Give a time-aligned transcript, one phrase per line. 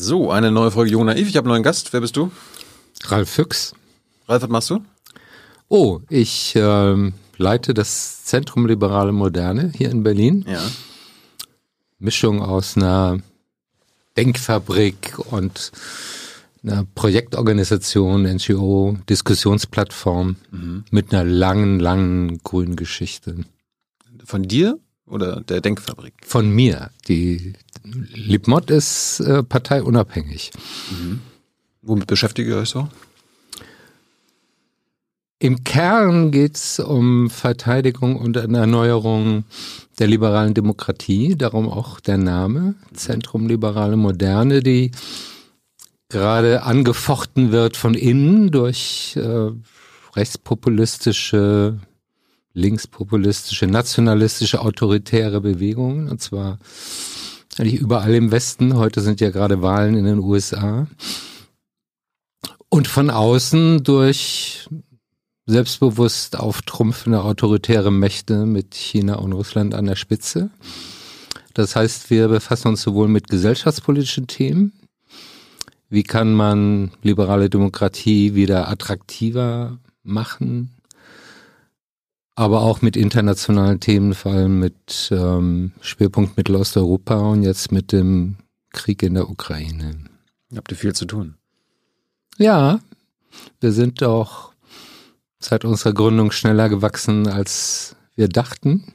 [0.00, 1.28] So, eine neue Folge Jung Naiv.
[1.28, 1.92] Ich habe einen neuen Gast.
[1.92, 2.30] Wer bist du?
[3.06, 3.74] Ralf Füchs.
[4.28, 4.78] Ralf, was machst du?
[5.66, 10.44] Oh, ich ähm, leite das Zentrum Liberale Moderne hier in Berlin.
[10.48, 10.62] Ja.
[11.98, 13.18] Mischung aus einer
[14.16, 15.72] Denkfabrik und
[16.62, 20.36] einer Projektorganisation, NGO, Diskussionsplattform
[20.92, 23.38] mit einer langen, langen grünen Geschichte.
[24.24, 24.78] Von dir
[25.08, 26.14] oder der Denkfabrik?
[26.24, 26.90] Von mir.
[27.08, 27.54] Die
[27.84, 30.50] Libmod ist äh, parteiunabhängig.
[31.82, 32.88] Womit beschäftigt ihr euch so?
[35.40, 39.44] Im Kern geht's um Verteidigung und Erneuerung
[40.00, 44.90] der liberalen Demokratie, darum auch der Name Zentrum Liberale Moderne, die
[46.08, 49.50] gerade angefochten wird von innen durch äh,
[50.16, 51.78] rechtspopulistische,
[52.58, 56.58] linkspopulistische, nationalistische, autoritäre Bewegungen, und zwar
[57.58, 58.76] eigentlich überall im Westen.
[58.76, 60.86] Heute sind ja gerade Wahlen in den USA.
[62.68, 64.68] Und von außen durch
[65.46, 70.50] selbstbewusst auftrumpfende autoritäre Mächte mit China und Russland an der Spitze.
[71.54, 74.72] Das heißt, wir befassen uns sowohl mit gesellschaftspolitischen Themen,
[75.88, 80.77] wie kann man liberale Demokratie wieder attraktiver machen,
[82.38, 88.36] aber auch mit internationalen Themen, vor allem mit ähm, Schwerpunkt Mittelosteuropa und jetzt mit dem
[88.70, 90.04] Krieg in der Ukraine.
[90.54, 91.34] Habt ihr viel zu tun?
[92.36, 92.78] Ja,
[93.60, 94.52] wir sind auch
[95.40, 98.94] seit unserer Gründung schneller gewachsen, als wir dachten.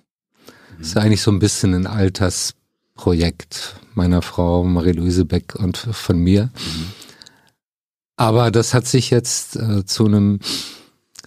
[0.78, 6.50] Das ist eigentlich so ein bisschen ein Altersprojekt meiner Frau Marie-Louise Beck und von mir.
[8.16, 10.40] Aber das hat sich jetzt äh, zu einem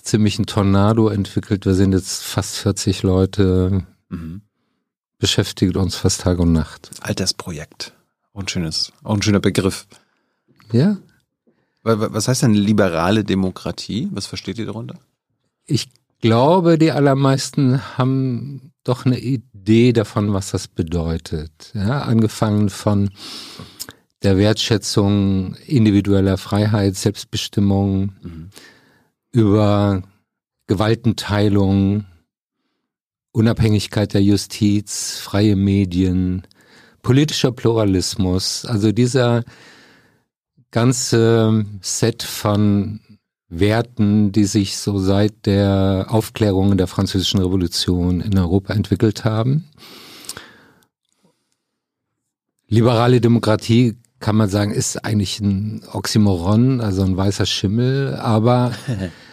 [0.06, 1.66] ziemlichen Tornado entwickelt.
[1.66, 4.42] Wir sind jetzt fast 40 Leute, Mhm.
[5.18, 6.90] beschäftigt uns fast Tag und Nacht.
[7.00, 7.92] Altersprojekt.
[8.32, 9.86] Auch ein schönes, auch ein schöner Begriff.
[10.72, 10.96] Ja,
[11.82, 14.08] Wa- wa- Was heißt denn liberale Demokratie?
[14.10, 14.98] Was versteht ihr darunter?
[15.66, 15.88] Ich
[16.20, 21.70] glaube, die allermeisten haben doch eine Idee davon, was das bedeutet.
[21.74, 23.10] Ja, angefangen von
[24.24, 28.50] der Wertschätzung individueller Freiheit, Selbstbestimmung,
[29.36, 30.02] über
[30.66, 32.06] Gewaltenteilung,
[33.32, 36.46] Unabhängigkeit der Justiz, freie Medien,
[37.02, 39.44] politischer Pluralismus, also dieser
[40.70, 43.00] ganze Set von
[43.50, 49.68] Werten, die sich so seit der Aufklärung der französischen Revolution in Europa entwickelt haben.
[52.68, 58.72] Liberale Demokratie kann man sagen, ist eigentlich ein Oxymoron, also ein weißer Schimmel, aber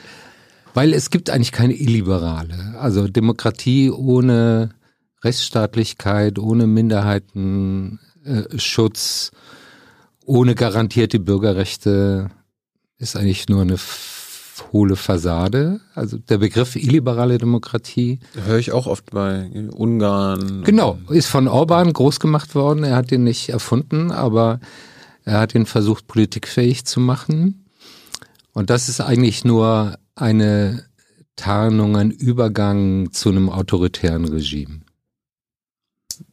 [0.74, 2.76] weil es gibt eigentlich keine illiberale.
[2.80, 4.70] Also Demokratie ohne
[5.24, 9.38] Rechtsstaatlichkeit, ohne Minderheitenschutz, äh,
[10.26, 12.30] ohne garantierte Bürgerrechte
[12.98, 13.78] ist eigentlich nur eine
[14.72, 15.82] hohle Fassade.
[15.96, 20.64] Also der Begriff illiberale Demokratie, Höre ich auch oft bei Ungarn.
[20.64, 22.84] genau, ist von Orban groß gemacht worden.
[22.84, 24.60] Er hat ihn nicht erfunden, aber
[25.26, 27.66] er hat ihn versucht, politikfähig zu machen.
[28.54, 30.86] Und das ist eigentlich nur eine
[31.36, 34.82] Tarnung, ein Übergang zu einem autoritären Regime.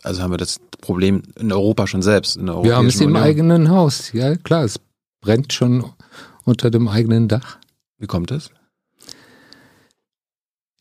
[0.02, 2.38] Also haben wir das Problem in Europa schon selbst.
[2.38, 3.22] Wir haben es im Union.
[3.22, 4.12] eigenen Haus.
[4.12, 4.78] Ja, klar, es
[5.20, 5.84] brennt schon
[6.44, 7.58] unter dem eigenen Dach.
[7.98, 8.50] Wie kommt das?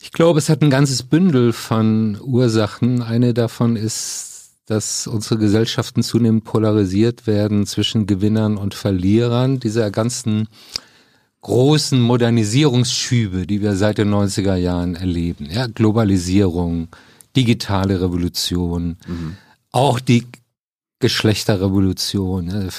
[0.01, 3.01] Ich glaube, es hat ein ganzes Bündel von Ursachen.
[3.01, 10.47] Eine davon ist, dass unsere Gesellschaften zunehmend polarisiert werden zwischen Gewinnern und Verlierern dieser ganzen
[11.41, 15.47] großen Modernisierungsschübe, die wir seit den 90er Jahren erleben.
[15.49, 16.89] Ja, Globalisierung,
[17.35, 18.97] digitale Revolution,
[19.71, 20.25] auch die
[20.99, 22.69] Geschlechterrevolution,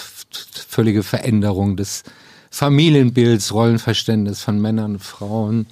[0.68, 2.02] völlige Veränderung des
[2.50, 5.66] Familienbilds, Rollenverständnis von Männern und Frauen.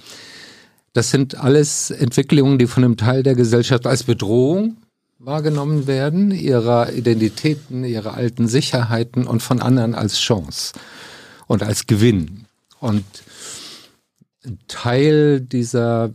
[0.93, 4.77] Das sind alles Entwicklungen, die von einem Teil der Gesellschaft als Bedrohung
[5.19, 10.73] wahrgenommen werden, ihrer Identitäten, ihrer alten Sicherheiten und von anderen als Chance
[11.45, 12.38] und als Gewinn.
[12.79, 13.05] Und
[14.45, 16.11] ein Teil dieser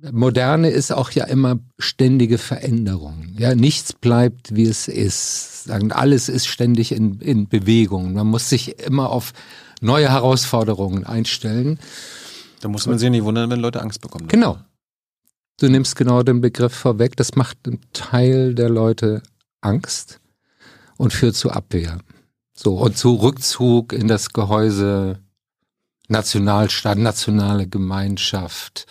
[0.00, 3.34] Moderne ist auch ja immer ständige Veränderung.
[3.36, 5.64] Ja, nichts bleibt, wie es ist.
[5.64, 8.12] Sagen, alles ist ständig in, in Bewegung.
[8.12, 9.32] Man muss sich immer auf
[9.80, 11.80] neue Herausforderungen einstellen.
[12.60, 14.28] Da muss man sich nicht wundern, wenn Leute Angst bekommen.
[14.28, 14.58] Genau.
[15.60, 17.16] Du nimmst genau den Begriff vorweg.
[17.16, 19.22] Das macht einem Teil der Leute
[19.60, 20.20] Angst
[20.96, 21.98] und führt zu Abwehr.
[22.54, 25.18] So, und zu Rückzug in das Gehäuse
[26.08, 28.86] Nationalstaat, nationale Gemeinschaft,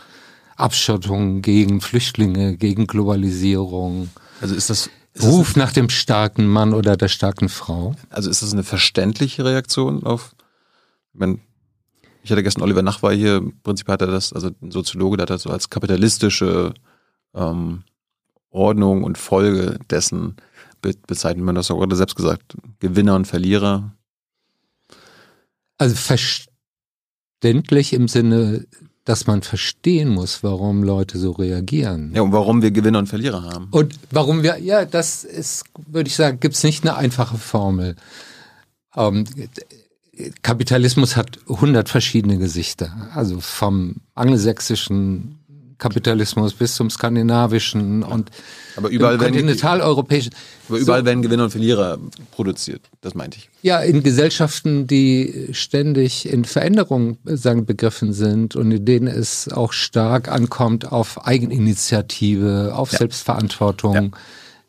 [0.55, 4.09] Abschottung gegen Flüchtlinge, gegen Globalisierung.
[4.39, 4.89] Also ist das
[5.21, 7.95] Ruf nach dem starken Mann oder der starken Frau.
[8.09, 10.35] Also ist das eine verständliche Reaktion auf,
[11.13, 11.39] ich, meine,
[12.21, 15.23] ich hatte gestern Oliver Nachbar hier, im Prinzip hat er das, also ein Soziologe, der
[15.23, 16.73] hat das so als kapitalistische
[17.33, 17.83] ähm,
[18.51, 20.35] Ordnung und Folge dessen
[20.81, 23.91] be bezeichnet man das auch gerade selbst gesagt, Gewinner und Verlierer.
[25.79, 26.56] Also verständlich
[27.43, 28.65] im Sinne,
[29.05, 32.11] dass man verstehen muss, warum Leute so reagieren.
[32.13, 33.67] Ja, und warum wir Gewinner und Verlierer haben.
[33.71, 37.95] Und warum wir, ja, das ist, würde ich sagen, gibt es nicht eine einfache Formel.
[38.95, 39.23] Ähm,
[40.41, 43.09] Kapitalismus hat hundert verschiedene Gesichter.
[43.13, 45.36] Also vom angelsächsischen
[45.77, 48.31] Kapitalismus bis zum skandinavischen und
[48.75, 50.33] aber überall werden kontinentaleuropäischen.
[50.69, 51.97] Aber überall so, werden Gewinner und Verlierer
[52.31, 52.81] produziert.
[53.01, 53.49] Das meinte ich.
[53.61, 59.73] Ja, in Gesellschaften, die ständig in Veränderung sagen, begriffen sind und in denen es auch
[59.73, 62.99] stark ankommt auf Eigeninitiative, auf ja.
[62.99, 64.13] Selbstverantwortung.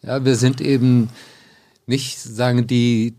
[0.03, 0.19] Ja.
[0.19, 1.11] ja, wir sind eben
[1.87, 3.15] nicht sagen die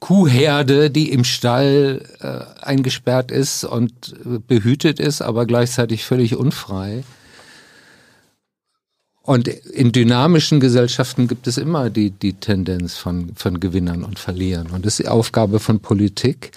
[0.00, 3.92] Kuhherde, die im Stall äh, eingesperrt ist und
[4.24, 7.04] äh, behütet ist, aber gleichzeitig völlig unfrei.
[9.22, 14.68] Und in dynamischen Gesellschaften gibt es immer die, die Tendenz von, von Gewinnern und Verlierern.
[14.72, 16.50] Und das ist die Aufgabe von Politik,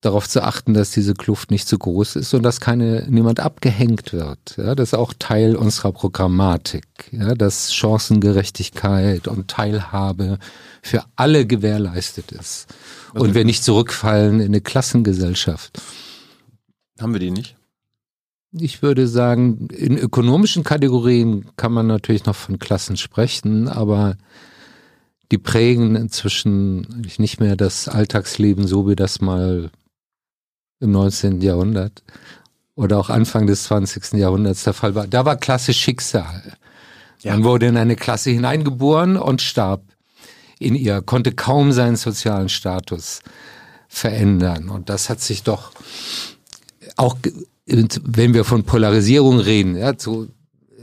[0.00, 4.12] darauf zu achten, dass diese Kluft nicht zu groß ist und dass keine, niemand abgehängt
[4.12, 4.56] wird.
[4.56, 10.38] Ja, das ist auch Teil unserer Programmatik, ja, dass Chancengerechtigkeit und Teilhabe
[10.82, 12.68] für alle gewährleistet ist.
[13.12, 15.80] Was und wir nicht zurückfallen in eine Klassengesellschaft.
[17.00, 17.56] Haben wir die nicht?
[18.52, 24.16] Ich würde sagen, in ökonomischen Kategorien kann man natürlich noch von Klassen sprechen, aber
[25.30, 29.70] die prägen inzwischen nicht mehr das Alltagsleben so, wie das mal
[30.80, 31.40] im 19.
[31.40, 32.02] Jahrhundert
[32.74, 34.14] oder auch Anfang des 20.
[34.14, 35.06] Jahrhunderts der Fall war.
[35.06, 36.56] Da war Klasse Schicksal.
[37.20, 37.32] Ja.
[37.32, 39.82] Man wurde in eine Klasse hineingeboren und starb
[40.58, 43.20] in ihr, konnte kaum seinen sozialen Status
[43.88, 44.68] verändern.
[44.68, 45.72] Und das hat sich doch
[46.96, 47.16] auch,
[47.66, 50.28] wenn wir von Polarisierung reden, ja, zu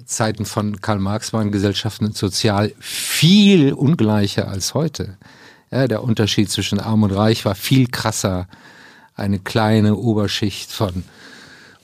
[0.05, 5.17] Zeiten von Karl Marx waren Gesellschaften sozial viel ungleicher als heute.
[5.71, 8.47] Ja, der Unterschied zwischen Arm und Reich war viel krasser
[9.15, 11.03] eine kleine Oberschicht von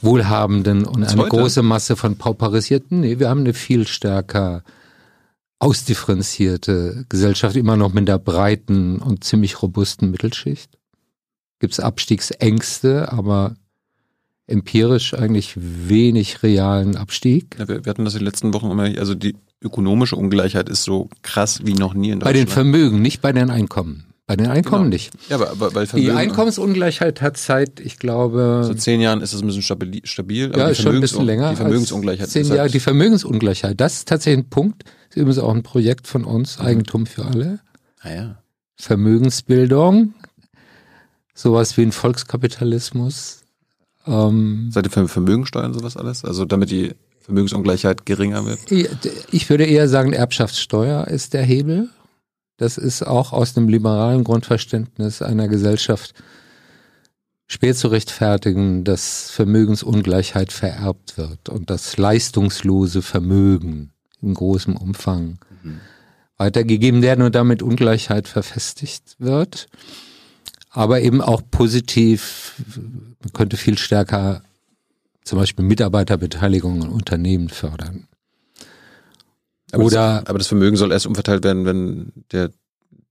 [0.01, 1.29] Wohlhabenden und eine heute?
[1.29, 3.01] große Masse von Pauperisierten.
[3.01, 4.63] Nee, wir haben eine viel stärker
[5.59, 10.77] ausdifferenzierte Gesellschaft, immer noch mit der breiten und ziemlich robusten Mittelschicht.
[11.59, 13.55] Gibt es Abstiegsängste, aber
[14.47, 17.55] empirisch eigentlich wenig realen Abstieg.
[17.59, 20.83] Ja, wir, wir, hatten das in den letzten Wochen immer, also die ökonomische Ungleichheit ist
[20.83, 22.23] so krass wie noch nie in Deutschland.
[22.23, 24.10] Bei den Vermögen, nicht bei den Einkommen.
[24.31, 24.93] Bei den Einkommen genau.
[24.93, 25.11] nicht.
[25.27, 28.61] Ja, aber, aber Vermögen, Die Einkommensungleichheit hat seit, ich glaube.
[28.65, 29.99] So zehn Jahren ist es ein bisschen stabil.
[30.05, 31.49] stabil ja, ist schon ein bisschen länger.
[31.49, 32.29] Die Vermögensungleichheit.
[32.29, 33.81] Zehn Jahre, die Vermögensungleichheit.
[33.81, 34.85] Das ist tatsächlich ein Punkt.
[34.85, 36.65] Das ist übrigens auch ein Projekt von uns, mhm.
[36.65, 37.59] Eigentum für alle.
[37.99, 38.37] Ah ja.
[38.77, 40.13] Vermögensbildung.
[41.33, 43.41] Sowas wie ein Volkskapitalismus.
[44.07, 46.23] Ähm, Seid ihr für Vermögensteuern sowas alles?
[46.23, 48.59] Also damit die Vermögensungleichheit geringer wird?
[49.33, 51.89] Ich würde eher sagen, Erbschaftssteuer ist der Hebel.
[52.61, 56.13] Das ist auch aus dem liberalen Grundverständnis einer Gesellschaft
[57.47, 65.79] schwer zu rechtfertigen, dass Vermögensungleichheit vererbt wird und das leistungslose Vermögen in großem Umfang mhm.
[66.37, 69.65] weitergegeben werden und damit Ungleichheit verfestigt wird.
[70.69, 72.61] Aber eben auch positiv,
[73.23, 74.43] man könnte viel stärker
[75.23, 78.07] zum Beispiel Mitarbeiterbeteiligung in Unternehmen fördern.
[79.71, 82.51] Aber Oder das, aber das Vermögen soll erst umverteilt werden, wenn der,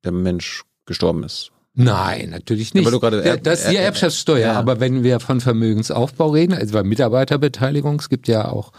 [0.05, 1.53] der Mensch gestorben ist.
[1.75, 2.87] Nein, natürlich nicht.
[2.87, 4.41] Erb, das ist die Erbschaftssteuer.
[4.41, 4.59] Ja.
[4.59, 8.73] Aber wenn wir von Vermögensaufbau reden, also bei Mitarbeiterbeteiligung, es gibt ja auch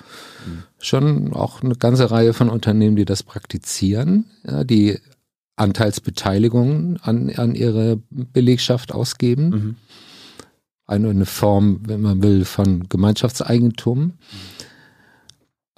[0.45, 0.63] mhm.
[0.79, 4.99] schon auch eine ganze Reihe von Unternehmen, die das praktizieren, ja, die
[5.55, 9.49] Anteilsbeteiligungen an, an ihre Belegschaft ausgeben.
[9.49, 9.75] Mhm.
[10.85, 13.99] Eine, eine Form, wenn man will, von Gemeinschaftseigentum.
[13.99, 14.15] Mhm.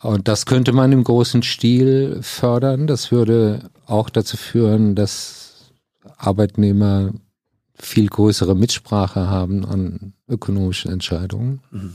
[0.04, 2.88] Und das könnte man im großen Stil fördern.
[2.88, 5.72] Das würde auch dazu führen, dass
[6.18, 7.12] Arbeitnehmer
[7.74, 11.62] viel größere Mitsprache haben an ökonomischen Entscheidungen.
[11.72, 11.94] Mhm.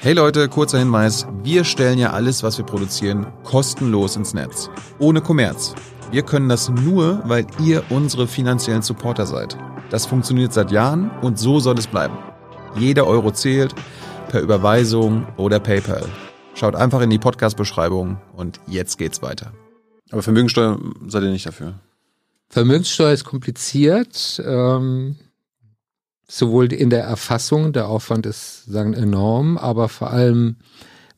[0.00, 1.26] Hey Leute, kurzer Hinweis.
[1.42, 4.70] Wir stellen ja alles, was wir produzieren, kostenlos ins Netz.
[4.98, 5.74] Ohne Kommerz.
[6.12, 9.56] Wir können das nur, weil ihr unsere finanziellen Supporter seid.
[9.90, 12.16] Das funktioniert seit Jahren und so soll es bleiben.
[12.76, 13.74] Jeder Euro zählt,
[14.28, 16.04] per Überweisung oder PayPal.
[16.54, 19.52] Schaut einfach in die Podcast-Beschreibung und jetzt geht's weiter.
[20.10, 21.74] Aber Vermögensteuer seid ihr nicht dafür?
[22.48, 25.16] Vermögenssteuer ist kompliziert, ähm,
[26.26, 30.56] sowohl in der Erfassung, der Aufwand ist sagen enorm, aber vor allem,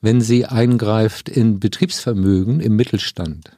[0.02, 3.56] wenn sie eingreift in Betriebsvermögen im Mittelstand,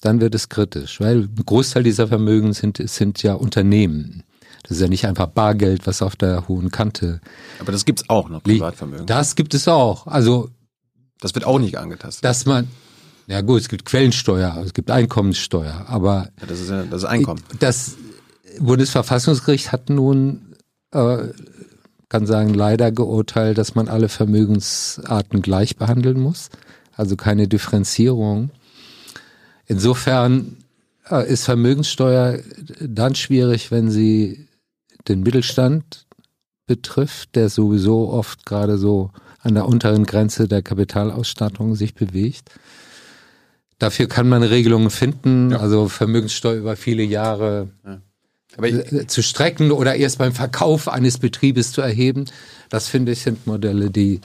[0.00, 4.24] dann wird es kritisch, weil ein Großteil dieser Vermögen sind, sind ja Unternehmen.
[4.62, 7.20] Das ist ja nicht einfach Bargeld, was auf der hohen Kante.
[7.60, 9.06] Aber das gibt's auch noch, Privatvermögen.
[9.06, 10.08] Das gibt es auch.
[10.08, 10.50] Also.
[11.20, 12.24] Das wird auch nicht angetastet.
[12.24, 12.68] Dass man,
[13.26, 16.28] ja gut, es gibt Quellensteuer, es gibt Einkommenssteuer, aber.
[16.40, 17.42] Ja, das ist ja, das ist Einkommen.
[17.58, 17.96] Das
[18.60, 20.54] Bundesverfassungsgericht hat nun,
[20.92, 21.28] äh,
[22.08, 26.50] kann sagen, leider geurteilt, dass man alle Vermögensarten gleich behandeln muss.
[26.92, 28.50] Also keine Differenzierung.
[29.66, 30.58] Insofern
[31.10, 32.38] äh, ist Vermögenssteuer
[32.80, 34.48] dann schwierig, wenn sie
[35.08, 36.06] den Mittelstand
[36.66, 39.10] betrifft, der sowieso oft gerade so
[39.46, 42.50] an der unteren Grenze der Kapitalausstattung sich bewegt.
[43.78, 45.58] Dafür kann man Regelungen finden, ja.
[45.58, 48.64] also Vermögenssteuer über viele Jahre ja.
[48.64, 52.24] ich, zu strecken oder erst beim Verkauf eines Betriebes zu erheben.
[52.70, 54.20] Das finde ich sind Modelle, die,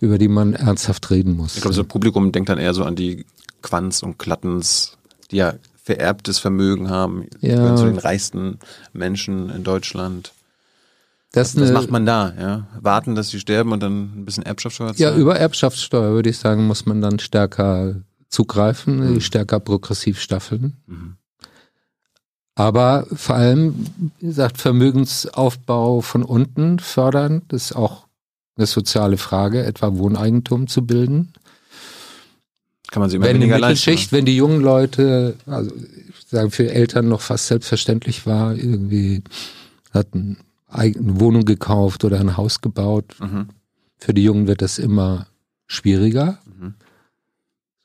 [0.00, 1.56] über die man ernsthaft reden muss.
[1.56, 3.24] Ich glaube, so Publikum denkt dann eher so an die
[3.62, 4.98] Quants und Klattens,
[5.30, 7.74] die ja vererbtes Vermögen haben, ja.
[7.74, 8.58] zu den reichsten
[8.92, 10.32] Menschen in Deutschland.
[11.32, 12.34] Das, Was macht man da?
[12.38, 12.66] Ja?
[12.80, 15.14] Warten, dass sie sterben und dann ein bisschen Erbschaftssteuer zahlen?
[15.14, 19.20] Ja, über Erbschaftssteuer würde ich sagen, muss man dann stärker zugreifen, mhm.
[19.20, 20.76] stärker progressiv staffeln.
[20.86, 21.16] Mhm.
[22.56, 23.86] Aber vor allem,
[24.18, 28.06] wie gesagt, Vermögensaufbau von unten fördern, das ist auch
[28.56, 31.32] eine soziale Frage, etwa Wohneigentum zu bilden.
[32.90, 36.50] Kann man sie immer wenn weniger die Mittelschicht, wenn die jungen Leute, also ich sage
[36.50, 39.22] für Eltern noch fast selbstverständlich war, irgendwie
[39.92, 40.38] hatten
[40.70, 43.16] eigene Wohnung gekauft oder ein Haus gebaut.
[43.20, 43.48] Mhm.
[43.98, 45.26] Für die Jungen wird das immer
[45.66, 46.38] schwieriger.
[46.46, 46.74] Mhm.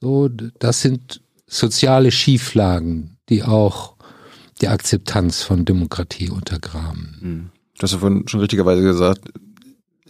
[0.02, 3.96] So, das sind soziale Schieflagen, die auch
[4.62, 7.18] die Akzeptanz von Demokratie untergraben.
[7.22, 7.50] Mhm.
[7.78, 9.30] Du hast ja vorhin schon richtigerweise gesagt,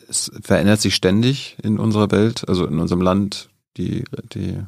[0.07, 4.03] es verändert sich ständig in unserer Welt, also in unserem Land, die,
[4.33, 4.59] die,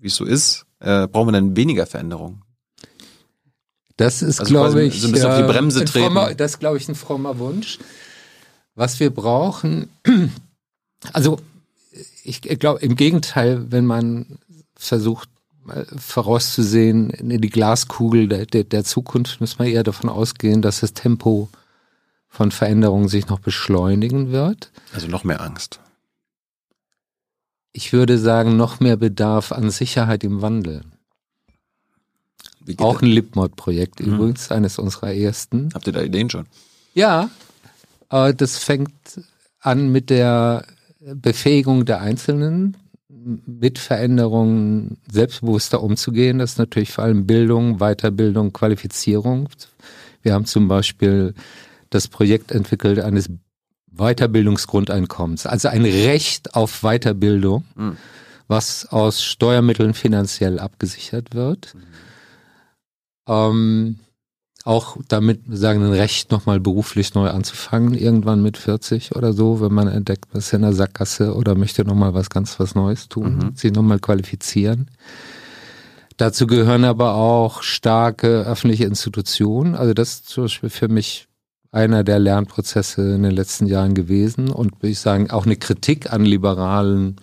[0.00, 0.66] wie es so ist.
[0.80, 2.42] Äh, brauchen wir dann weniger Veränderung?
[3.96, 6.06] Das ist, also glaube ich, so ein bisschen auf die Bremse treten.
[6.06, 7.78] Frommer, das ist, glaube ich, ein frommer Wunsch.
[8.74, 9.88] Was wir brauchen,
[11.12, 11.38] also
[12.22, 14.38] ich glaube im Gegenteil, wenn man
[14.74, 15.30] versucht
[15.96, 20.92] vorauszusehen in die Glaskugel der, der, der Zukunft, muss man eher davon ausgehen, dass das
[20.92, 21.48] Tempo
[22.28, 24.70] von Veränderungen sich noch beschleunigen wird.
[24.92, 25.80] Also noch mehr Angst.
[27.72, 30.82] Ich würde sagen, noch mehr Bedarf an Sicherheit im Wandel.
[32.78, 34.14] Auch ein Lipmod-Projekt mhm.
[34.14, 35.70] übrigens, eines unserer ersten.
[35.74, 36.46] Habt ihr da Ideen schon?
[36.94, 37.30] Ja,
[38.08, 38.92] aber das fängt
[39.60, 40.64] an mit der
[41.00, 42.76] Befähigung der Einzelnen,
[43.44, 46.38] mit Veränderungen selbstbewusster umzugehen.
[46.38, 49.48] Das ist natürlich vor allem Bildung, Weiterbildung, Qualifizierung.
[50.22, 51.34] Wir haben zum Beispiel
[51.90, 53.30] das Projekt entwickelt eines
[53.92, 57.96] Weiterbildungsgrundeinkommens, also ein Recht auf Weiterbildung, mhm.
[58.46, 61.74] was aus Steuermitteln finanziell abgesichert wird.
[61.74, 61.95] Mhm
[63.26, 63.98] ähm,
[64.64, 69.72] auch damit sagen ein Recht nochmal beruflich neu anzufangen, irgendwann mit 40 oder so, wenn
[69.72, 73.56] man entdeckt, was in der Sackgasse oder möchte nochmal was ganz was Neues tun, mhm.
[73.56, 74.90] sich nochmal qualifizieren.
[76.16, 79.76] Dazu gehören aber auch starke öffentliche Institutionen.
[79.76, 81.28] Also das ist zum Beispiel für mich
[81.70, 86.12] einer der Lernprozesse in den letzten Jahren gewesen und würde ich sagen auch eine Kritik
[86.12, 87.16] an liberalen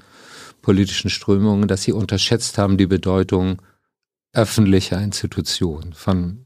[0.62, 3.62] politischen Strömungen, dass sie unterschätzt haben die Bedeutung
[4.34, 6.46] öffentlicher Institutionen, von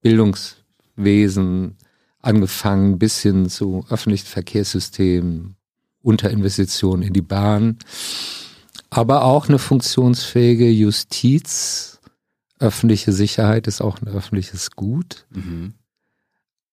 [0.00, 1.76] Bildungswesen
[2.20, 5.56] angefangen bis hin zu öffentlichen Verkehrssystemen,
[6.02, 7.78] Unterinvestitionen in die Bahn,
[8.88, 12.00] aber auch eine funktionsfähige Justiz,
[12.58, 15.26] öffentliche Sicherheit ist auch ein öffentliches Gut.
[15.30, 15.74] Mhm.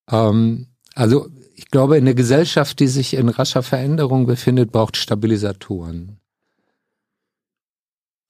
[0.10, 6.20] Ähm, also ich glaube, in einer Gesellschaft, die sich in rascher Veränderung befindet, braucht Stabilisatoren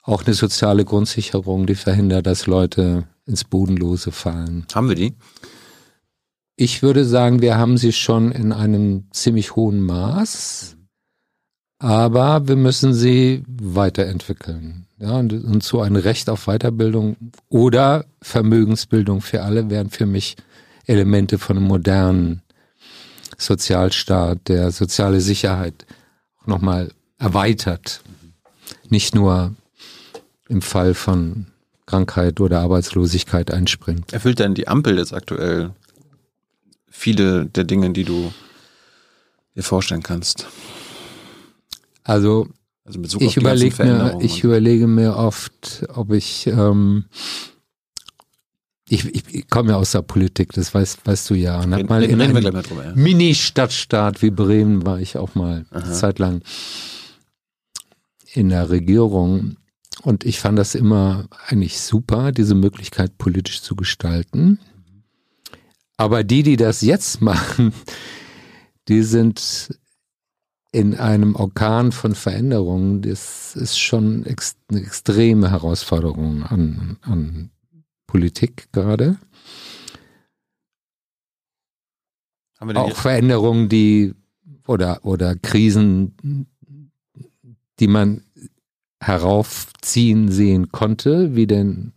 [0.07, 4.65] auch eine soziale Grundsicherung, die verhindert, dass Leute ins Bodenlose fallen.
[4.73, 5.13] Haben wir die?
[6.55, 10.77] Ich würde sagen, wir haben sie schon in einem ziemlich hohen Maß,
[11.77, 14.87] aber wir müssen sie weiterentwickeln.
[14.97, 17.17] Ja, und, und so ein Recht auf Weiterbildung
[17.49, 20.37] oder Vermögensbildung für alle wären für mich
[20.85, 22.41] Elemente von einem modernen
[23.37, 25.85] Sozialstaat, der soziale Sicherheit
[26.45, 28.01] nochmal erweitert.
[28.89, 29.53] Nicht nur
[30.50, 31.48] im Fall von
[31.86, 34.13] Krankheit oder Arbeitslosigkeit einspringt.
[34.13, 35.72] Erfüllt denn die Ampel jetzt aktuell
[36.89, 38.34] viele der Dinge, die du
[39.56, 40.48] dir vorstellen kannst?
[42.04, 42.48] Also,
[42.86, 47.06] also ich, überlege mir, ich überlege mir oft, ob ich, ähm,
[48.88, 51.62] ich, ich, ich komme ja aus der Politik, das weißt, weißt du ja.
[51.62, 52.94] Und mal in einem ja.
[52.96, 55.92] Mini-Stadtstaat wie Bremen war ich auch mal Aha.
[55.92, 56.42] Zeit lang.
[58.34, 59.58] in der Regierung.
[60.01, 64.60] Und ich fand das immer eigentlich super, diese Möglichkeit politisch zu gestalten.
[65.98, 67.74] Aber die, die das jetzt machen,
[68.88, 69.80] die sind
[70.72, 73.01] in einem Orkan von Veränderungen.
[73.01, 74.25] Das ist schon
[74.70, 77.50] eine extreme Herausforderung an, an
[78.06, 79.18] Politik gerade.
[82.60, 84.13] Auch Veränderungen, die
[84.66, 86.48] oder, oder Krisen,
[87.80, 88.24] die man
[89.00, 91.94] heraufziehen sehen konnte, wie den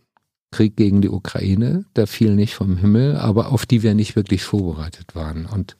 [0.51, 4.43] Krieg gegen die Ukraine, der fiel nicht vom Himmel, aber auf die wir nicht wirklich
[4.43, 5.45] vorbereitet waren.
[5.45, 5.77] Und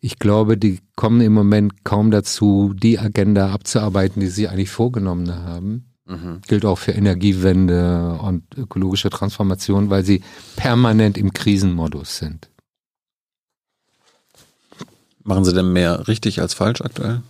[0.00, 5.34] ich glaube, die kommen im Moment kaum dazu, die Agenda abzuarbeiten, die sie eigentlich vorgenommen
[5.34, 5.86] haben.
[6.06, 6.40] Mhm.
[6.46, 10.22] Gilt auch für Energiewende und ökologische Transformation, weil sie
[10.56, 12.50] permanent im Krisenmodus sind.
[15.24, 17.22] Machen Sie denn mehr richtig als falsch aktuell?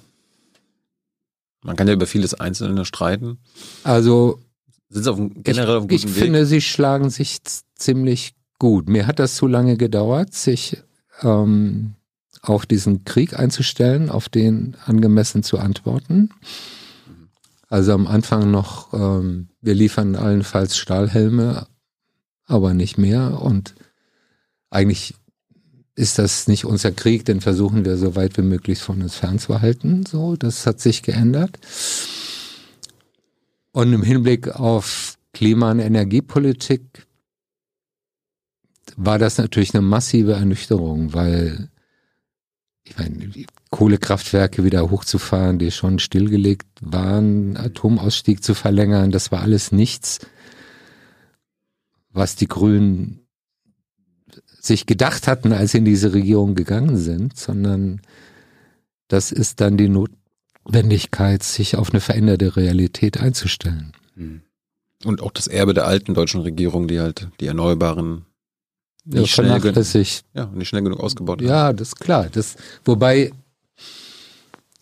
[1.62, 3.38] Man kann ja über vieles Einzelne streiten.
[3.84, 4.40] Also
[4.90, 6.16] sind Sie auf einem, generell auf einem guten ich Weg?
[6.16, 7.38] Ich finde, Sie schlagen sich
[7.74, 8.88] ziemlich gut.
[8.88, 10.78] Mir hat das zu lange gedauert, sich
[11.22, 11.94] ähm,
[12.42, 16.30] auf diesen Krieg einzustellen, auf den angemessen zu antworten.
[17.68, 21.66] Also am Anfang noch, ähm, wir liefern allenfalls Stahlhelme,
[22.46, 23.42] aber nicht mehr.
[23.42, 23.74] Und
[24.70, 25.14] eigentlich
[25.98, 30.06] ist das nicht unser Krieg, den versuchen wir so weit wie möglich von uns fernzuhalten.
[30.06, 31.58] So, das hat sich geändert.
[33.72, 37.06] Und im Hinblick auf Klima- und Energiepolitik
[38.96, 41.68] war das natürlich eine massive Ernüchterung, weil
[42.84, 43.30] ich meine,
[43.70, 50.20] Kohlekraftwerke wieder hochzufahren, die schon stillgelegt waren, Atomausstieg zu verlängern, das war alles nichts,
[52.10, 53.27] was die Grünen
[54.68, 58.00] sich gedacht hatten, als sie in diese Regierung gegangen sind, sondern
[59.08, 63.92] das ist dann die Notwendigkeit, sich auf eine veränderte Realität einzustellen.
[64.14, 64.42] Hm.
[65.04, 68.26] Und auch das Erbe der alten deutschen Regierung, die halt die Erneuerbaren
[69.04, 71.48] nicht, ja, schnell, genug, ja, nicht schnell genug ausgebaut haben.
[71.48, 72.28] Ja, das ist klar.
[72.30, 73.32] Das, wobei,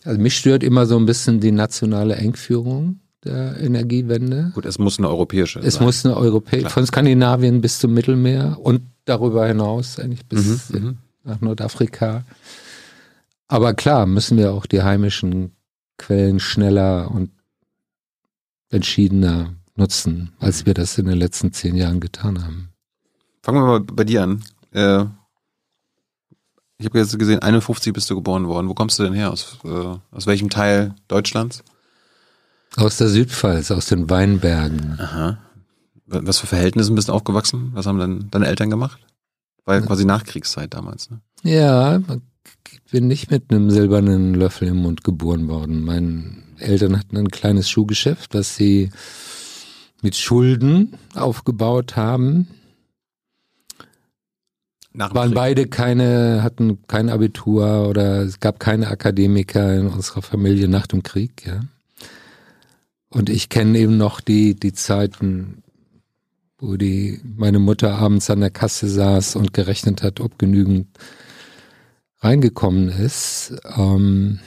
[0.05, 4.53] also mich stört immer so ein bisschen die nationale Engführung der Energiewende.
[4.55, 5.85] Gut, es muss eine europäische Es sein.
[5.85, 10.99] muss eine europäische, von Skandinavien bis zum Mittelmeer und darüber hinaus eigentlich bis mhm, mhm,
[11.25, 12.25] nach Nordafrika.
[13.49, 15.53] Aber klar, müssen wir auch die heimischen
[15.99, 17.31] Quellen schneller und
[18.71, 22.71] entschiedener nutzen, als wir das in den letzten zehn Jahren getan haben.
[23.43, 24.43] Fangen wir mal bei dir an.
[24.73, 25.05] Äh,
[26.79, 28.69] ich habe jetzt gesehen, 51 bist du geboren worden.
[28.69, 29.31] Wo kommst du denn her?
[29.31, 31.63] Aus, äh, aus welchem Teil Deutschlands?
[32.77, 34.99] Aus der Südpfalz, aus den Weinbergen.
[35.01, 35.39] Aha.
[36.07, 37.71] Was für Verhältnissen bist du aufgewachsen?
[37.73, 39.01] Was haben denn deine Eltern gemacht?
[39.65, 41.21] War ja quasi Nachkriegszeit damals, ne?
[41.43, 41.99] Ja,
[42.71, 45.83] ich bin nicht mit einem silbernen Löffel im Mund geboren worden.
[45.83, 48.91] Meine Eltern hatten ein kleines Schuhgeschäft, das sie
[50.03, 52.47] mit Schulden aufgebaut haben.
[54.93, 55.35] Nach waren Krieg.
[55.35, 61.03] beide keine, hatten kein Abitur oder es gab keine Akademiker in unserer Familie nach dem
[61.03, 61.63] Krieg, ja.
[63.17, 65.63] Und ich kenne eben noch die, die Zeiten,
[66.59, 70.87] wo die, meine Mutter abends an der Kasse saß und gerechnet hat, ob genügend
[72.19, 73.55] reingekommen ist.
[73.75, 74.41] Ähm,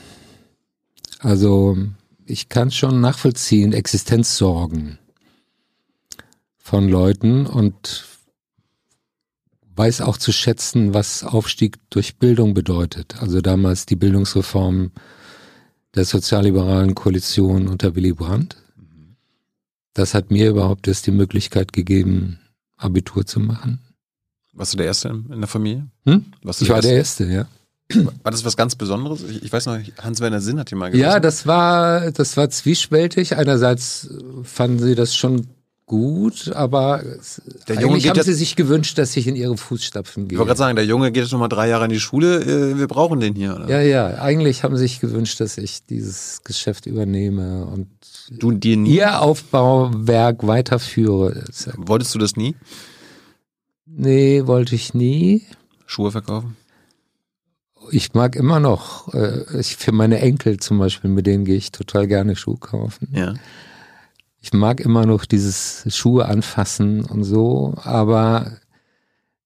[1.17, 1.77] also
[2.27, 4.99] ich kann schon nachvollziehen, Existenzsorgen
[6.59, 8.05] von Leuten und
[9.77, 13.19] weiß auch zu schätzen, was Aufstieg durch Bildung bedeutet.
[13.19, 14.91] Also damals die Bildungsreform
[15.95, 18.57] der sozialliberalen Koalition unter Willy Brandt
[19.99, 22.39] das hat mir überhaupt erst die Möglichkeit gegeben,
[22.77, 23.79] Abitur zu machen.
[24.53, 25.87] Warst du der Erste in der Familie?
[26.05, 26.25] Hm?
[26.41, 27.47] ich der war der Erste, ja.
[28.23, 29.23] War das was ganz Besonderes?
[29.23, 31.11] Ich, ich weiß noch, Hans-Werner Sinn hat dir mal gesagt.
[31.11, 33.35] Ja, das war, das war zwiespältig.
[33.35, 34.07] Einerseits
[34.43, 35.47] fanden sie das schon
[35.89, 37.03] gut, aber
[37.67, 40.35] der Junge eigentlich haben sie sich gewünscht, dass ich in ihre Fußstapfen gehe.
[40.35, 42.41] Ich wollte gerade sagen, der Junge geht jetzt noch mal drei Jahre in die Schule,
[42.41, 43.67] äh, wir brauchen den hier, oder?
[43.67, 47.87] Ja, ja, eigentlich haben sie sich gewünscht, dass ich dieses Geschäft übernehme und
[48.29, 51.43] du dir nie ihr Aufbauwerk weiterführe.
[51.75, 52.55] Wolltest du das nie?
[53.87, 55.41] Nee, wollte ich nie.
[55.87, 56.55] Schuhe verkaufen?
[57.91, 61.71] Ich mag immer noch, äh, ich, für meine Enkel zum Beispiel, mit denen gehe ich
[61.71, 63.07] total gerne Schuhe kaufen.
[63.11, 63.33] Ja.
[64.41, 68.57] Ich mag immer noch dieses Schuhe anfassen und so, aber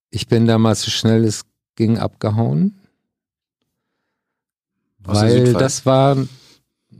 [0.09, 2.79] ich bin damals so schnell es ging abgehauen.
[5.05, 6.15] Aus weil das war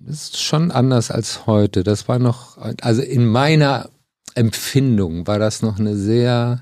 [0.06, 1.84] das ist schon anders als heute.
[1.84, 3.90] Das war noch, also in meiner
[4.36, 6.62] Empfindung war das noch eine sehr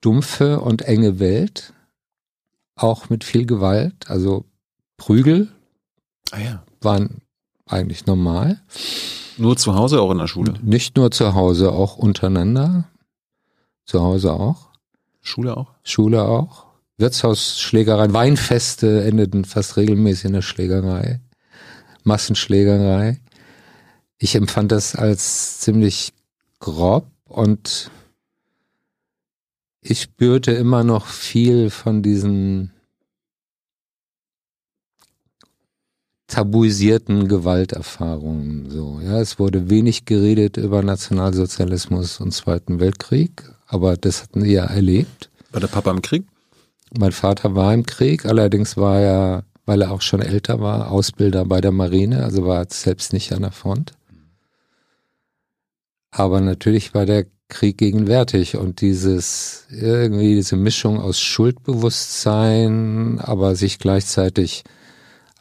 [0.00, 1.72] dumpfe und enge Welt.
[2.76, 4.08] Auch mit viel Gewalt.
[4.08, 4.44] Also
[4.96, 5.48] Prügel
[6.30, 6.62] ah ja.
[6.80, 7.22] waren
[7.66, 8.62] eigentlich normal.
[9.38, 10.54] Nur zu Hause, auch in der Schule?
[10.62, 12.84] Nicht nur zu Hause, auch untereinander.
[13.84, 14.68] Zu Hause auch.
[15.20, 15.68] Schule auch?
[15.84, 16.66] Schule auch.
[16.98, 21.20] Wirtshausschlägereien, Weinfeste endeten fast regelmäßig in der Schlägerei.
[22.04, 23.20] Massenschlägerei.
[24.18, 26.12] Ich empfand das als ziemlich
[26.60, 27.90] grob und
[29.80, 32.72] ich spürte immer noch viel von diesen
[36.32, 38.70] tabuisierten Gewalterfahrungen.
[38.70, 44.54] So, ja, es wurde wenig geredet über Nationalsozialismus und Zweiten Weltkrieg, aber das hatten sie
[44.54, 45.28] ja erlebt.
[45.50, 46.24] War der Papa im Krieg?
[46.98, 51.44] Mein Vater war im Krieg, allerdings war er, weil er auch schon älter war, Ausbilder
[51.44, 53.92] bei der Marine, also war er selbst nicht an der Front.
[56.10, 63.78] Aber natürlich war der Krieg gegenwärtig und dieses irgendwie diese Mischung aus Schuldbewusstsein, aber sich
[63.78, 64.64] gleichzeitig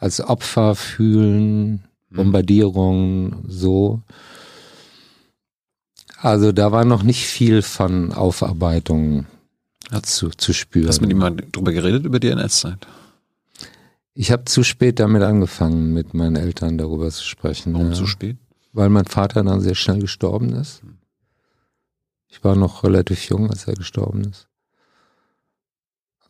[0.01, 2.15] als Opfer fühlen, mhm.
[2.15, 4.01] Bombardierungen, so.
[6.17, 9.27] Also da war noch nicht viel von Aufarbeitung
[10.03, 10.87] zu, zu spüren.
[10.87, 12.87] Hast du mit mal drüber geredet, über die NS-Zeit?
[14.13, 17.73] Ich habe zu spät damit angefangen, mit meinen Eltern darüber zu sprechen.
[17.73, 17.93] Warum ja.
[17.93, 18.37] zu spät?
[18.73, 20.81] Weil mein Vater dann sehr schnell gestorben ist.
[22.27, 24.47] Ich war noch relativ jung, als er gestorben ist.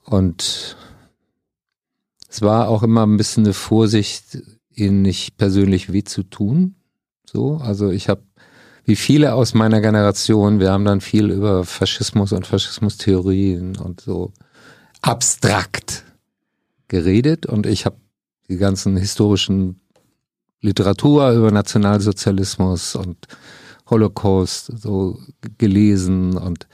[0.03, 0.75] Und
[2.31, 4.37] es war auch immer ein bisschen eine Vorsicht,
[4.73, 6.75] ihn nicht persönlich weh zu tun.
[7.29, 8.23] So, also ich habe,
[8.85, 14.31] wie viele aus meiner Generation, wir haben dann viel über Faschismus und Faschismustheorien und so
[15.01, 16.05] abstrakt
[16.87, 17.97] geredet und ich habe
[18.47, 19.81] die ganzen historischen
[20.61, 23.27] Literatur über Nationalsozialismus und
[23.89, 25.19] Holocaust so
[25.57, 26.69] gelesen und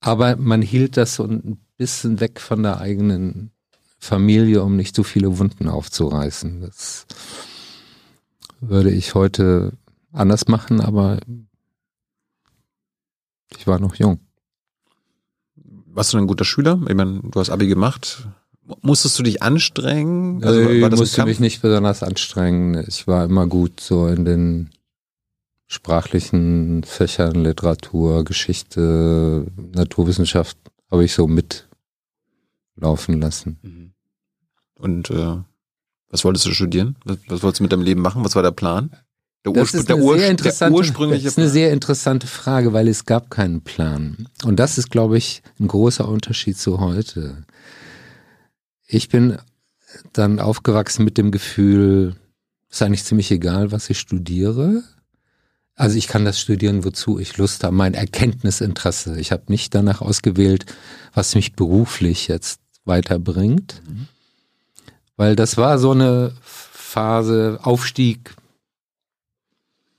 [0.00, 3.50] aber man hielt das so ein bisschen weg von der eigenen
[3.98, 6.60] Familie, um nicht zu viele Wunden aufzureißen.
[6.60, 7.06] Das
[8.60, 9.72] würde ich heute
[10.12, 11.18] anders machen, aber
[13.56, 14.20] ich war noch jung.
[15.86, 16.80] Warst du ein guter Schüler?
[16.88, 18.28] Ich meine, du hast Abi gemacht.
[18.82, 20.42] Musstest du dich anstrengen?
[20.44, 22.84] Also, war, war ich musste mich nicht besonders anstrengen.
[22.86, 24.70] Ich war immer gut so in den
[25.68, 30.58] sprachlichen Fächern, Literatur, Geschichte, Naturwissenschaft
[30.90, 33.58] habe ich so mitlaufen lassen.
[33.62, 33.85] Mhm.
[34.78, 35.38] Und äh,
[36.10, 36.96] was wolltest du studieren?
[37.04, 38.24] Was, was, wolltest du mit deinem Leben machen?
[38.24, 38.90] Was war der Plan?
[39.44, 43.04] Der, das Urspr der, Ur der ursprüngliche Das ist eine sehr interessante Frage, weil es
[43.04, 44.28] gab keinen Plan.
[44.44, 47.44] Und das ist, glaube ich, ein großer Unterschied zu heute.
[48.86, 49.38] Ich bin
[50.12, 52.16] dann aufgewachsen mit dem Gefühl,
[52.70, 54.82] ist eigentlich ziemlich egal, was ich studiere.
[55.74, 59.20] Also ich kann das studieren, wozu ich Lust habe, mein Erkenntnisinteresse.
[59.20, 60.66] Ich habe nicht danach ausgewählt,
[61.12, 63.82] was mich beruflich jetzt weiterbringt.
[63.88, 64.08] Mhm.
[65.16, 68.34] Weil das war so eine Phase, Aufstieg,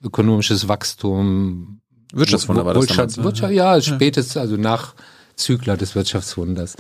[0.04, 1.82] ökonomisches Wachstum.
[2.14, 3.24] Wirtschaftswunder war das damals, ne?
[3.24, 4.96] Wirtschaft, ja, spätestens, also nach
[5.36, 6.76] Zykler des Wirtschaftswunders.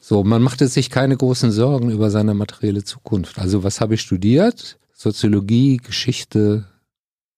[0.00, 3.38] So, man machte sich keine großen Sorgen über seine materielle Zukunft.
[3.38, 4.78] Also was habe ich studiert?
[4.94, 6.66] Soziologie, Geschichte,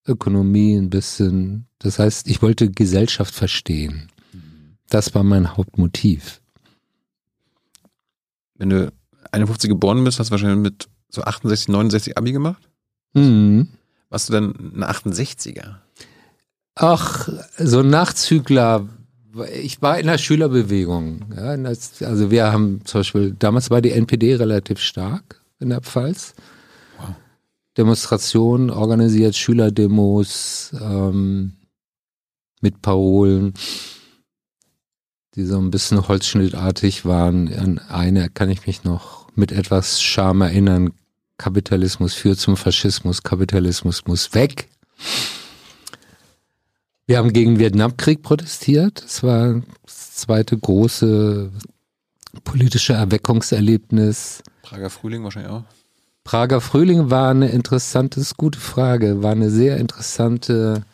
[0.06, 1.66] Ökonomie ein bisschen.
[1.78, 4.08] Das heißt, ich wollte Gesellschaft verstehen.
[4.88, 6.40] Das war mein Hauptmotiv.
[8.54, 8.92] Wenn du
[9.32, 12.68] 51 geboren bist, hast du wahrscheinlich mit so 68, 69 Abi gemacht?
[13.14, 13.68] Mhm.
[14.08, 15.76] Warst du dann ein 68er?
[16.74, 18.88] Ach, so ein Nachzügler.
[19.62, 21.26] Ich war in der Schülerbewegung.
[21.36, 21.50] Ja,
[22.06, 26.34] also wir haben zum Beispiel, damals war die NPD relativ stark in der Pfalz.
[26.98, 27.14] Wow.
[27.76, 31.52] Demonstrationen organisiert, Schülerdemos ähm,
[32.60, 33.54] mit Parolen,
[35.34, 37.52] die so ein bisschen holzschnittartig waren.
[37.54, 40.92] An eine kann ich mich noch mit etwas Scham erinnern,
[41.38, 44.68] Kapitalismus führt zum Faschismus, Kapitalismus muss weg.
[47.06, 49.02] Wir haben gegen den Vietnamkrieg protestiert.
[49.04, 51.50] Es war das zweite große
[52.44, 54.42] politische Erweckungserlebnis.
[54.62, 55.64] Prager Frühling wahrscheinlich auch.
[56.22, 60.84] Prager Frühling war eine interessante, gute Frage, war eine sehr interessante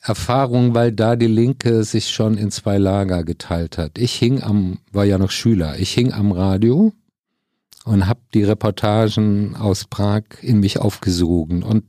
[0.00, 3.98] Erfahrung, weil da die Linke sich schon in zwei Lager geteilt hat.
[3.98, 6.92] Ich hing am, war ja noch Schüler, ich hing am Radio
[7.84, 11.84] und habe die Reportagen aus Prag in mich aufgesogen und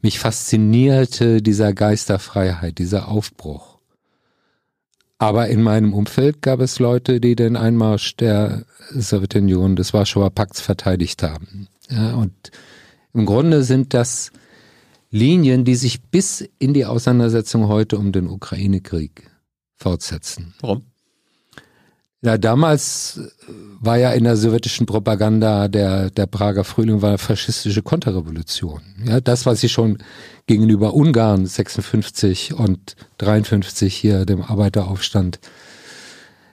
[0.00, 3.78] mich faszinierte dieser Geisterfreiheit, dieser Aufbruch.
[5.18, 10.62] Aber in meinem Umfeld gab es Leute, die den Einmarsch der Sowjetunion des Warschauer Pakts
[10.62, 11.68] verteidigt haben.
[11.90, 12.32] Ja, und
[13.12, 14.32] im Grunde sind das
[15.10, 19.30] Linien, die sich bis in die Auseinandersetzung heute um den Ukraine-Krieg
[19.76, 20.54] fortsetzen.
[20.60, 20.82] Warum?
[22.22, 23.18] Ja, damals
[23.80, 28.82] war ja in der sowjetischen Propaganda der, der Prager Frühling war faschistische Konterrevolution.
[29.06, 29.98] Ja, das, was sie schon
[30.46, 35.40] gegenüber Ungarn 56 und 53 hier dem Arbeiteraufstand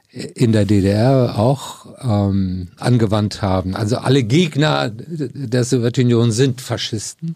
[0.10, 3.76] in der DDR auch ähm, angewandt haben.
[3.76, 7.36] Also alle Gegner der Sowjetunion sind Faschisten.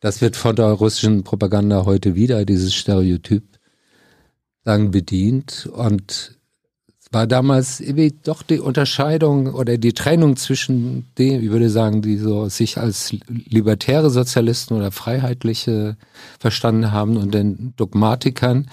[0.00, 3.44] Das wird von der russischen Propaganda heute wieder, dieses Stereotyp,
[4.64, 5.68] sagen, bedient.
[5.72, 6.38] Und
[7.10, 12.18] war damals irgendwie doch die Unterscheidung oder die Trennung zwischen dem, ich würde sagen, die
[12.18, 15.96] so sich als libertäre Sozialisten oder Freiheitliche
[16.38, 18.70] verstanden haben und den Dogmatikern,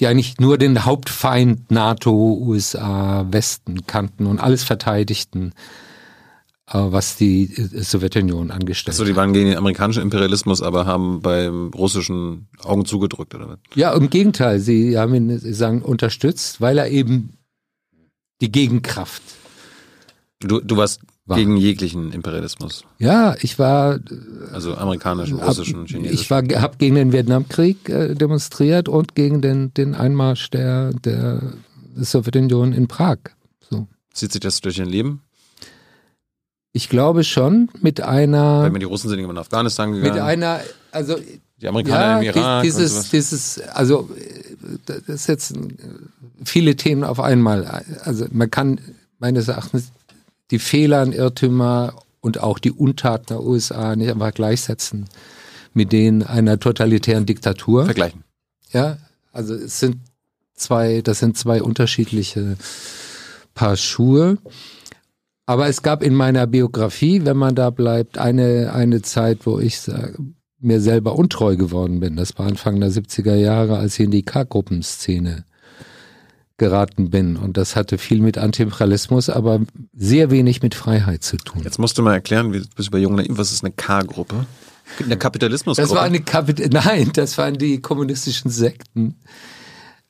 [0.00, 5.52] die eigentlich nur den Hauptfeind NATO, USA, Westen kannten und alles verteidigten,
[6.72, 9.00] was die äh, Sowjetunion angestellt hat.
[9.00, 13.58] Also die waren gegen den amerikanischen Imperialismus, aber haben beim russischen Augen zugedrückt, oder was?
[13.74, 14.60] Ja, im Gegenteil.
[14.60, 17.34] Sie haben ihn, sie sagen, unterstützt, weil er eben
[18.40, 19.22] die Gegenkraft.
[20.40, 21.36] Du, du warst war.
[21.36, 22.84] gegen jeglichen Imperialismus.
[22.98, 24.00] Ja, ich war.
[24.52, 26.14] Also amerikanischen, russischen, chinesischen.
[26.14, 31.54] Ich war, habe gegen den Vietnamkrieg äh, demonstriert und gegen den, den Einmarsch der, der
[31.96, 33.18] Sowjetunion in Prag.
[33.68, 33.86] So.
[34.12, 35.22] Zieht sich das durch dein Leben?
[36.72, 38.62] Ich glaube schon mit einer.
[38.62, 40.14] Weil die Russen sind irgendwann nach Afghanistan gegangen.
[40.14, 40.60] Mit einer,
[40.92, 41.16] also
[41.60, 42.62] die Amerikaner ja, im Irak.
[42.62, 44.08] Dieses, dieses, also
[44.86, 45.54] das ist jetzt
[46.44, 47.84] viele Themen auf einmal.
[48.02, 48.80] Also man kann
[49.18, 49.90] meines Erachtens
[50.50, 55.08] die Fehler und Irrtümer und auch die Untaten der USA nicht einfach gleichsetzen
[55.74, 57.84] mit denen einer totalitären Diktatur.
[57.84, 58.24] Vergleichen.
[58.72, 58.98] Ja,
[59.32, 59.98] also es sind
[60.54, 62.56] zwei, das sind zwei unterschiedliche
[63.54, 64.38] Paar Schuhe.
[65.50, 69.80] Aber es gab in meiner Biografie, wenn man da bleibt, eine, eine Zeit, wo ich
[70.60, 72.14] mir selber untreu geworden bin.
[72.14, 75.44] Das war Anfang der 70er Jahre, als ich in die K-Gruppenszene
[76.56, 77.36] geraten bin.
[77.36, 79.58] Und das hatte viel mit Antiimperialismus, aber
[79.92, 81.62] sehr wenig mit Freiheit zu tun.
[81.64, 84.46] Jetzt musst du mal erklären, wie, bist du bei Jung Naiv, was ist eine K-Gruppe?
[85.04, 85.88] Eine Kapitalismusgruppe?
[85.88, 89.16] Das war eine Kapit Nein, das waren die kommunistischen Sekten.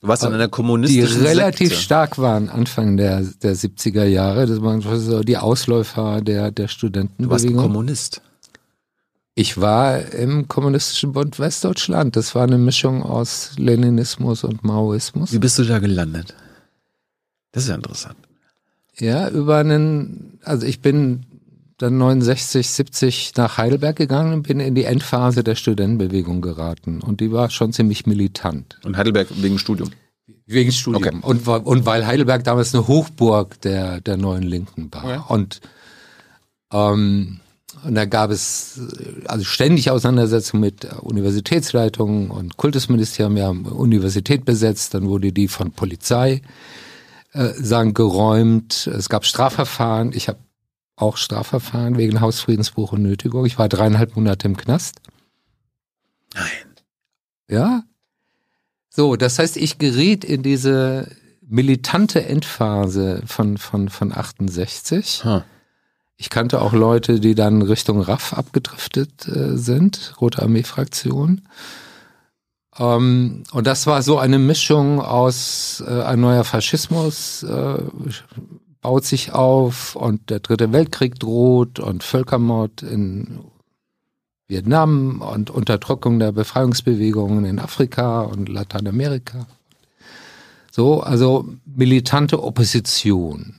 [0.01, 1.83] Du warst in einer kommunistischen Die relativ Sekte.
[1.83, 4.47] stark waren Anfang der, der 70er Jahre.
[4.47, 7.29] Das waren so die Ausläufer der, der Studentenbewegung.
[7.29, 8.23] Du warst ein Kommunist.
[9.35, 12.17] Ich war im Kommunistischen Bund Westdeutschland.
[12.17, 15.33] Das war eine Mischung aus Leninismus und Maoismus.
[15.33, 16.35] Wie bist du da gelandet?
[17.53, 18.17] Das ist ja interessant.
[18.99, 21.27] Ja, über einen, also ich bin
[21.81, 27.01] dann 69, 70 nach Heidelberg gegangen und bin in die Endphase der Studentenbewegung geraten.
[27.01, 28.79] Und die war schon ziemlich militant.
[28.85, 29.90] Und Heidelberg wegen Studium?
[30.47, 31.03] Wegen Studium.
[31.03, 31.16] Okay.
[31.23, 35.05] Und, und weil Heidelberg damals eine Hochburg der, der neuen Linken war.
[35.05, 35.21] Okay.
[35.29, 35.61] Und
[36.73, 37.40] ähm,
[37.83, 38.79] und da gab es
[39.27, 43.37] also ständig Auseinandersetzungen mit Universitätsleitungen und Kultusministerium.
[43.37, 46.43] Wir haben Universität besetzt, dann wurde die von Polizei
[47.33, 48.87] äh, sagen geräumt.
[48.87, 50.12] Es gab Strafverfahren.
[50.12, 50.38] Ich habe
[51.01, 53.47] auch Strafverfahren wegen Hausfriedensbruch und Nötigung.
[53.47, 55.01] Ich war dreieinhalb Monate im Knast.
[56.35, 56.75] Nein.
[57.49, 57.83] Ja.
[58.89, 61.09] So, das heißt, ich geriet in diese
[61.43, 65.25] militante Endphase von, von, von 68.
[65.25, 65.43] Huh.
[66.17, 71.49] Ich kannte auch Leute, die dann Richtung RAF abgedriftet äh, sind, Rote Armee-Fraktion.
[72.79, 77.79] Ähm, und das war so eine Mischung aus äh, ein neuer Faschismus äh,
[78.81, 83.40] baut sich auf und der dritte Weltkrieg droht und Völkermord in
[84.49, 89.47] Vietnam und Unterdrückung der Befreiungsbewegungen in Afrika und Lateinamerika.
[90.73, 93.55] So, also militante Opposition.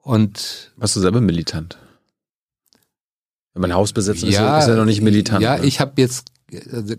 [0.00, 1.78] Und warst du selber militant?
[3.52, 5.42] Wenn man Haus besetzt, ja, ist, ja noch nicht militant.
[5.42, 5.64] Ja, ne?
[5.64, 6.30] ich habe jetzt
[6.72, 6.94] also,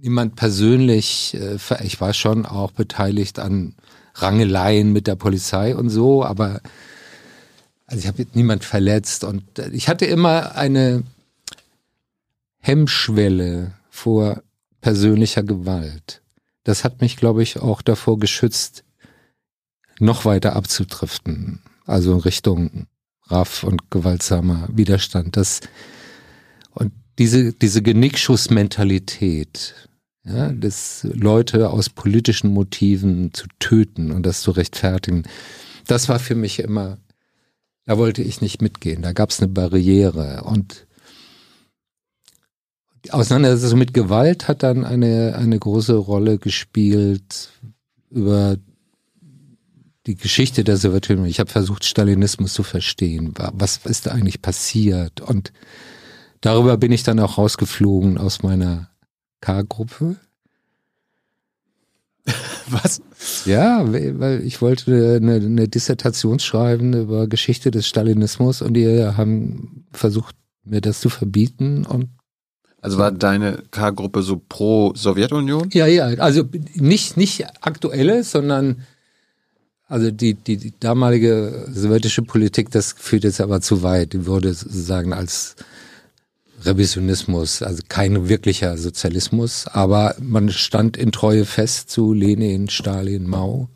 [0.00, 3.74] niemand persönlich, äh, ich war schon auch beteiligt an
[4.22, 6.60] Rangeleien mit der Polizei und so, aber
[7.86, 11.02] also ich habe niemand verletzt und ich hatte immer eine
[12.58, 14.42] Hemmschwelle vor
[14.80, 16.22] persönlicher Gewalt.
[16.64, 18.84] Das hat mich, glaube ich, auch davor geschützt,
[19.98, 22.86] noch weiter abzudriften also in Richtung
[23.26, 25.36] raff und gewaltsamer Widerstand.
[25.36, 25.60] Das,
[26.70, 29.89] und diese, diese Genickschussmentalität,
[30.24, 35.24] ja, das Leute aus politischen Motiven zu töten und das zu rechtfertigen,
[35.86, 36.98] das war für mich immer,
[37.86, 39.02] da wollte ich nicht mitgehen.
[39.02, 40.86] Da gab es eine Barriere und
[43.04, 47.50] die Auseinandersetzung mit Gewalt hat dann eine, eine große Rolle gespielt
[48.10, 48.58] über
[50.06, 51.26] die Geschichte der Sowjetunion.
[51.26, 53.32] Ich habe versucht, Stalinismus zu verstehen.
[53.52, 55.22] Was ist da eigentlich passiert?
[55.22, 55.52] Und
[56.42, 58.89] darüber bin ich dann auch rausgeflogen aus meiner
[59.40, 60.16] K-Gruppe.
[62.68, 63.02] Was?
[63.46, 69.86] Ja, weil ich wollte eine, eine Dissertation schreiben über Geschichte des Stalinismus und die haben
[69.92, 72.10] versucht, mir das zu verbieten und
[72.82, 75.68] also war deine K-Gruppe so pro Sowjetunion?
[75.72, 78.86] Ja, ja, also nicht, nicht aktuelle, sondern
[79.86, 84.12] also die, die, die damalige sowjetische Politik, das führt jetzt aber zu weit.
[84.12, 85.56] Die wurde sozusagen als
[86.64, 93.68] Revisionismus, also kein wirklicher Sozialismus, aber man stand in Treue fest zu Lenin, Stalin, Mao.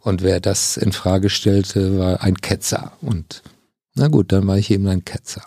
[0.00, 2.92] Und wer das in Frage stellte, war ein Ketzer.
[3.00, 3.42] Und
[3.94, 5.42] na gut, dann war ich eben ein Ketzer.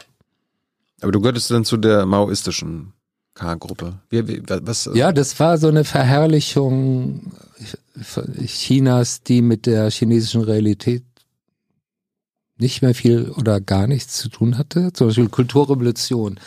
[1.01, 2.93] Aber du gehörtest dann zu der maoistischen
[3.35, 3.99] K-Gruppe.
[4.95, 7.33] Ja, das war so eine Verherrlichung
[8.45, 11.03] Chinas, die mit der chinesischen Realität
[12.59, 14.93] nicht mehr viel oder gar nichts zu tun hatte.
[14.93, 16.39] Zum Beispiel Kulturrevolution.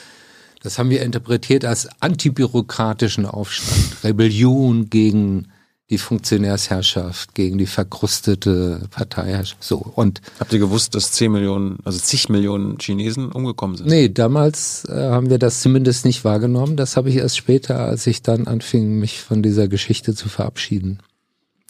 [0.63, 5.49] Das haben wir interpretiert als antibürokratischen Aufstand, Rebellion gegen
[5.91, 9.63] die Funktionärsherrschaft, gegen die verkrustete Parteiherrschaft.
[9.65, 13.89] So und habt ihr gewusst, dass zehn Millionen, also zig Millionen Chinesen umgekommen sind?
[13.89, 16.77] Nee, damals äh, haben wir das zumindest nicht wahrgenommen.
[16.77, 21.01] Das habe ich erst später, als ich dann anfing, mich von dieser Geschichte zu verabschieden.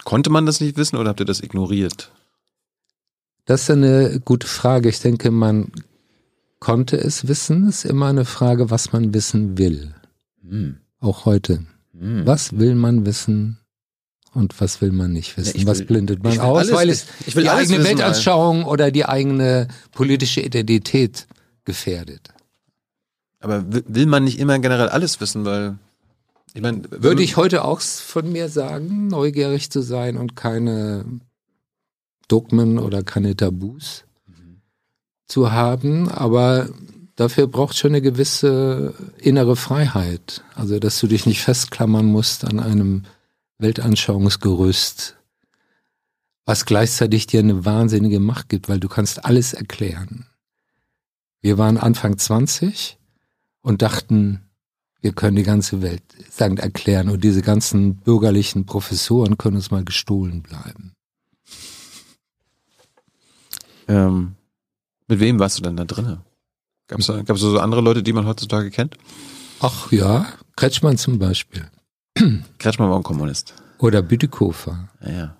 [0.04, 2.10] Konnte man das nicht wissen oder habt ihr das ignoriert?
[3.50, 4.88] Das ist eine gute Frage.
[4.88, 5.72] Ich denke, man
[6.60, 7.66] konnte es wissen.
[7.66, 9.92] Es ist immer eine Frage, was man wissen will.
[10.48, 10.76] Hm.
[11.00, 11.64] Auch heute.
[11.98, 12.24] Hm.
[12.24, 13.58] Was will man wissen
[14.34, 15.58] und was will man nicht wissen?
[15.58, 16.58] Ja, will, was blindet man aus?
[16.58, 21.26] Alles, weil es die eigene wissen, Weltanschauung oder die eigene politische Identität
[21.64, 22.28] gefährdet.
[23.40, 25.76] Aber will man nicht immer generell alles wissen, weil
[26.54, 31.04] ich meine, würde ich heute auch von mir sagen, neugierig zu sein und keine
[32.30, 34.04] Dogmen oder keine Tabus
[35.26, 36.68] zu haben, aber
[37.16, 40.42] dafür braucht schon eine gewisse innere Freiheit.
[40.54, 43.04] Also, dass du dich nicht festklammern musst an einem
[43.58, 45.16] Weltanschauungsgerüst,
[46.46, 50.26] was gleichzeitig dir eine wahnsinnige Macht gibt, weil du kannst alles erklären.
[51.40, 52.98] Wir waren Anfang 20
[53.62, 54.42] und dachten,
[55.00, 59.84] wir können die ganze Welt sagen, erklären und diese ganzen bürgerlichen Professoren können uns mal
[59.84, 60.92] gestohlen bleiben.
[63.90, 64.36] Ähm,
[65.08, 66.22] mit wem warst du denn da drinne?
[66.86, 68.96] Gab es gab's so andere Leute, die man heutzutage kennt?
[69.60, 70.26] Ach ja,
[70.56, 71.68] Kretschmann zum Beispiel.
[72.58, 73.54] Kretschmann war ein Kommunist.
[73.78, 74.88] Oder Bütikofer.
[75.02, 75.36] Ja, ja.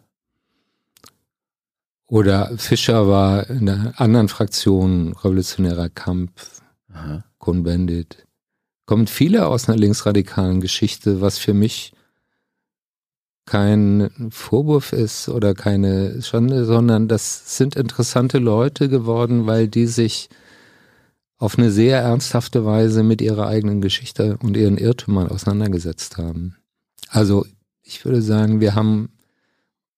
[2.07, 6.61] Oder Fischer war in einer anderen Fraktion, Revolutionärer Kampf,
[7.39, 8.27] Cohn-Bendit.
[8.85, 11.93] Kommen viele aus einer linksradikalen Geschichte, was für mich
[13.51, 20.29] kein Vorwurf ist oder keine Schande, sondern das sind interessante Leute geworden, weil die sich
[21.37, 26.55] auf eine sehr ernsthafte Weise mit ihrer eigenen Geschichte und ihren Irrtümern auseinandergesetzt haben.
[27.09, 27.45] Also
[27.83, 29.09] ich würde sagen, wir haben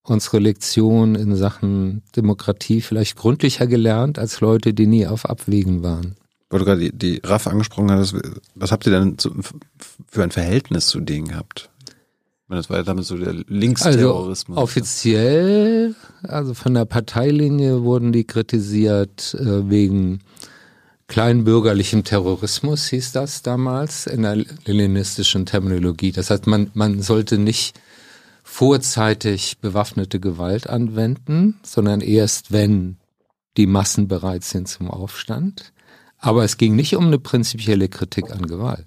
[0.03, 6.17] unsere Lektion in Sachen Demokratie vielleicht gründlicher gelernt als Leute, die nie auf Abwägen waren.
[6.49, 8.17] Weil du gerade die, die RAF angesprochen hast,
[8.55, 9.19] was habt ihr denn
[10.09, 11.69] für ein Verhältnis zu denen gehabt?
[12.57, 14.59] Das war ja damit so der Linksterrorismus.
[14.59, 20.21] Also offiziell, also von der Parteilinie wurden die kritisiert äh, wegen
[21.09, 26.13] kleinbürgerlichem Terrorismus, hieß das damals in der leninistischen Terminologie.
[26.13, 27.81] Das heißt, man, man sollte nicht
[28.43, 32.99] vorzeitig bewaffnete Gewalt anwenden, sondern erst, wenn
[33.57, 35.73] die Massen bereit sind zum Aufstand.
[36.19, 38.87] Aber es ging nicht um eine prinzipielle Kritik an Gewalt.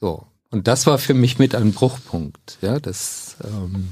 [0.00, 0.26] So.
[0.52, 2.58] Und das war für mich mit ein Bruchpunkt.
[2.60, 3.88] Ja, das, ähm,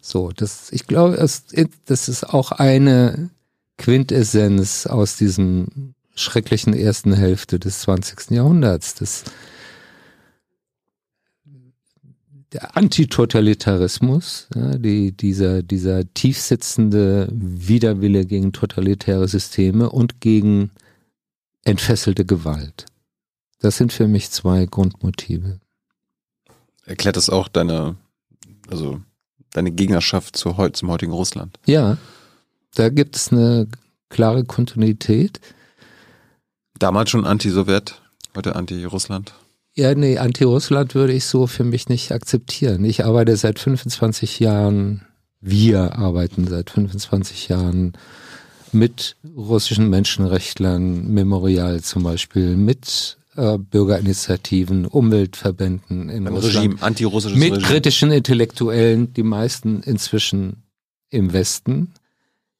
[0.00, 1.46] so, das, ich glaube, das,
[1.86, 3.30] das ist auch eine
[3.78, 8.32] Quintessenz aus diesem schrecklichen ersten Hälfte des 20.
[8.32, 8.96] Jahrhunderts.
[8.96, 9.24] Das,
[12.52, 20.70] der Antitotalitarismus, ja, die, dieser, dieser tiefsitzende Widerwille gegen totalitäre Systeme und gegen
[21.64, 22.89] entfesselte Gewalt.
[23.60, 25.60] Das sind für mich zwei Grundmotive.
[26.86, 27.96] Erklärt das auch deine,
[28.68, 29.00] also
[29.52, 31.58] deine Gegnerschaft zu, zum heutigen Russland?
[31.66, 31.98] Ja,
[32.74, 33.68] da gibt es eine
[34.08, 35.40] klare Kontinuität.
[36.78, 38.00] Damals schon Anti-Sowjet,
[38.34, 39.34] heute Anti-Russland?
[39.74, 42.84] Ja, nee, Anti-Russland würde ich so für mich nicht akzeptieren.
[42.84, 45.06] Ich arbeite seit 25 Jahren,
[45.40, 47.92] wir arbeiten seit 25 Jahren
[48.72, 57.38] mit russischen Menschenrechtlern, Memorial zum Beispiel, mit äh, Bürgerinitiativen, Umweltverbänden in Ein Russland, Regime, antirussisches
[57.38, 57.66] mit Regime.
[57.66, 60.64] kritischen Intellektuellen, die meisten inzwischen
[61.10, 61.92] im Westen.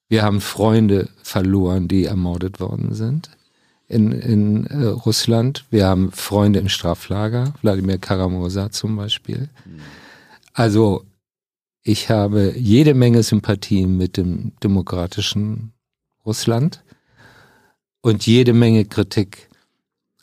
[0.08, 3.30] Wir haben Freunde verloren, die ermordet worden sind
[3.90, 5.64] in, in äh, Russland.
[5.70, 9.48] Wir haben Freunde im Straflager, Wladimir Karamosa zum Beispiel.
[10.52, 11.04] Also
[11.82, 15.72] ich habe jede Menge Sympathie mit dem demokratischen
[16.24, 16.84] Russland
[18.00, 19.49] und jede Menge Kritik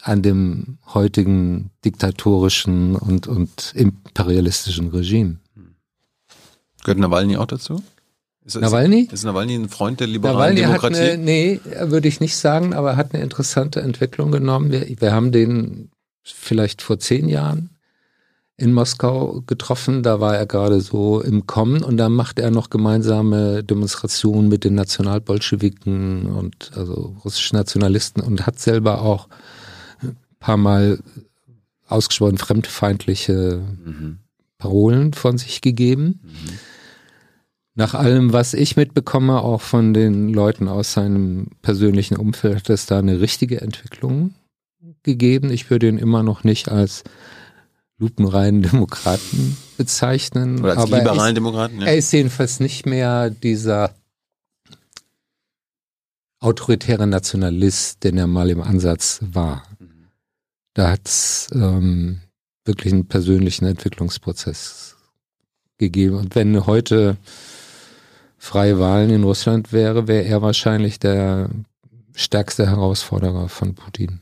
[0.07, 5.37] an dem heutigen diktatorischen und, und imperialistischen Regime.
[6.83, 7.83] Gehört Nawalny auch dazu?
[8.45, 9.09] Ist, Nawalny?
[9.11, 10.95] Ist Nawalny ein Freund der liberalen Nawalny Demokratie?
[10.95, 14.71] Hat eine, nee, würde ich nicht sagen, aber er hat eine interessante Entwicklung genommen.
[14.71, 15.91] Wir, wir haben den
[16.23, 17.71] vielleicht vor zehn Jahren
[18.55, 20.01] in Moskau getroffen.
[20.01, 24.63] Da war er gerade so im Kommen und da machte er noch gemeinsame Demonstrationen mit
[24.63, 29.27] den Nationalbolschewiken und also russischen Nationalisten und hat selber auch
[30.39, 30.99] paar Mal
[31.88, 34.19] ausgesprochen fremdfeindliche mhm.
[34.57, 36.21] Parolen von sich gegeben.
[36.23, 36.59] Mhm
[37.77, 42.88] nach allem, was ich mitbekomme, auch von den Leuten aus seinem persönlichen Umfeld, hat es
[42.88, 44.33] da eine richtige Entwicklung
[45.03, 45.51] gegeben.
[45.51, 47.03] Ich würde ihn immer noch nicht als
[47.99, 50.59] lupenreinen Demokraten bezeichnen.
[50.61, 51.85] Oder als aber liberalen ist, Demokraten, ja.
[51.85, 53.93] Er ist jedenfalls nicht mehr dieser
[56.39, 59.66] autoritäre Nationalist, den er mal im Ansatz war.
[60.78, 62.19] Da hat es ähm,
[62.63, 64.95] wirklich einen persönlichen Entwicklungsprozess
[65.80, 66.17] gegeben.
[66.17, 67.17] Und wenn heute
[68.38, 71.49] freie Wahlen in Russland wäre, wäre er wahrscheinlich der
[72.13, 74.19] stärkste Herausforderer von Putin.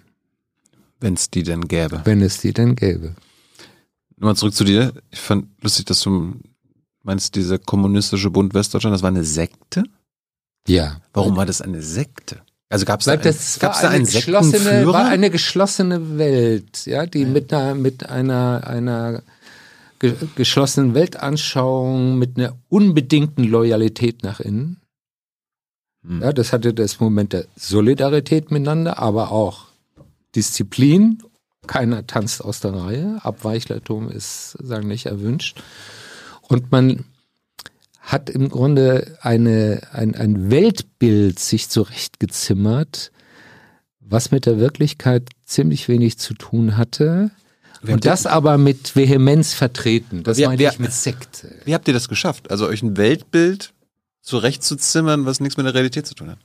[1.02, 2.00] Wenn es die denn gäbe.
[2.06, 3.16] Wenn es die denn gäbe.
[4.16, 4.94] Nochmal zurück zu dir.
[5.12, 6.40] Ich fand lustig, dass du
[7.04, 9.84] meinst, dieser kommunistische Bund Westdeutschland, das war eine Sekte?
[10.70, 11.02] Ja.
[11.12, 12.44] Warum war das eine Sekte?
[12.76, 17.22] Also gab es da, das gab's da einen geschlossene, war eine geschlossene Welt, ja, die
[17.22, 17.28] ja.
[17.30, 19.24] mit einer mit einer einer
[20.00, 24.82] ge geschlossenen Weltanschauung mit einer unbedingten Loyalität nach innen.
[26.06, 26.22] Hm.
[26.22, 29.68] Ja, das hatte das Moment der Solidarität miteinander, aber auch
[30.36, 31.24] Disziplin.
[31.68, 33.22] Keiner tanzt aus der Reihe.
[33.24, 35.64] Abweichlertum ist, sagen nicht erwünscht.
[36.42, 37.06] Und man
[38.06, 43.12] hat im Grunde eine, ein, ein Weltbild sich zurechtgezimmert,
[44.00, 47.32] was mit der Wirklichkeit ziemlich wenig zu tun hatte
[47.82, 50.24] und das aber mit Vehemenz vertreten.
[50.24, 51.52] Das wie, meine wie, ich mit Sekte.
[51.66, 52.52] Wie habt ihr das geschafft?
[52.52, 53.74] Also euch ein Weltbild
[54.22, 56.40] zurechtzuzimmern, was nichts mit der Realität zu tun hat?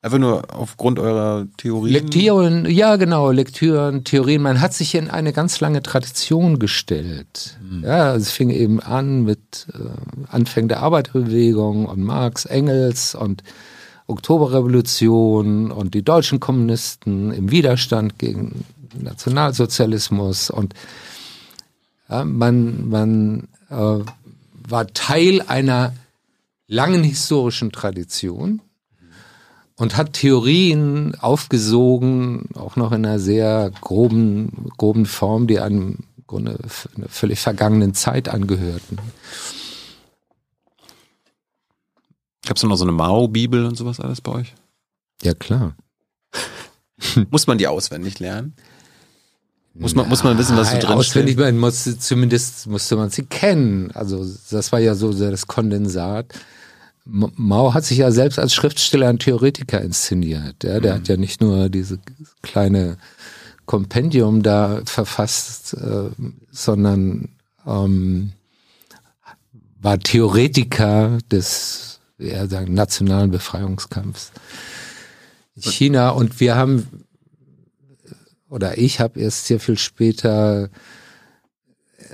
[0.00, 1.92] Einfach nur aufgrund eurer Theorien?
[1.92, 4.42] Lektüren, ja genau, Lektüren, Theorien.
[4.42, 7.58] Man hat sich in eine ganz lange Tradition gestellt.
[7.60, 7.82] Mhm.
[7.82, 13.42] Ja, es fing eben an mit äh, Anfängen der Arbeiterbewegung und Marx, Engels und
[14.06, 18.64] Oktoberrevolution und die deutschen Kommunisten im Widerstand gegen
[18.96, 20.74] Nationalsozialismus und
[22.08, 25.92] ja, man, man äh, war Teil einer
[26.68, 28.62] langen historischen Tradition
[29.78, 36.58] und hat Theorien aufgesogen, auch noch in einer sehr groben, groben Form, die einem Grunde
[36.96, 38.98] einer völlig vergangenen Zeit angehörten.
[42.44, 44.54] Gab es noch so eine Mao-Bibel und sowas alles bei euch?
[45.22, 45.76] Ja, klar.
[47.30, 48.54] Muss man die auswendig lernen?
[49.74, 51.36] Muss man, muss man wissen, was so drin Auswendig?
[51.36, 53.92] Man muss, zumindest musste man sie kennen.
[53.92, 56.34] Also das war ja so das Kondensat.
[57.08, 60.62] Mao hat sich ja selbst als Schriftsteller und Theoretiker inszeniert.
[60.62, 60.96] Ja, der mhm.
[60.96, 61.98] hat ja nicht nur diese
[62.42, 62.98] kleine
[63.64, 66.10] Kompendium da verfasst, äh,
[66.50, 67.30] sondern
[67.66, 68.32] ähm,
[69.80, 74.32] war Theoretiker des ja, sagen, nationalen Befreiungskampfs.
[75.58, 76.86] China und wir haben
[78.48, 80.70] oder ich habe erst sehr viel später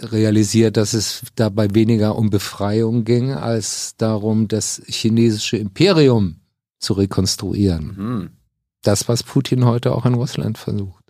[0.01, 6.37] realisiert, dass es dabei weniger um Befreiung ging, als darum, das chinesische Imperium
[6.79, 7.87] zu rekonstruieren.
[7.97, 8.31] Mhm.
[8.83, 11.05] Das, was Putin heute auch in Russland versucht.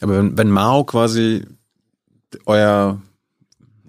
[0.00, 1.46] Aber wenn, wenn Mao quasi
[2.46, 3.00] euer,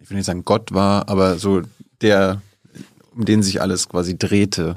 [0.01, 1.61] ich will nicht sagen Gott war, aber so
[2.01, 2.41] der,
[3.15, 4.75] um den sich alles quasi drehte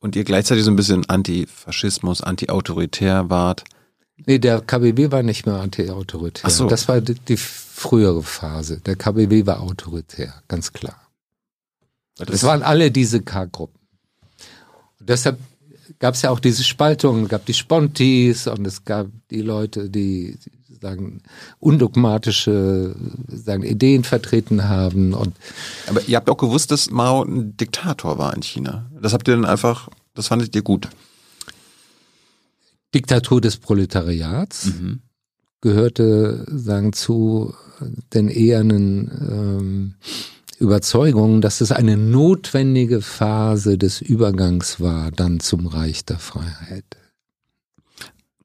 [0.00, 3.64] und ihr gleichzeitig so ein bisschen Antifaschismus, anti-autoritär wart,
[4.26, 6.44] Nee, der KBB war nicht mehr anti-autoritär.
[6.46, 6.66] Ach so.
[6.66, 8.80] Das war die, die, frühere Phase.
[8.80, 11.00] Der KBB war autoritär, ganz klar.
[12.16, 13.78] Das, das waren alle diese K-Gruppen.
[14.98, 15.38] Deshalb
[16.00, 19.88] gab es ja auch diese Spaltung, es gab die Spontis und es gab die Leute,
[19.88, 20.36] die
[20.80, 21.22] sagen
[21.58, 22.94] undogmatische
[23.28, 25.34] sagen Ideen vertreten haben und
[25.88, 28.90] aber ihr habt auch gewusst, dass Mao ein Diktator war in China.
[29.00, 30.88] Das habt ihr dann einfach, das fandet ihr gut.
[32.94, 35.00] Diktatur des Proletariats mhm.
[35.60, 37.54] gehörte, sagen, zu
[38.12, 39.94] den ehernen ähm,
[40.58, 46.84] Überzeugungen, dass es eine notwendige Phase des Übergangs war, dann zum Reich der Freiheit.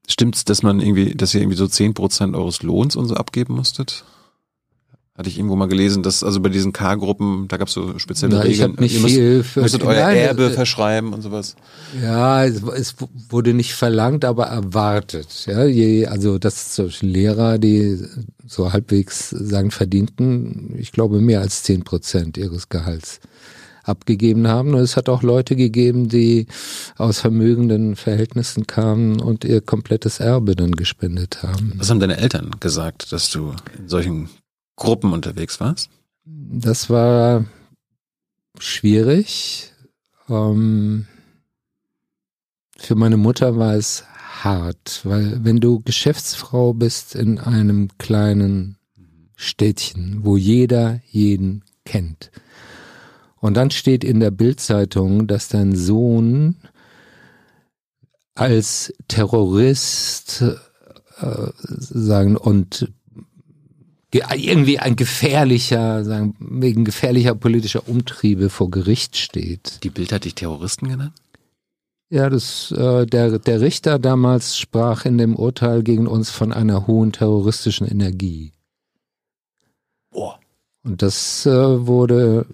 [0.06, 3.54] Stimmt's, dass man irgendwie, dass ihr irgendwie so zehn Prozent eures Lohns und so abgeben
[3.54, 4.04] musstet?
[5.16, 8.34] Hatte ich irgendwo mal gelesen, dass also bei diesen K-Gruppen, da gab es so spezielle
[8.34, 8.54] Na, Regeln.
[8.54, 11.54] ich hab nicht Ihr müsst, viel für- müsstet euer Nein, Erbe äh, verschreiben und sowas.
[12.02, 12.96] Ja, es, es
[13.28, 15.46] wurde nicht verlangt, aber erwartet.
[15.46, 17.96] Ja, je, also dass Lehrer, die
[18.44, 23.20] so halbwegs sagen verdienten, ich glaube mehr als zehn Prozent ihres Gehalts
[23.84, 24.70] abgegeben haben.
[24.74, 26.48] Und es hat auch Leute gegeben, die
[26.96, 31.74] aus vermögenden Verhältnissen kamen und ihr komplettes Erbe dann gespendet haben.
[31.76, 34.28] Was haben deine Eltern gesagt, dass du in solchen
[34.76, 35.90] Gruppen unterwegs warst?
[36.24, 37.44] Das war
[38.58, 39.72] schwierig.
[40.28, 41.06] Ähm,
[42.76, 44.04] für meine Mutter war es
[44.42, 48.78] hart, weil wenn du Geschäftsfrau bist in einem kleinen
[49.36, 52.30] Städtchen, wo jeder jeden kennt,
[53.40, 56.56] und dann steht in der Bildzeitung, dass dein Sohn
[58.34, 60.42] als Terrorist
[61.20, 62.90] äh, sagen und
[64.14, 69.80] irgendwie ein gefährlicher, sagen, wegen gefährlicher politischer Umtriebe vor Gericht steht.
[69.82, 71.14] Die Bild hat dich Terroristen genannt?
[72.10, 76.86] Ja, das, äh, der, der Richter damals sprach in dem Urteil gegen uns von einer
[76.86, 78.52] hohen terroristischen Energie.
[80.10, 80.38] Boah.
[80.84, 82.46] Und das äh, wurde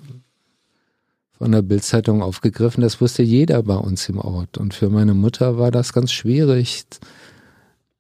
[1.37, 2.83] von der Bildzeitung aufgegriffen.
[2.83, 4.57] Das wusste jeder bei uns im Ort.
[4.57, 6.85] Und für meine Mutter war das ganz schwierig.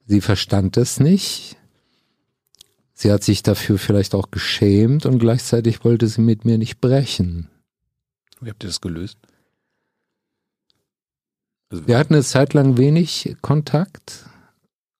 [0.06, 1.56] Sie verstand es nicht.
[3.00, 7.48] Sie hat sich dafür vielleicht auch geschämt und gleichzeitig wollte sie mit mir nicht brechen.
[8.42, 9.16] Wie habt ihr das gelöst?
[11.70, 14.26] Also, Wir hatten eine Zeit lang wenig Kontakt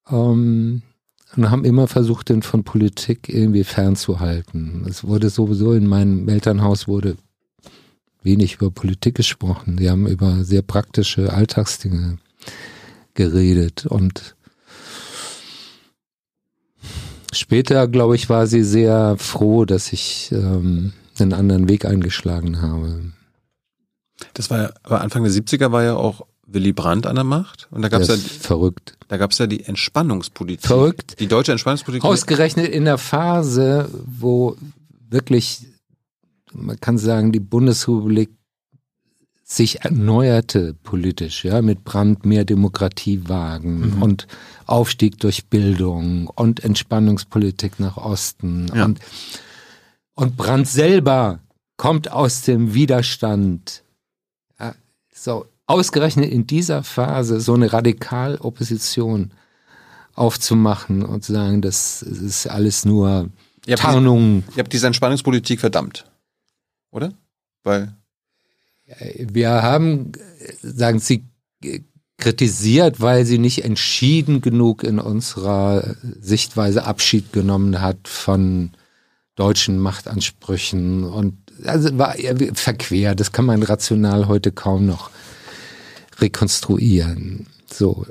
[0.09, 0.80] ähm,
[1.36, 4.86] und haben immer versucht, den von Politik irgendwie fernzuhalten.
[4.88, 7.18] Es wurde sowieso in meinem Elternhaus wurde
[8.22, 9.76] wenig über Politik gesprochen.
[9.76, 12.16] Die haben über sehr praktische Alltagsdinge
[13.12, 14.36] geredet und
[17.33, 23.12] später, glaube ich, war sie sehr froh, dass ich ähm, einen anderen Weg eingeschlagen habe.
[24.35, 27.68] das war ja, aber Anfang der 70er war ja auch Willy Brandt an der Macht
[27.70, 28.97] und da gab es ja, verrückt.
[29.09, 30.66] da gab's ja die Entspannungspolitik.
[30.66, 31.20] Verrückt.
[31.20, 32.05] Die deutsche Entspannungspolitik.
[32.05, 34.57] Ausgerechnet in der Phase, wo
[35.09, 35.66] wirklich,
[36.53, 38.31] man kann sagen, die Bundesrepublik
[39.53, 44.03] sich erneuerte politisch, ja, mit Brand mehr Demokratie wagen Mhm.
[44.03, 44.26] und
[44.66, 48.84] Aufstieg durch Bildung und Entspannungspolitik nach Osten Ja.
[48.84, 49.01] und,
[50.14, 51.40] und Brand selber
[51.76, 53.82] kommt aus dem Widerstand.
[54.61, 54.72] Ja,
[55.12, 59.32] so, ausgerechnet in dieser Phase so eine Radikalopposition
[60.14, 63.30] aufzumachen und zu sagen, das ist alles nur
[63.66, 64.44] Ihr habt, Tarnung.
[64.55, 66.05] ihr habt diese Entspannungspolitik verdammt.
[66.92, 67.12] Oder?
[67.64, 67.94] Weil,
[69.18, 70.12] Wir haben,
[70.62, 71.24] sagen Sie,
[72.20, 78.70] kritisiert, weil sie nicht entschieden genug in unserer Sichtweise Abschied genommen hat von
[79.34, 82.14] deutschen Machtansprüchen und also war
[82.53, 83.14] verquer.
[83.14, 85.11] Das kann man rational heute kaum noch
[86.18, 87.47] rekonstruieren.
[87.70, 88.07] So.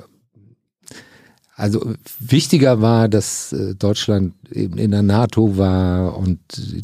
[1.54, 6.40] Also wichtiger war, dass äh, Deutschland eben in der NATO war und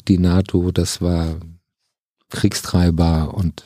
[0.07, 1.37] die NATO, das war
[2.29, 3.63] kriegstreiber und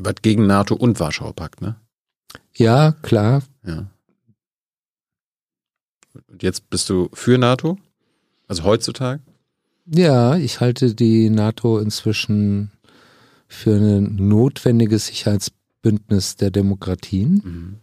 [0.00, 1.76] ihr wart gegen NATO und Warschauer Pakt, ne?
[2.54, 3.86] ja, klar, Ja.
[6.28, 7.78] Und jetzt bist du für NATO?
[8.48, 9.22] Also heutzutage?
[9.86, 12.72] Ja, ich halte die NATO inzwischen
[13.46, 17.76] für ein notwendiges Sicherheitsbündnis der Demokratien Mhm.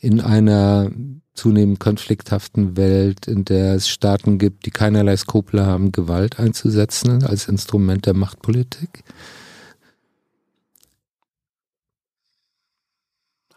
[0.00, 0.90] in einer
[1.34, 7.48] zunehmend konflikthaften Welt, in der es Staaten gibt, die keinerlei Skrupel haben, Gewalt einzusetzen als
[7.48, 9.04] Instrument der Machtpolitik.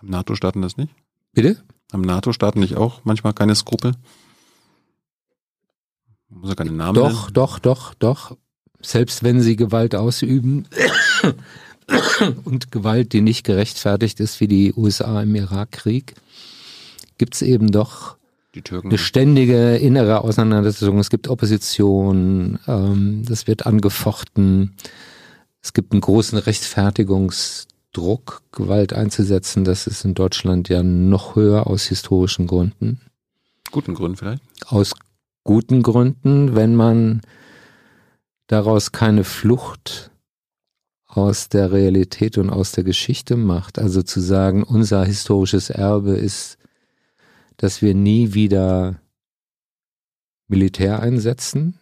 [0.04, 0.94] Haben NATO-Staaten das nicht?
[1.32, 1.64] Bitte?
[1.94, 3.94] Haben NATO-Staaten nicht auch manchmal keine Skrupel?
[6.30, 8.36] Man muss ja keine Namen Doch, doch, doch, doch.
[8.82, 10.68] Selbst wenn sie Gewalt ausüben
[12.44, 16.16] und Gewalt, die nicht gerechtfertigt ist, wie die USA im Irakkrieg,
[17.18, 18.18] gibt es eben doch
[18.84, 21.00] eine ständige innere Auseinandersetzung.
[21.00, 24.76] Es gibt Opposition, ähm, das wird angefochten.
[25.62, 26.38] Es gibt einen großen
[27.94, 29.64] Rechtfertigungsdruck, Gewalt einzusetzen.
[29.64, 33.02] Das ist in Deutschland ja noch höher aus historischen Gründen.
[33.72, 34.42] Guten Gründen vielleicht.
[34.68, 34.94] Aus
[35.44, 37.22] guten Gründen, wenn man
[38.48, 40.12] daraus keine Flucht
[41.06, 43.78] aus der Realität und aus der Geschichte macht.
[43.80, 46.58] Also zu sagen, unser historisches Erbe ist,
[47.58, 49.00] dass wir nie wieder
[50.48, 51.80] Militär einsetzen.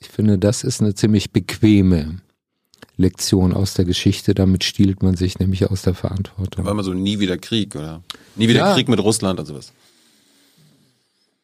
[0.00, 2.20] Ich finde, das ist eine ziemlich bequeme
[2.96, 4.34] Lektion aus der Geschichte.
[4.34, 6.66] Damit stiehlt man sich nämlich aus der Da war Verantwortung.
[6.66, 8.02] immer so nie wieder Krieg, oder?
[8.36, 8.74] Nie wieder Ja.
[8.74, 9.72] Krieg mit Russland und sowas.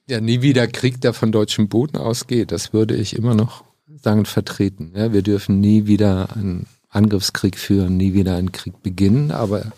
[0.08, 2.50] Ja, nie wieder Krieg, der von deutschem Boden ausgeht.
[2.50, 3.64] Das würde ich immer noch
[4.02, 4.92] sagen, vertreten.
[4.94, 9.72] Ja, wir dürfen nie wieder einen Angriffskrieg führen, nie wieder einen Krieg beginnen, aber.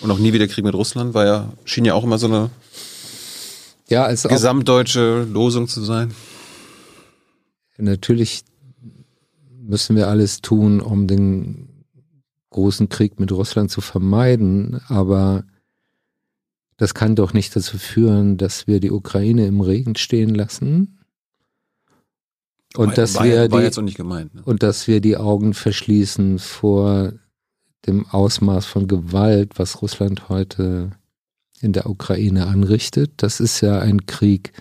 [0.00, 2.50] Und auch nie wieder Krieg mit Russland, war ja, schien ja auch immer so eine
[3.88, 6.14] ja, als gesamtdeutsche Losung zu sein.
[7.78, 8.42] Natürlich
[9.68, 11.84] müssen wir alles tun, um den
[12.50, 15.44] großen Krieg mit Russland zu vermeiden, aber
[16.78, 20.98] das kann doch nicht dazu führen, dass wir die Ukraine im Regen stehen lassen.
[22.74, 24.42] Und war, dass war, wir war die, gemeint, ne?
[24.44, 27.12] und dass wir die Augen verschließen vor
[27.86, 30.92] dem Ausmaß von Gewalt, was Russland heute
[31.60, 33.12] in der Ukraine anrichtet.
[33.16, 34.52] Das ist ja ein Krieg,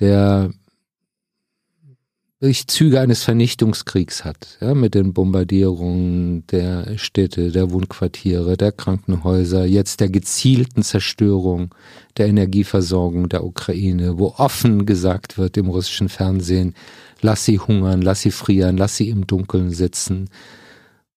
[0.00, 0.50] der
[2.44, 9.64] wirklich Züge eines Vernichtungskriegs hat, ja, mit den Bombardierungen der Städte, der Wohnquartiere, der Krankenhäuser,
[9.64, 11.74] jetzt der gezielten Zerstörung
[12.18, 16.74] der Energieversorgung der Ukraine, wo offen gesagt wird im russischen Fernsehen,
[17.22, 20.28] lass sie hungern, lass sie frieren, lass sie im Dunkeln sitzen,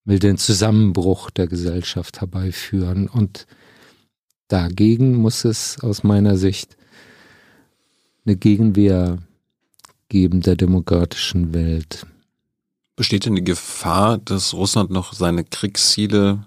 [0.06, 3.10] will den Zusammenbruch der Gesellschaft herbeiführen.
[3.10, 3.48] Und
[4.48, 6.78] dagegen muss es aus meiner Sicht
[8.26, 9.18] eine Gegenwehr
[10.10, 12.05] geben der demokratischen Welt.
[12.95, 16.45] Besteht denn die Gefahr, dass Russland noch seine Kriegsziele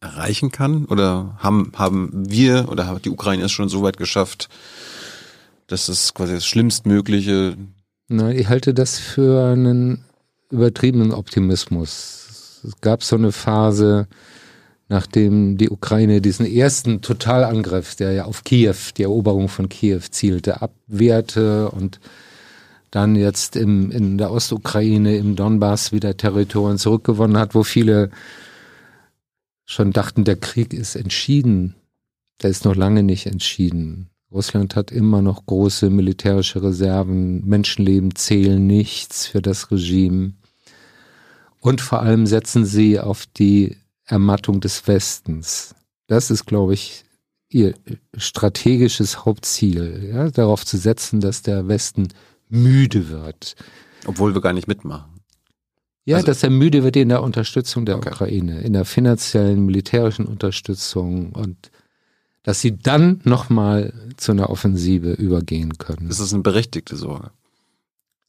[0.00, 0.84] erreichen kann?
[0.84, 4.48] Oder haben, haben wir oder hat die Ukraine es schon so weit geschafft,
[5.66, 7.56] dass es quasi das Schlimmstmögliche?
[8.08, 10.04] Na, ich halte das für einen
[10.50, 12.62] übertriebenen Optimismus.
[12.66, 14.06] Es gab so eine Phase,
[14.88, 20.62] nachdem die Ukraine diesen ersten Totalangriff, der ja auf Kiew, die Eroberung von Kiew zielte,
[20.62, 21.98] abwehrte und
[22.94, 28.10] dann jetzt im, in der Ostukraine, im Donbass wieder Territorien zurückgewonnen hat, wo viele
[29.64, 31.74] schon dachten, der Krieg ist entschieden.
[32.42, 34.10] Der ist noch lange nicht entschieden.
[34.30, 37.44] Russland hat immer noch große militärische Reserven.
[37.46, 40.34] Menschenleben zählen nichts für das Regime.
[41.60, 45.74] Und vor allem setzen sie auf die Ermattung des Westens.
[46.06, 47.04] Das ist, glaube ich,
[47.48, 47.74] ihr
[48.16, 52.08] strategisches Hauptziel, ja, darauf zu setzen, dass der Westen
[52.48, 53.56] müde wird.
[54.06, 55.14] Obwohl wir gar nicht mitmachen.
[56.04, 58.10] Ja, also, dass er müde wird in der Unterstützung der okay.
[58.10, 61.70] Ukraine, in der finanziellen, militärischen Unterstützung und
[62.42, 66.08] dass sie dann nochmal zu einer Offensive übergehen können.
[66.08, 67.30] Das ist eine berechtigte Sorge.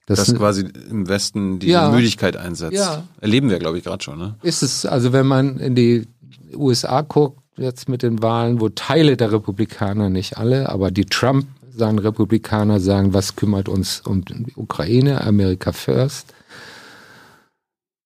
[0.06, 2.78] Das dass quasi im Westen diese ja, Müdigkeit einsetzt.
[2.78, 3.04] Ja.
[3.20, 4.20] Erleben wir, glaube ich, gerade schon.
[4.20, 4.36] Ne?
[4.44, 6.08] Ist es, also wenn man in die
[6.54, 11.48] USA guckt, jetzt mit den Wahlen, wo Teile der Republikaner, nicht alle, aber die Trump
[11.76, 16.34] sagen Republikaner, sagen, was kümmert uns um die Ukraine, America First.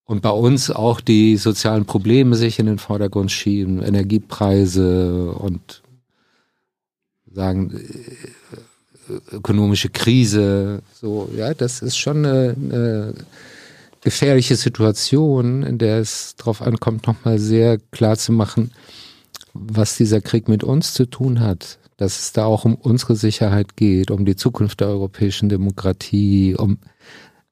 [0.05, 5.83] Und bei uns auch die sozialen Probleme sich in den Vordergrund schieben, Energiepreise und
[7.31, 10.81] sagen äh, ökonomische Krise.
[10.93, 13.13] So, ja, das ist schon eine, eine
[14.01, 18.71] gefährliche Situation, in der es darauf ankommt, nochmal sehr klar zu machen,
[19.53, 23.75] was dieser Krieg mit uns zu tun hat dass es da auch um unsere Sicherheit
[23.75, 26.77] geht, um die Zukunft der europäischen Demokratie, um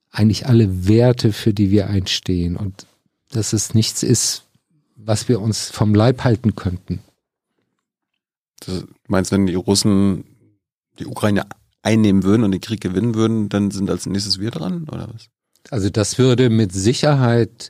[0.09, 2.87] eigentlich alle Werte, für die wir einstehen und
[3.29, 4.45] dass es nichts ist,
[4.95, 7.01] was wir uns vom Leib halten könnten.
[8.65, 10.23] Du meinst, wenn die Russen
[10.97, 11.45] die Ukraine
[11.81, 15.27] einnehmen würden und den Krieg gewinnen würden, dann sind als nächstes wir dran, oder was?
[15.69, 17.69] Also das würde mit Sicherheit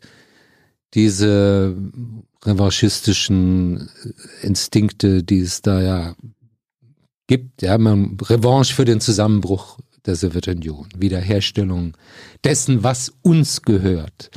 [0.94, 1.76] diese
[2.46, 3.90] revanchistischen
[4.44, 6.16] Instinkte, die es da ja
[7.28, 11.94] gibt, ja, man Revanche für den Zusammenbruch der Sowjetunion, Wiederherstellung
[12.44, 14.32] dessen, was uns gehört,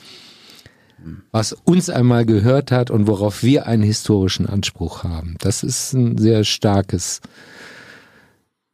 [1.30, 5.36] was uns einmal gehört hat und worauf wir einen historischen Anspruch haben.
[5.38, 7.20] Das ist ein sehr starkes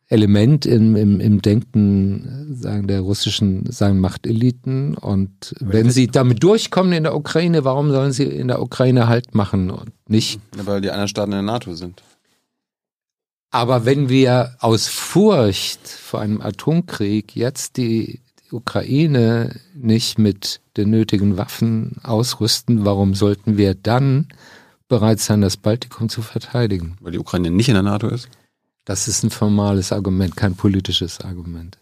[0.08, 6.92] Element im, im, im Denken sagen der russischen sagen Machteliten und wenn sie damit durchkommen
[6.92, 10.40] in der Ukraine, warum sollen sie in der Ukraine halt machen und nicht?
[10.56, 12.02] weil die anderen Staaten in der NATO sind.
[13.56, 20.90] Aber wenn wir aus Furcht vor einem Atomkrieg jetzt die, die Ukraine nicht mit den
[20.90, 24.28] nötigen Waffen ausrüsten, warum sollten wir dann
[24.88, 26.98] bereit sein, das Baltikum zu verteidigen?
[27.00, 28.28] Weil die Ukraine nicht in der NATO ist?
[28.84, 31.78] Das ist ein formales Argument, kein politisches Argument.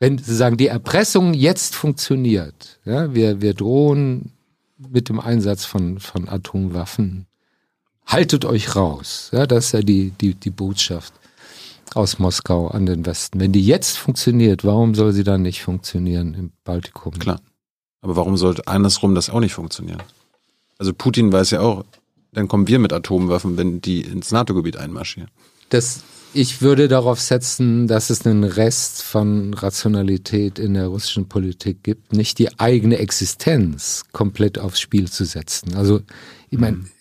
[0.00, 4.32] Wenn Sie sagen, die Erpressung jetzt funktioniert, ja, wir, wir drohen
[4.78, 7.26] mit dem Einsatz von, von Atomwaffen,
[8.08, 9.30] haltet euch raus.
[9.32, 11.12] Ja, das ist ja die, die, die Botschaft
[11.94, 13.40] aus Moskau an den Westen.
[13.40, 17.12] Wenn die jetzt funktioniert, warum soll sie dann nicht funktionieren im Baltikum?
[17.18, 17.40] Klar.
[18.00, 20.02] Aber warum sollte andersrum das auch nicht funktionieren?
[20.78, 21.84] Also Putin weiß ja auch,
[22.32, 25.30] dann kommen wir mit Atomwaffen, wenn die ins NATO-Gebiet einmarschieren.
[25.70, 26.02] Das
[26.34, 32.12] Ich würde darauf setzen, dass es einen Rest von Rationalität in der russischen Politik gibt,
[32.12, 35.74] nicht die eigene Existenz komplett aufs Spiel zu setzen.
[35.74, 36.02] Also,
[36.50, 36.97] ich meine, äh,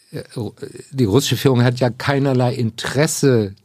[0.91, 3.55] die russische Führung hat ja keinerlei Interesse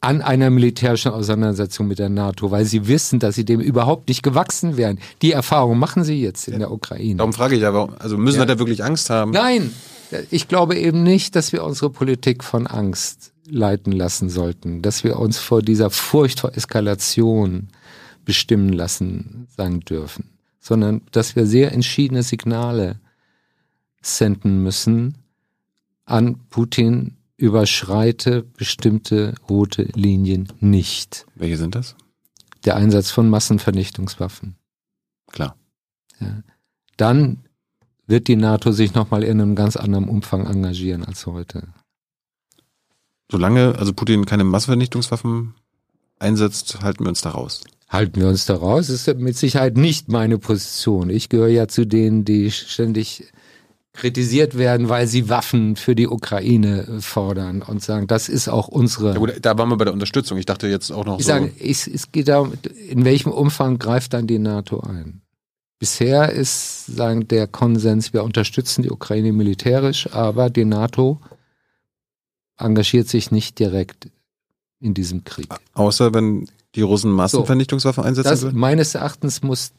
[0.00, 4.22] an einer militärischen Auseinandersetzung mit der NATO, weil sie wissen, dass sie dem überhaupt nicht
[4.22, 4.98] gewachsen wären.
[5.20, 6.58] Die Erfahrung machen sie jetzt in ja.
[6.60, 7.16] der Ukraine.
[7.16, 8.42] Darum frage ich aber, also müssen ja.
[8.42, 9.32] wir da wirklich Angst haben?
[9.32, 9.72] Nein,
[10.30, 15.18] ich glaube eben nicht, dass wir unsere Politik von Angst leiten lassen sollten, dass wir
[15.18, 17.68] uns vor dieser Furcht vor Eskalation
[18.24, 20.30] bestimmen lassen sagen dürfen,
[20.60, 23.00] sondern dass wir sehr entschiedene Signale
[24.00, 25.19] senden müssen
[26.10, 31.26] an Putin, überschreite bestimmte rote Linien nicht.
[31.34, 31.96] Welche sind das?
[32.64, 34.56] Der Einsatz von Massenvernichtungswaffen.
[35.32, 35.56] Klar.
[36.20, 36.42] Ja.
[36.96, 37.44] Dann
[38.06, 41.68] wird die NATO sich nochmal in einem ganz anderen Umfang engagieren als heute.
[43.30, 45.54] Solange also Putin keine Massenvernichtungswaffen
[46.18, 47.62] einsetzt, halten wir uns da raus.
[47.88, 51.08] Halten wir uns da raus, ist mit Sicherheit nicht meine Position.
[51.08, 53.32] Ich gehöre ja zu denen, die ständig
[53.92, 58.68] kritisiert werden, weil sie Waffen für die Ukraine äh, fordern und sagen, das ist auch
[58.68, 59.12] unsere.
[59.12, 60.38] Ja gut, da waren wir bei der Unterstützung.
[60.38, 61.32] Ich dachte jetzt auch noch ich so.
[61.32, 62.52] Sage, es, es geht darum,
[62.88, 65.22] in welchem Umfang greift dann die NATO ein?
[65.78, 71.18] Bisher ist sagen der Konsens, wir unterstützen die Ukraine militärisch, aber die NATO
[72.58, 74.10] engagiert sich nicht direkt
[74.78, 75.48] in diesem Krieg.
[75.72, 78.60] Außer wenn die Russen Massenvernichtungswaffen so, einsetzen das, würden?
[78.60, 79.72] Meines Erachtens muss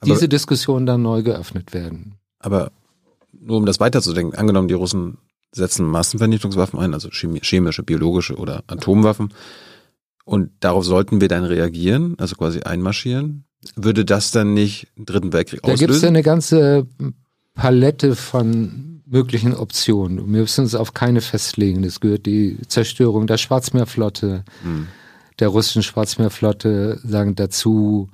[0.00, 2.16] aber, diese Diskussion dann neu geöffnet werden.
[2.38, 2.70] Aber
[3.44, 5.18] nur um das weiterzudenken, angenommen, die Russen
[5.52, 9.32] setzen Massenvernichtungswaffen ein, also chemische, biologische oder Atomwaffen,
[10.24, 13.44] und darauf sollten wir dann reagieren, also quasi einmarschieren,
[13.76, 15.80] würde das dann nicht einen dritten Weltkrieg da auslösen?
[15.80, 16.86] Da gibt es ja eine ganze
[17.54, 20.18] Palette von möglichen Optionen.
[20.18, 21.84] Wir müssen uns auf keine festlegen.
[21.84, 24.88] Es gehört die Zerstörung der Schwarzmeerflotte, hm.
[25.38, 28.08] der russischen Schwarzmeerflotte, sagen dazu,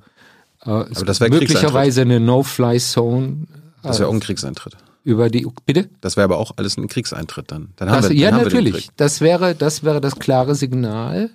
[0.63, 3.47] äh, Aber das möglicherweise eine No-Fly-Zone.
[3.83, 5.89] Das wäre auch ein Kriegseintritt über die bitte?
[6.01, 7.73] Das wäre aber auch alles ein Kriegseintritt dann.
[7.75, 8.89] dann haben das, wir, ja, dann natürlich.
[8.97, 11.29] das wäre, das wäre das klare Signal.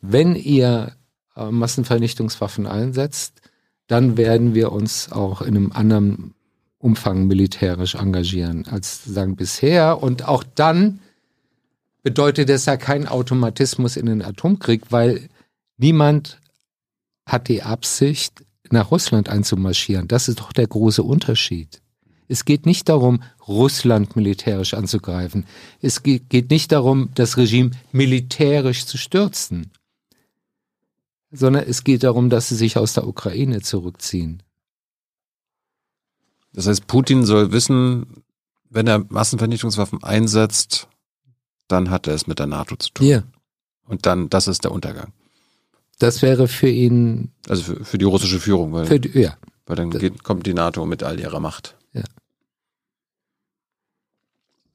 [0.00, 0.92] Wenn ihr
[1.36, 3.40] äh, Massenvernichtungswaffen einsetzt,
[3.86, 6.34] dann werden wir uns auch in einem anderen
[6.78, 10.02] Umfang militärisch engagieren als sagen bisher.
[10.02, 11.00] Und auch dann
[12.02, 15.28] bedeutet es ja kein Automatismus in den Atomkrieg, weil
[15.76, 16.40] niemand
[17.26, 20.08] hat die Absicht, nach Russland einzumarschieren.
[20.08, 21.79] Das ist doch der große Unterschied.
[22.30, 25.46] Es geht nicht darum, Russland militärisch anzugreifen.
[25.82, 29.72] Es geht nicht darum, das Regime militärisch zu stürzen,
[31.32, 34.44] sondern es geht darum, dass sie sich aus der Ukraine zurückziehen.
[36.52, 38.22] Das heißt, Putin soll wissen,
[38.68, 40.86] wenn er Massenvernichtungswaffen einsetzt,
[41.66, 43.06] dann hat er es mit der NATO zu tun.
[43.08, 43.24] Ja.
[43.88, 45.12] Und dann, das ist der Untergang.
[45.98, 47.32] Das wäre für ihn.
[47.48, 49.36] Also für, für die russische Führung, weil, die, ja.
[49.66, 51.76] weil dann geht, kommt die NATO mit all ihrer Macht.
[51.92, 52.04] Ja.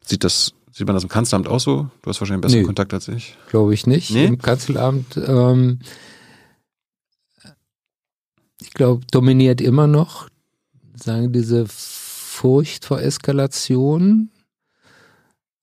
[0.05, 1.89] Sieht das, sieht man das im Kanzleramt auch so?
[2.01, 3.35] Du hast wahrscheinlich besseren nee, Kontakt als ich.
[3.49, 4.11] Glaube ich nicht.
[4.11, 4.25] Nee?
[4.25, 5.79] Im Kanzleramt, ähm,
[8.61, 10.29] ich glaube, dominiert immer noch,
[10.95, 14.29] sagen diese Furcht vor Eskalation.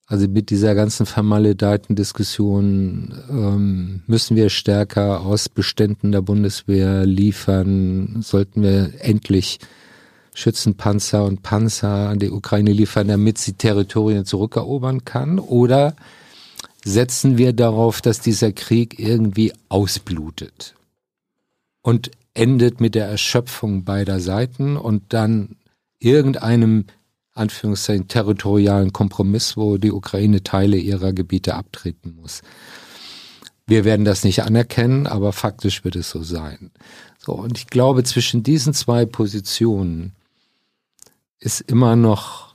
[0.06, 8.20] Also mit dieser ganzen vermaledeiten Diskussion ähm, müssen wir stärker aus Beständen der Bundeswehr liefern,
[8.20, 9.58] sollten wir endlich
[10.34, 15.38] Schützenpanzer und Panzer an die Ukraine liefern, damit sie Territorien zurückerobern kann?
[15.38, 15.94] Oder
[16.84, 20.74] setzen wir darauf, dass dieser Krieg irgendwie ausblutet
[21.82, 25.56] und endet mit der Erschöpfung beider Seiten und dann
[25.98, 26.86] irgendeinem
[27.34, 32.42] Anführungszeichen territorialen Kompromiss, wo die Ukraine Teile ihrer Gebiete abtreten muss.
[33.66, 36.72] Wir werden das nicht anerkennen, aber faktisch wird es so sein.
[37.18, 40.12] So, und ich glaube, zwischen diesen zwei Positionen
[41.42, 42.54] ist immer noch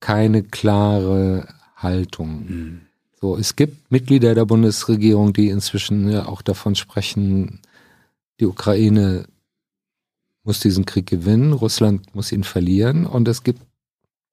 [0.00, 2.46] keine klare Haltung.
[2.46, 2.80] Mhm.
[3.20, 7.60] So, es gibt Mitglieder der Bundesregierung, die inzwischen ja auch davon sprechen,
[8.38, 9.26] die Ukraine
[10.44, 13.62] muss diesen Krieg gewinnen, Russland muss ihn verlieren und es gibt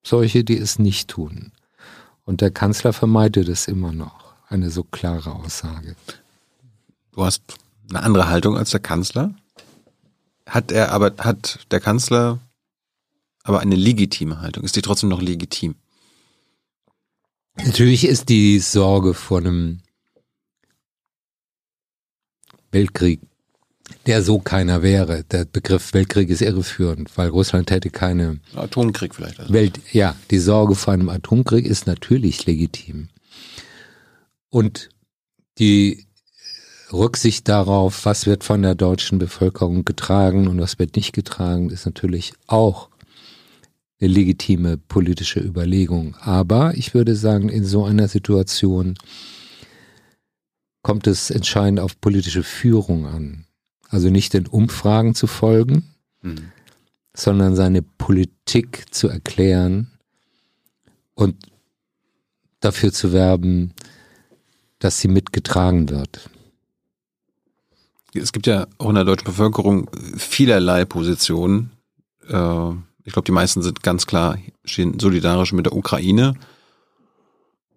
[0.03, 1.51] solche, die es nicht tun.
[2.25, 5.95] Und der Kanzler vermeidet es immer noch, eine so klare Aussage.
[7.13, 7.43] Du hast
[7.89, 9.33] eine andere Haltung als der Kanzler?
[10.47, 12.39] Hat er aber, hat der Kanzler
[13.49, 14.63] aber eine legitime Haltung.
[14.63, 15.73] Ist die trotzdem noch legitim?
[17.55, 19.81] Natürlich ist die Sorge vor einem
[22.71, 23.21] Weltkrieg,
[24.05, 25.23] der so keiner wäre.
[25.23, 29.39] Der Begriff Weltkrieg ist irreführend, weil Russland hätte keine Atomkrieg vielleicht.
[29.39, 29.51] Also.
[29.51, 33.09] Welt, ja, die Sorge vor einem Atomkrieg ist natürlich legitim.
[34.49, 34.89] Und
[35.57, 36.05] die
[36.93, 41.87] Rücksicht darauf, was wird von der deutschen Bevölkerung getragen und was wird nicht getragen, ist
[41.87, 42.89] natürlich auch
[43.99, 46.15] eine legitime politische Überlegung.
[46.21, 48.97] Aber ich würde sagen, in so einer Situation
[50.81, 53.45] kommt es entscheidend auf politische Führung an.
[53.89, 55.83] Also nicht den Umfragen zu folgen,
[56.21, 56.51] mhm.
[57.13, 59.91] sondern seine Politik zu erklären
[61.15, 61.35] und
[62.61, 63.73] dafür zu werben,
[64.79, 66.29] dass sie mitgetragen wird.
[68.13, 71.71] Es gibt ja auch in der deutschen Bevölkerung vielerlei Positionen.
[72.27, 72.71] Äh,
[73.03, 76.35] ich glaube, die meisten sind ganz klar stehen solidarisch mit der Ukraine.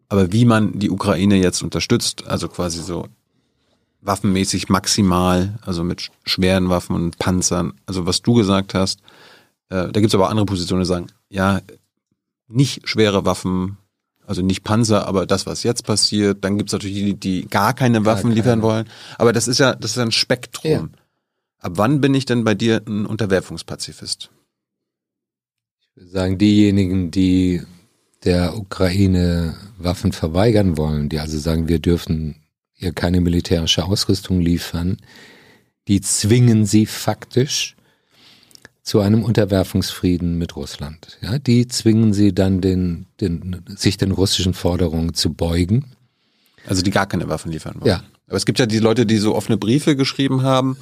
[0.08, 3.06] Aber wie man die Ukraine jetzt unterstützt, also quasi so
[4.02, 9.00] waffenmäßig maximal, also mit schweren Waffen und Panzern, also was du gesagt hast,
[9.70, 11.62] äh, da gibt es aber andere Positionen, die sagen, ja,
[12.48, 13.78] nicht schwere Waffen,
[14.26, 17.74] also nicht Panzer, aber das, was jetzt passiert, dann gibt es natürlich die, die gar
[17.74, 18.88] keine Waffen gar liefern wollen.
[19.18, 20.70] Aber das ist ja, das ist ein Spektrum.
[20.70, 20.88] Ja.
[21.60, 24.30] Ab wann bin ich denn bei dir ein Unterwerfungspazifist?
[25.94, 27.62] Ich würde sagen, diejenigen, die
[28.24, 32.36] der Ukraine Waffen verweigern wollen, die also sagen, wir dürfen
[32.76, 34.96] ihr keine militärische Ausrüstung liefern,
[35.88, 37.76] die zwingen sie faktisch
[38.82, 41.18] zu einem Unterwerfungsfrieden mit Russland.
[41.20, 45.92] Ja, die zwingen sie dann den, den, sich den russischen Forderungen zu beugen.
[46.66, 47.88] Also die gar keine Waffen liefern wollen.
[47.88, 48.02] Ja.
[48.28, 50.78] Aber es gibt ja die Leute, die so offene Briefe geschrieben haben,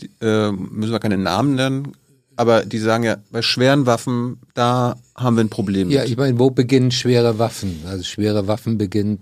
[0.00, 1.92] die, äh, müssen wir keine Namen nennen,
[2.36, 5.90] aber die sagen ja, bei schweren Waffen, da haben wir ein Problem.
[5.90, 6.10] Ja, mit.
[6.10, 7.80] ich meine, wo beginnen schwere Waffen?
[7.86, 9.20] Also schwere Waffen beginnen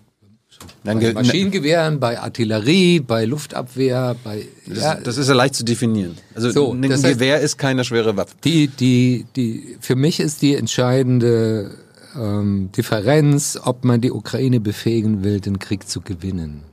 [0.85, 4.47] bei ne- Maschinengewehren, bei Artillerie, bei Luftabwehr, bei.
[4.67, 4.95] Ja.
[4.95, 6.17] Das, das, ist ja leicht zu definieren.
[6.35, 8.35] Also so, ein das heißt, Gewehr ist keine schwere Waffe.
[8.45, 11.77] Die, die, die, für mich ist die entscheidende
[12.17, 16.65] ähm, Differenz, ob man die Ukraine befähigen will, den Krieg zu gewinnen.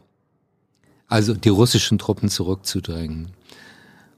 [1.07, 3.29] Also die russischen Truppen zurückzudrängen.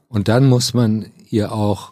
[0.08, 1.91] Und dann muss man ihr auch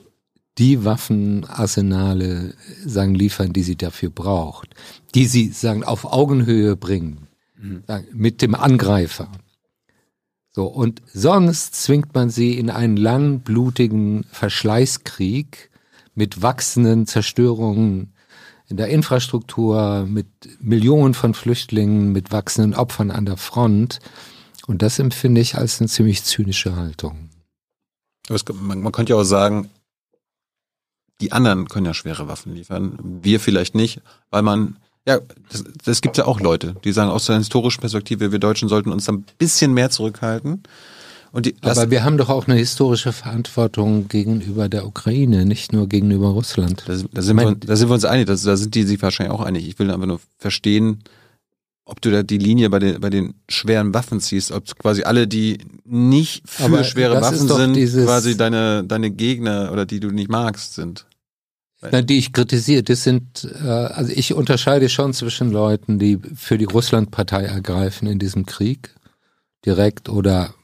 [0.61, 2.55] die Waffenarsenale
[2.85, 4.69] sagen liefern, die sie dafür braucht,
[5.15, 7.83] die sie sagen auf Augenhöhe bringen mhm.
[8.13, 9.33] mit dem Angreifer.
[10.53, 15.71] So, und sonst zwingt man sie in einen langen, blutigen Verschleißkrieg
[16.15, 18.13] mit wachsenden Zerstörungen
[18.69, 20.27] in der Infrastruktur, mit
[20.61, 24.01] Millionen von Flüchtlingen, mit wachsenden Opfern an der Front.
[24.67, 27.31] Und das empfinde ich als eine ziemlich zynische Haltung.
[28.53, 29.71] Man, man könnte ja auch sagen,
[31.21, 34.01] die anderen können ja schwere Waffen liefern, wir vielleicht nicht,
[34.31, 35.19] weil man ja,
[35.51, 38.93] das, das gibt ja auch Leute, die sagen, aus der historischen Perspektive, wir Deutschen sollten
[38.93, 40.63] uns ein bisschen mehr zurückhalten.
[41.33, 45.89] Und die, Aber wir haben doch auch eine historische Verantwortung gegenüber der Ukraine, nicht nur
[45.89, 46.83] gegenüber Russland.
[46.87, 49.33] Da, da, sind, wir, da sind wir uns einig, da, da sind die sich wahrscheinlich
[49.33, 49.67] auch einig.
[49.67, 51.05] Ich will einfach nur verstehen,
[51.85, 55.29] ob du da die Linie bei den, bei den schweren Waffen ziehst, ob quasi alle,
[55.29, 60.31] die nicht für Aber schwere Waffen sind, quasi deine, deine Gegner oder die du nicht
[60.31, 61.07] magst, sind.
[61.83, 66.59] Nein, die ich kritisiere, das sind, äh, also ich unterscheide schon zwischen Leuten, die für
[66.59, 68.95] die Russlandpartei ergreifen in diesem Krieg,
[69.65, 70.55] direkt oder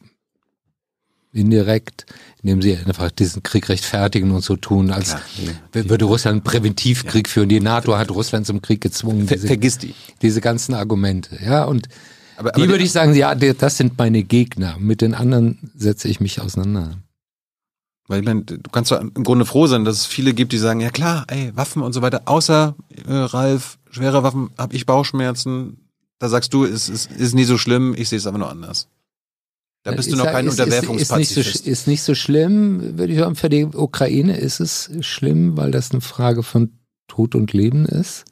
[1.32, 2.06] indirekt,
[2.42, 5.22] indem sie einfach diesen Krieg rechtfertigen und so tun, als Klar,
[5.74, 5.88] ja.
[5.88, 7.32] würde Russland einen Präventivkrieg ja.
[7.32, 7.48] führen.
[7.48, 9.26] Die NATO hat Russland zum Krieg gezwungen.
[9.26, 9.94] Ver, diese, vergiss die.
[10.22, 11.88] Diese ganzen Argumente, ja, und
[12.36, 14.76] aber, aber die würde ich sagen, ja, das sind meine Gegner.
[14.78, 16.98] Mit den anderen setze ich mich auseinander.
[18.08, 20.58] Weil ich meine, du kannst doch im Grunde froh sein, dass es viele gibt, die
[20.58, 22.76] sagen, ja klar, ey, Waffen und so weiter, außer
[23.08, 25.88] äh, Ralf, schwere Waffen, hab ich Bauchschmerzen.
[26.18, 28.88] Da sagst du, es ist, ist nie so schlimm, ich sehe es aber nur anders.
[29.82, 31.36] Da bist du noch kein Unterwerfungspazifist.
[31.36, 33.36] Ist, ist, nicht so, ist nicht so schlimm, würde ich sagen.
[33.36, 36.72] Für die Ukraine ist es schlimm, weil das eine Frage von
[37.06, 38.24] Tod und Leben ist.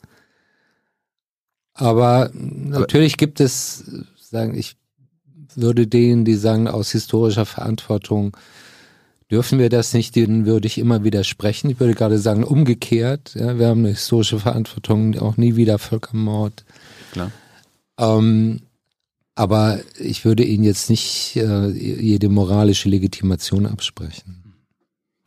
[1.75, 3.85] Aber natürlich gibt es,
[4.16, 4.77] sagen, ich
[5.55, 8.37] würde denen, die sagen, aus historischer Verantwortung,
[9.35, 11.68] Dürfen wir das nicht, denen würde ich immer widersprechen.
[11.68, 13.35] Ich würde gerade sagen, umgekehrt.
[13.35, 16.64] Ja, wir haben eine historische Verantwortung, auch nie wieder Völkermord.
[17.11, 17.32] Klar.
[17.99, 18.61] Ähm,
[19.35, 24.55] aber ich würde ihnen jetzt nicht äh, jede moralische Legitimation absprechen.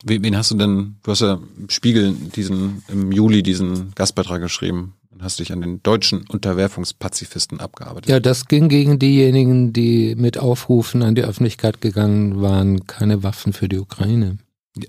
[0.04, 4.94] Wen hast du denn, du hast ja im Spiegel diesen, im Juli diesen Gastbeitrag geschrieben
[5.10, 8.08] und hast dich an den deutschen Unterwerfungspazifisten abgearbeitet.
[8.08, 13.52] Ja, das ging gegen diejenigen, die mit Aufrufen an die Öffentlichkeit gegangen waren, keine Waffen
[13.52, 14.38] für die Ukraine.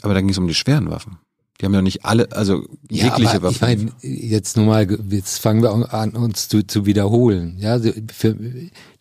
[0.01, 1.17] Aber da ging es um die schweren Waffen.
[1.59, 3.55] Die haben ja nicht alle, also jegliche ja, Waffen.
[3.55, 7.57] Ich meine, jetzt nur mal, jetzt fangen wir an, uns zu, zu wiederholen.
[7.59, 7.79] Ja,
[8.13, 8.35] für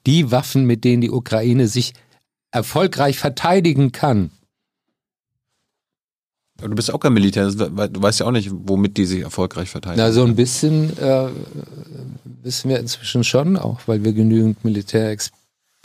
[0.06, 1.94] die Waffen, mit denen die Ukraine sich
[2.50, 4.30] erfolgreich verteidigen kann,
[6.60, 10.02] Du bist auch kein Militär, du weißt ja auch nicht, womit die sich erfolgreich verteidigen.
[10.04, 11.28] Na, so ein bisschen äh,
[12.42, 15.38] wissen wir inzwischen schon, auch weil wir genügend Militärexperten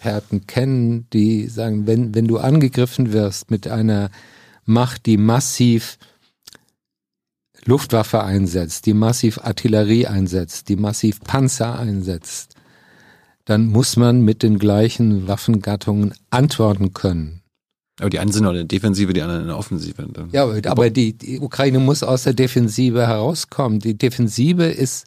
[0.03, 4.09] Experten kennen, die sagen, wenn, wenn du angegriffen wirst mit einer
[4.65, 5.97] Macht, die massiv
[7.63, 12.55] Luftwaffe einsetzt, die massiv Artillerie einsetzt, die massiv Panzer einsetzt,
[13.45, 17.42] dann muss man mit den gleichen Waffengattungen antworten können.
[17.99, 20.07] Aber die einen sind noch eine Defensive, die anderen eine Offensive.
[20.31, 23.79] Ja, aber die, die Ukraine muss aus der Defensive herauskommen.
[23.79, 25.05] Die Defensive ist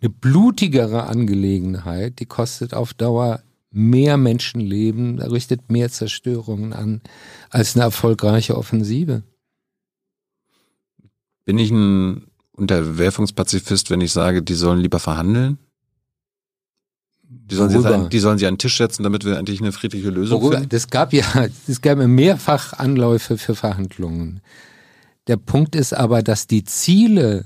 [0.00, 7.02] eine blutigere Angelegenheit, die kostet auf Dauer mehr Menschenleben, richtet mehr Zerstörungen an
[7.50, 9.22] als eine erfolgreiche Offensive.
[11.44, 15.58] Bin ich ein Unterwerfungspazifist, wenn ich sage, die sollen lieber verhandeln?
[17.30, 19.72] Die sollen, sie an, die sollen sie an den Tisch setzen, damit wir endlich eine
[19.72, 20.70] friedliche Lösung Worüber, finden?
[20.70, 21.24] Das gab ja,
[21.68, 24.40] es gab mehrfach Anläufe für Verhandlungen.
[25.26, 27.44] Der Punkt ist aber, dass die Ziele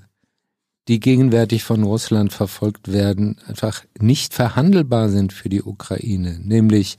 [0.89, 6.99] die gegenwärtig von Russland verfolgt werden, einfach nicht verhandelbar sind für die Ukraine, nämlich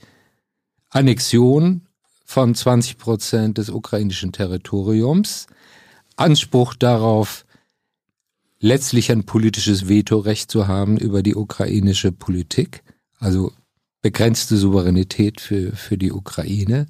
[0.90, 1.82] Annexion
[2.24, 5.46] von 20 Prozent des ukrainischen Territoriums,
[6.16, 7.43] Anspruch darauf,
[8.64, 12.82] letztlich ein politisches Vetorecht zu haben über die ukrainische Politik,
[13.18, 13.52] also
[14.00, 16.86] begrenzte Souveränität für, für die Ukraine.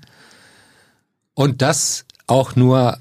[1.35, 2.99] Und das auch nur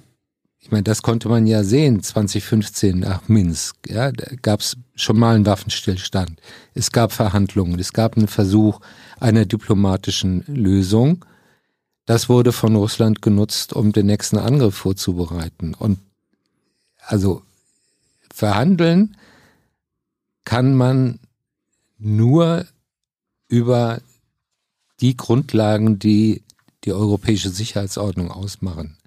[0.60, 3.76] ich meine, das konnte man ja sehen 2015 nach Minsk.
[3.90, 6.40] Ja, da gab es schon mal einen Waffenstillstand.
[6.74, 7.78] Es gab Verhandlungen.
[7.80, 8.80] Es gab einen Versuch
[9.20, 11.26] einer diplomatischen Lösung.
[12.06, 15.74] Das wurde von Russland genutzt, um den nächsten Angriff vorzubereiten.
[15.74, 16.00] Und
[17.06, 17.42] also
[18.34, 19.16] verhandeln
[20.44, 21.20] kann man
[22.00, 22.66] nur
[23.48, 24.02] über
[25.00, 26.44] die Grundlagen, die
[26.84, 28.98] die europäische Sicherheitsordnung ausmachen.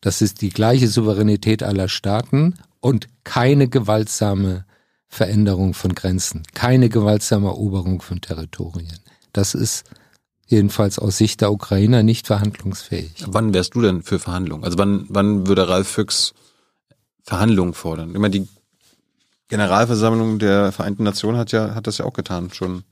[0.00, 4.64] Das ist die gleiche Souveränität aller Staaten und keine gewaltsame
[5.06, 8.98] Veränderung von Grenzen, keine gewaltsame Eroberung von Territorien.
[9.32, 9.84] Das ist
[10.46, 13.26] jedenfalls aus Sicht der Ukrainer nicht verhandlungsfähig.
[13.28, 14.64] Wann wärst du denn für Verhandlungen?
[14.64, 16.34] Also wann, wann würde Ralf Füchs
[17.30, 18.16] Verhandlungen fordern?
[18.16, 18.48] Immer die
[19.46, 22.82] Generalversammlung der Vereinten Nationen hat ja, hat das ja auch getan, schon.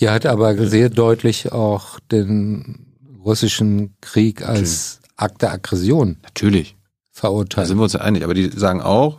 [0.00, 2.86] Die hat aber sehr deutlich auch den
[3.22, 6.16] russischen Krieg als Akt der Aggression.
[6.22, 6.74] Natürlich.
[7.10, 7.66] Verurteilt.
[7.66, 8.24] Da sind wir uns ja einig.
[8.24, 9.18] Aber die sagen auch,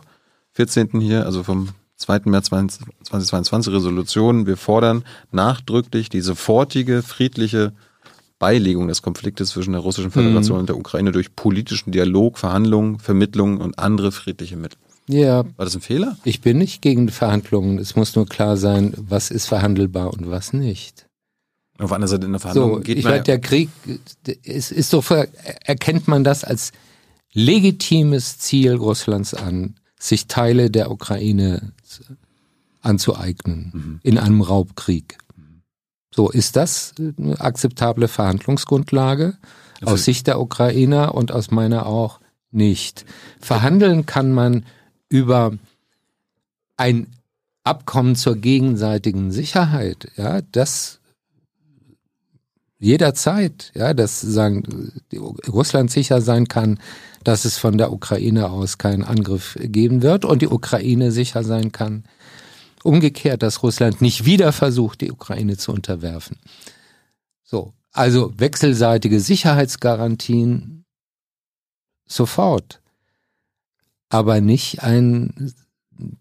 [0.54, 1.00] 14.
[1.00, 1.68] hier, also vom
[1.98, 2.22] 2.
[2.24, 7.72] März 2022 Resolution, wir fordern nachdrücklich die sofortige friedliche
[8.38, 10.60] Beilegung des Konfliktes zwischen der Russischen Föderation mhm.
[10.60, 14.78] und der Ukraine durch politischen Dialog, Verhandlungen, Vermittlungen und andere friedliche Mittel.
[15.08, 15.44] Ja.
[15.56, 16.16] War das ein Fehler?
[16.24, 17.78] Ich bin nicht gegen Verhandlungen.
[17.78, 21.06] Es muss nur klar sein, was ist verhandelbar und was nicht.
[21.78, 23.14] Auf einer Seite in der Verhandlung so, geht ich man.
[23.14, 23.68] Meine, der Krieg
[24.42, 25.02] ist, ist so,
[25.64, 26.72] erkennt man das als
[27.32, 31.72] legitimes Ziel Russlands an, sich Teile der Ukraine
[32.80, 34.00] anzueignen mhm.
[34.02, 35.18] in einem Raubkrieg.
[36.14, 39.36] So, ist das eine akzeptable Verhandlungsgrundlage?
[39.84, 42.20] Aus Sicht der Ukrainer und aus meiner auch
[42.52, 43.04] nicht.
[43.40, 44.64] Verhandeln kann man
[45.08, 45.52] über
[46.76, 47.08] ein
[47.64, 50.08] Abkommen zur gegenseitigen Sicherheit.
[50.16, 51.00] Ja, das
[52.78, 54.92] jederzeit, ja, dass sagen,
[55.48, 56.78] Russland sicher sein kann,
[57.24, 61.72] dass es von der Ukraine aus keinen Angriff geben wird und die Ukraine sicher sein
[61.72, 62.04] kann,
[62.84, 66.36] umgekehrt, dass Russland nicht wieder versucht, die Ukraine zu unterwerfen.
[67.42, 70.84] So, also wechselseitige Sicherheitsgarantien
[72.06, 72.80] sofort,
[74.08, 75.52] aber nicht ein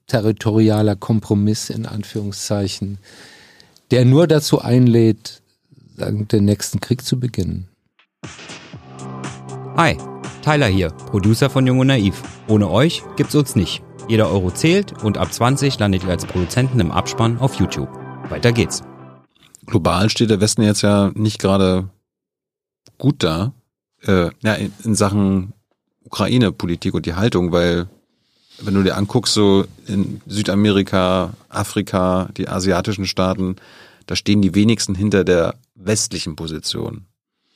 [0.07, 2.99] territorialer Kompromiss in Anführungszeichen,
[3.91, 5.41] der nur dazu einlädt,
[5.97, 7.68] den nächsten Krieg zu beginnen.
[9.76, 9.97] Hi,
[10.43, 12.22] Tyler hier, Producer von Jung und Naiv.
[12.47, 13.84] Ohne euch gibt's uns nicht.
[14.08, 17.89] Jeder Euro zählt und ab 20 landet ihr als Produzenten im Abspann auf YouTube.
[18.30, 18.82] Weiter geht's.
[19.66, 21.89] Global steht der Westen jetzt ja nicht gerade
[22.97, 23.54] gut da,
[24.01, 25.54] äh, ja, in, in Sachen
[26.04, 27.88] Ukraine-Politik und die Haltung, weil
[28.62, 33.56] wenn du dir anguckst, so in Südamerika, Afrika, die asiatischen Staaten,
[34.06, 37.06] da stehen die wenigsten hinter der westlichen Position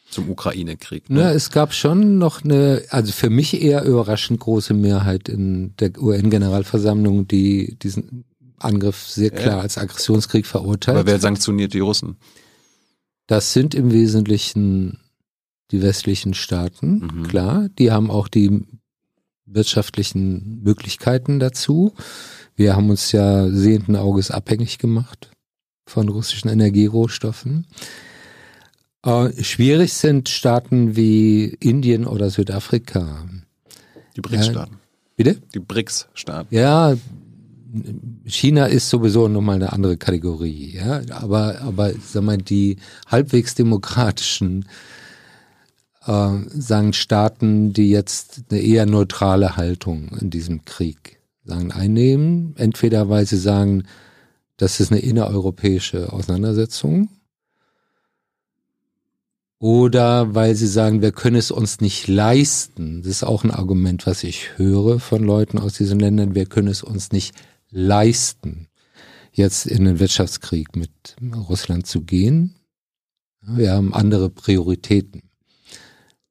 [0.10, 1.10] zum Ukraine-Krieg.
[1.10, 1.22] Ne?
[1.22, 6.02] Ja, es gab schon noch eine, also für mich eher überraschend große Mehrheit in der
[6.02, 8.26] UN-Generalversammlung, die diesen
[8.60, 9.62] Angriff sehr klar ja.
[9.62, 10.98] als Aggressionskrieg verurteilt.
[10.98, 12.18] Aber wer sanktioniert die Russen?
[13.28, 15.00] Das sind im Wesentlichen
[15.72, 17.28] die westlichen Staaten, mhm.
[17.28, 17.68] klar.
[17.78, 18.66] Die haben auch die
[19.46, 21.94] wirtschaftlichen Möglichkeiten dazu.
[22.56, 25.30] Wir haben uns ja sehenden Auges abhängig gemacht
[25.86, 27.68] von russischen Energierohstoffen.
[29.04, 33.26] Äh, schwierig sind Staaten wie Indien oder Südafrika.
[34.16, 34.78] Die BRICS-Staaten.
[35.16, 35.42] Bitte?
[35.54, 36.54] Die BRICS-Staaten.
[36.54, 36.96] Ja,
[38.26, 41.02] China ist sowieso nochmal eine andere Kategorie, ja.
[41.12, 42.78] Aber, aber sag mal, die
[43.08, 44.66] halbwegs demokratischen
[46.06, 53.10] äh, sagen Staaten, die jetzt eine eher neutrale Haltung in diesem Krieg sagen, einnehmen, entweder
[53.10, 53.84] weil sie sagen,
[54.58, 57.10] das ist eine innereuropäische Auseinandersetzung,
[59.60, 63.02] oder weil sie sagen, wir können es uns nicht leisten.
[63.02, 66.36] Das ist auch ein Argument, was ich höre von Leuten aus diesen Ländern.
[66.36, 67.36] Wir können es uns nicht
[67.72, 68.68] leisten,
[69.32, 70.92] jetzt in den Wirtschaftskrieg mit
[71.50, 72.56] Russland zu gehen.
[73.42, 75.24] Wir haben andere Prioritäten.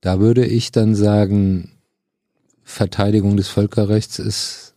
[0.00, 1.72] Da würde ich dann sagen,
[2.62, 4.74] Verteidigung des Völkerrechts ist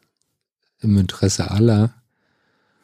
[0.80, 1.94] im Interesse aller.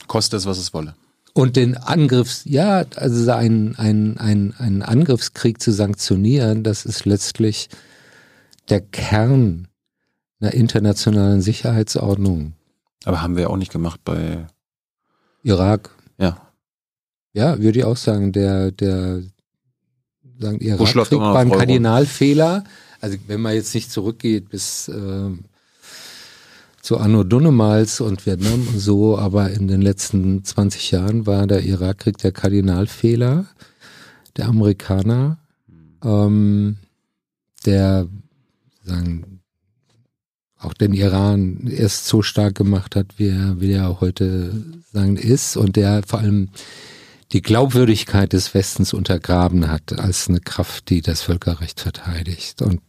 [0.07, 0.95] Kostet es, was es wolle.
[1.37, 7.67] Und den Angriffs, ja, also ein, ein, ein, ein Angriffskrieg zu sanktionieren, das ist letztlich
[8.69, 9.67] der Kern
[10.39, 12.53] einer internationalen Sicherheitsordnung.
[13.03, 14.47] Aber haben wir auch nicht gemacht bei
[15.43, 15.89] Irak.
[16.17, 16.37] Ja.
[17.33, 19.21] Ja, würde ich auch sagen, der, der,
[20.39, 22.63] sagen, Irakkrieg beim Kardinalfehler,
[23.01, 25.31] also wenn man jetzt nicht zurückgeht bis äh,
[26.85, 31.63] zu Anno Dunnemals und Vietnam und so, aber in den letzten 20 Jahren war der
[31.63, 33.47] Irakkrieg der Kardinalfehler
[34.37, 35.39] der Amerikaner,
[36.03, 36.77] ähm,
[37.65, 38.07] der
[38.83, 39.41] sagen
[40.59, 44.53] auch den Iran erst so stark gemacht hat, wie er, wie er heute
[44.93, 46.49] sagen ist und der vor allem
[47.31, 52.61] die Glaubwürdigkeit des Westens untergraben hat als eine Kraft, die das Völkerrecht verteidigt.
[52.61, 52.81] Und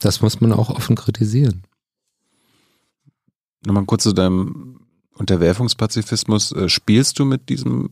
[0.00, 1.62] das muss man auch offen kritisieren.
[3.64, 4.80] Nochmal kurz zu deinem
[5.14, 6.52] Unterwerfungspazifismus.
[6.52, 7.88] Äh, spielst du mit diesem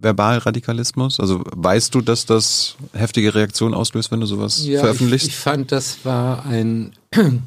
[0.00, 1.20] Verbalradikalismus?
[1.20, 5.28] Also weißt du, dass das heftige Reaktionen auslöst, wenn du sowas ja, veröffentlichst?
[5.28, 6.92] Ich, ich fand, das war ein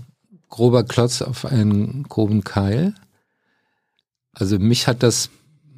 [0.50, 2.94] grober Klotz auf einen groben Keil.
[4.34, 5.30] Also mich hat das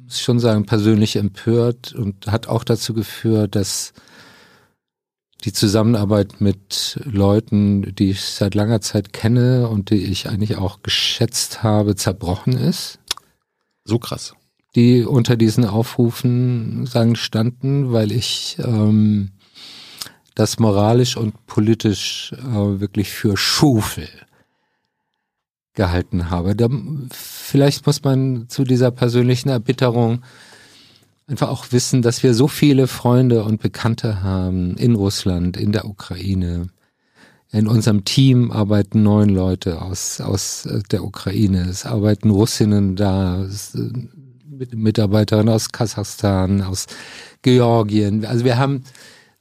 [0.08, 3.92] schon sagen persönlich empört und hat auch dazu geführt, dass
[5.44, 10.82] die Zusammenarbeit mit Leuten, die ich seit langer Zeit kenne und die ich eigentlich auch
[10.82, 12.98] geschätzt habe, zerbrochen ist.
[13.84, 14.34] So krass.
[14.74, 19.30] Die unter diesen Aufrufen sagen standen, weil ich ähm,
[20.34, 24.08] das moralisch und politisch äh, wirklich für Schufel
[25.74, 26.56] gehalten habe.
[26.56, 26.68] Da,
[27.10, 30.24] vielleicht muss man zu dieser persönlichen Erbitterung
[31.26, 35.86] einfach auch wissen, dass wir so viele Freunde und Bekannte haben in Russland, in der
[35.86, 36.68] Ukraine.
[37.52, 41.68] In unserem Team arbeiten neun Leute aus, aus äh, der Ukraine.
[41.68, 46.86] Es arbeiten Russinnen da, äh, Mitarbeiterinnen aus Kasachstan, aus
[47.42, 48.24] Georgien.
[48.24, 48.84] Also wir haben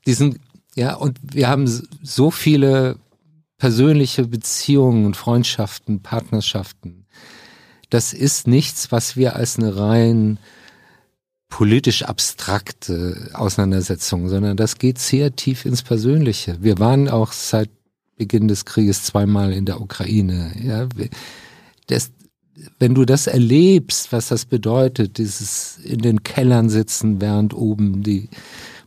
[0.05, 0.39] diesen,
[0.75, 1.65] ja, und wir haben
[2.03, 2.97] so viele
[3.57, 7.05] persönliche Beziehungen und Freundschaften, Partnerschaften.
[7.89, 10.37] Das ist nichts, was wir als eine rein
[11.49, 16.57] politisch abstrakte Auseinandersetzung, sondern das geht sehr tief ins Persönliche.
[16.61, 17.69] Wir waren auch seit
[18.17, 20.53] Beginn des Krieges zweimal in der Ukraine.
[20.61, 20.87] Ja,
[21.87, 22.11] das,
[22.79, 28.29] wenn du das erlebst, was das bedeutet, dieses in den Kellern sitzen, während oben die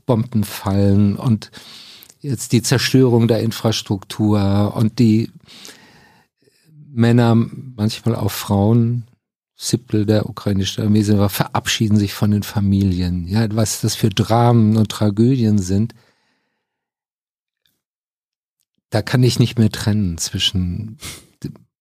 [0.07, 1.51] Bomben fallen und
[2.21, 5.31] jetzt die Zerstörung der Infrastruktur und die
[6.91, 9.05] Männer, manchmal auch Frauen,
[9.61, 13.27] Siebtel der ukrainischen Armee sind, aber verabschieden sich von den Familien.
[13.27, 15.95] Ja, was das für Dramen und Tragödien sind.
[18.91, 20.99] Da kann ich nicht mehr trennen zwischen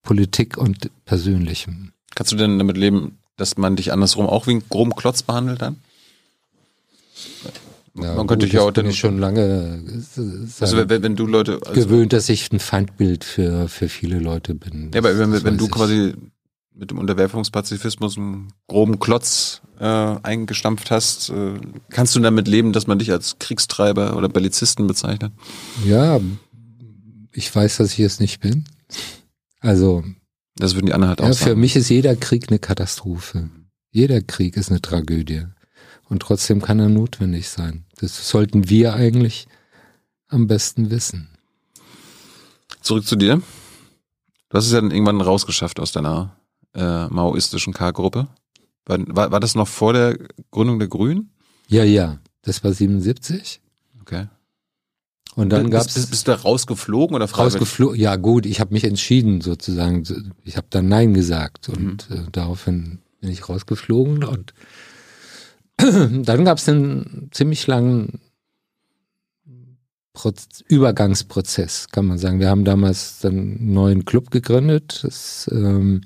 [0.02, 1.94] Politik und Persönlichem.
[2.16, 5.62] Kannst du denn damit leben, dass man dich andersrum auch wie einen groben Klotz behandelt
[5.62, 5.78] dann?
[7.94, 9.84] Ja, man könnte gut, ja auch dann schon lange
[10.60, 14.56] also wenn, wenn, du Leute also gewöhnt, dass ich ein Feindbild für für viele Leute
[14.56, 14.92] bin.
[14.94, 16.14] Ja, aber wenn, wenn du quasi
[16.78, 21.60] mit dem Unterwerfungspazifismus einen groben Klotz äh, eingestampft hast, äh,
[21.90, 25.34] kannst du damit leben, dass man dich als Kriegstreiber oder Bellizisten bezeichnet?
[25.86, 26.20] Ja,
[27.32, 28.66] ich weiß, dass ich es nicht bin.
[29.60, 30.04] Also
[30.56, 31.52] das würden die anderen halt auch ja, sagen.
[31.52, 33.50] Für mich ist jeder Krieg eine Katastrophe.
[33.92, 35.46] Jeder Krieg ist eine Tragödie.
[36.10, 37.86] Und trotzdem kann er notwendig sein.
[38.00, 39.48] Das sollten wir eigentlich
[40.28, 41.30] am besten wissen.
[42.82, 43.42] Zurück zu dir.
[44.50, 46.37] Du hast es ja dann irgendwann rausgeschafft aus deiner
[46.78, 48.28] äh, maoistischen K-Gruppe.
[48.86, 50.18] War, war, war das noch vor der
[50.52, 51.32] Gründung der Grünen?
[51.68, 52.20] Ja, ja.
[52.44, 53.62] Das war 77.
[54.02, 54.28] Okay.
[55.36, 58.00] Und dann gab's bist, bist du da rausgeflogen oder rausgeflogen?
[58.00, 58.46] Ja, gut.
[58.46, 60.04] Ich habe mich entschieden sozusagen.
[60.44, 62.16] Ich habe dann Nein gesagt und mhm.
[62.16, 64.54] äh, daraufhin bin ich rausgeflogen und
[65.78, 68.20] dann gab es einen ziemlich langen
[70.14, 70.34] Pro
[70.68, 72.40] Übergangsprozess, kann man sagen.
[72.40, 75.02] Wir haben damals dann einen neuen Club gegründet.
[75.04, 76.02] Das ähm,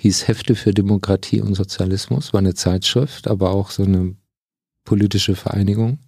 [0.00, 4.16] hieß Hefte für Demokratie und Sozialismus, war eine Zeitschrift, aber auch so eine
[4.84, 5.98] politische Vereinigung.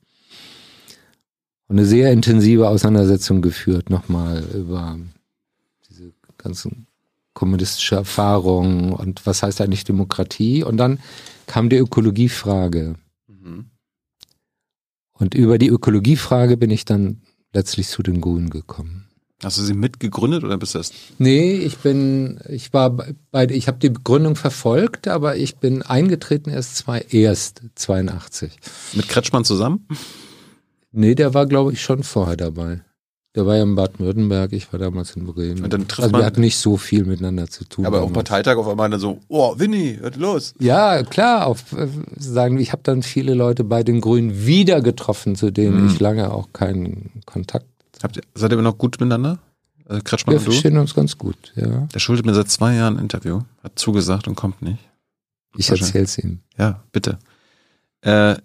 [1.68, 4.98] Und eine sehr intensive Auseinandersetzung geführt, nochmal über
[5.88, 6.86] diese ganzen
[7.34, 10.64] kommunistische Erfahrungen und was heißt eigentlich Demokratie.
[10.64, 10.98] Und dann
[11.46, 12.94] kam die Ökologiefrage.
[13.26, 13.70] Mhm.
[15.12, 17.20] Und über die Ökologiefrage bin ich dann
[17.52, 19.11] letztlich zu den Grünen gekommen.
[19.44, 20.92] Hast du sie mitgegründet oder bist du das?
[21.18, 22.90] Nee, ich bin, ich war
[23.30, 28.52] bei, ich habe die Gründung verfolgt, aber ich bin eingetreten erst zwei, erst 82.
[28.94, 29.86] Mit Kretschmann zusammen?
[30.92, 32.82] Nee, der war, glaube ich, schon vorher dabei.
[33.34, 35.64] Der war ja in Baden-Württemberg, ich war damals in Bremen.
[35.64, 37.86] Und dann trifft also man, wir hatten nicht so viel miteinander zu tun.
[37.86, 38.10] aber damals.
[38.10, 40.52] auf Parteitag auf einmal dann so, oh, Winnie, hört los.
[40.58, 41.88] Ja, klar, auf, äh,
[42.18, 45.86] sagen, ich habe dann viele Leute bei den Grünen wieder getroffen, zu denen Mhm.
[45.88, 47.64] ich lange auch keinen Kontakt.
[48.02, 49.38] Habt ihr, seid ihr immer noch gut miteinander?
[49.88, 50.50] Äh, Kretschmann Wir und du?
[50.52, 51.86] verstehen uns ganz gut, ja.
[51.92, 54.78] Der schuldet mir seit zwei Jahren ein Interview, hat zugesagt und kommt nicht.
[55.56, 56.40] Ich erzähl's ihm.
[56.56, 57.18] Ja, bitte.
[58.00, 58.36] Äh,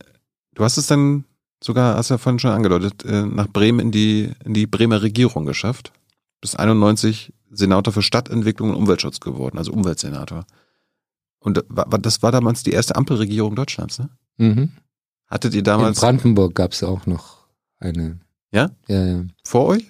[0.55, 1.23] du hast es dann
[1.63, 5.45] sogar, hast ja vorhin schon angedeutet, äh, nach Bremen in die, in die Bremer Regierung
[5.45, 5.93] geschafft.
[6.41, 10.45] Bis 91 Senator für Stadtentwicklung und Umweltschutz geworden, also Umweltsenator.
[11.39, 11.63] Und
[12.01, 14.09] das war damals die erste Ampelregierung Deutschlands, ne?
[14.37, 14.71] Mhm.
[15.27, 17.47] Hattet ihr In damals Brandenburg gab's auch noch
[17.79, 18.19] eine.
[18.51, 18.71] Ja?
[18.87, 19.23] Ja, ja.
[19.45, 19.83] vor euch?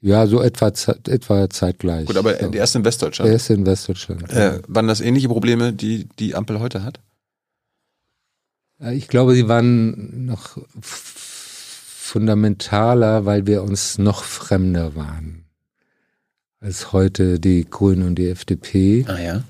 [0.00, 0.72] Ja, so etwa,
[1.08, 2.06] etwa zeitgleich.
[2.06, 3.32] Gut, aber die erste in Der Westdeutschland.
[3.32, 4.30] ist in Westdeutschland.
[4.30, 7.00] Äh, waren das ähnliche Probleme, die die Ampel heute hat?
[8.92, 15.46] Ich glaube, sie waren noch fundamentaler, weil wir uns noch fremder waren
[16.60, 19.04] als heute die Grünen und die FDP.
[19.08, 19.44] Ah ja.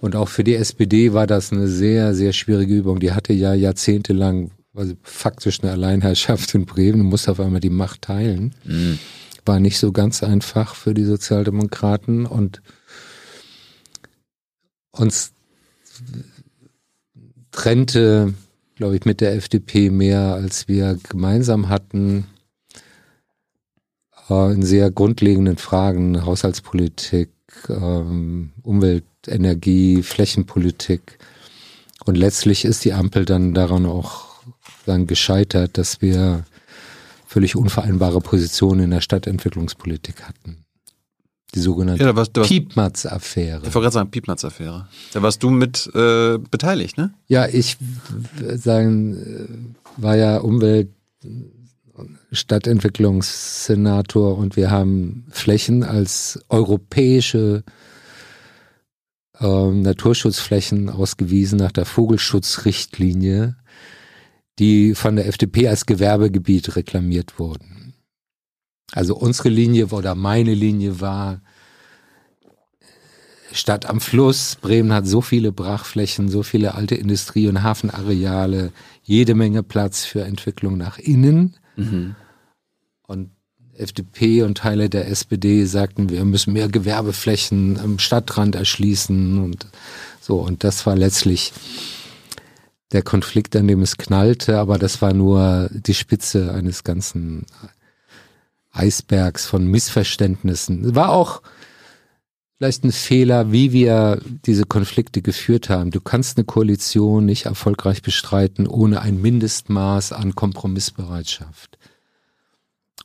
[0.00, 3.00] Und auch für die SPD war das eine sehr, sehr schwierige Übung.
[3.00, 7.70] Die hatte ja jahrzehntelang also faktisch eine Alleinherrschaft in Bremen und musste auf einmal die
[7.70, 8.54] Macht teilen.
[8.64, 8.98] Mhm.
[9.46, 12.62] War nicht so ganz einfach für die Sozialdemokraten und
[14.90, 15.32] uns
[17.52, 18.34] trennte,
[18.74, 22.26] glaube ich, mit der FDP mehr, als wir gemeinsam hatten,
[24.28, 27.30] äh, in sehr grundlegenden Fragen, Haushaltspolitik,
[27.68, 31.18] ähm, Umwelt, Energie, Flächenpolitik.
[32.04, 34.23] Und letztlich ist die Ampel dann daran auch
[34.86, 36.44] dann gescheitert, dass wir
[37.26, 40.58] völlig unvereinbare Positionen in der Stadtentwicklungspolitik hatten.
[41.54, 43.58] Die sogenannte Ja, Piepmatz-Affäre.
[43.58, 44.88] ich wollte gerade sagen, Piepmatz-Affäre.
[45.12, 47.14] Da warst du mit äh, beteiligt, ne?
[47.28, 47.76] Ja, ich
[48.56, 50.90] sagen, war ja Umwelt
[52.32, 57.62] Stadtentwicklungssenator und wir haben Flächen als europäische
[59.40, 63.56] ähm, Naturschutzflächen ausgewiesen nach der Vogelschutzrichtlinie,
[64.58, 67.94] die von der FDP als Gewerbegebiet reklamiert wurden.
[68.92, 71.40] Also unsere Linie oder meine Linie war
[73.52, 74.56] Stadt am Fluss.
[74.60, 78.72] Bremen hat so viele Brachflächen, so viele alte Industrie- und Hafenareale,
[79.02, 81.56] jede Menge Platz für Entwicklung nach innen.
[83.06, 83.30] Und
[83.76, 89.66] FDP und Teile der SPD sagten, wir müssen mehr Gewerbeflächen am Stadtrand erschließen und
[90.20, 90.40] so.
[90.40, 91.52] Und das war letztlich
[92.94, 97.44] der Konflikt, an dem es knallte, aber das war nur die Spitze eines ganzen
[98.70, 100.94] Eisbergs von Missverständnissen.
[100.94, 101.42] War auch
[102.56, 105.90] vielleicht ein Fehler, wie wir diese Konflikte geführt haben.
[105.90, 111.78] Du kannst eine Koalition nicht erfolgreich bestreiten ohne ein Mindestmaß an Kompromissbereitschaft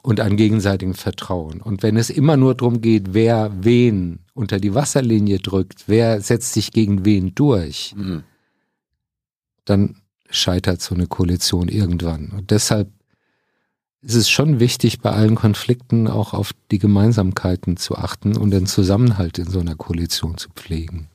[0.03, 1.61] und an gegenseitigem Vertrauen.
[1.61, 6.53] Und wenn es immer nur darum geht, wer wen unter die Wasserlinie drückt, wer setzt
[6.53, 8.23] sich gegen wen durch, Mhm.
[9.69, 9.95] Dann
[10.29, 12.29] scheitert so eine Koalition irgendwann.
[12.29, 12.89] Und deshalb
[14.01, 18.65] ist es schon wichtig, bei allen Konflikten auch auf die Gemeinsamkeiten zu achten und den
[18.65, 21.09] Zusammenhalt in so einer Koalition zu pflegen.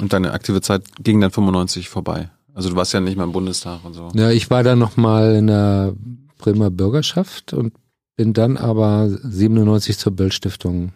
[0.00, 2.30] Und deine aktive Zeit ging dann 95 vorbei.
[2.54, 4.10] Also du warst ja nicht mal im Bundestag und so.
[4.14, 5.94] Ja, ich war dann nochmal in der
[6.38, 7.72] Bremer Bürgerschaft und
[8.16, 10.92] bin dann aber 97 zur Böll Stiftung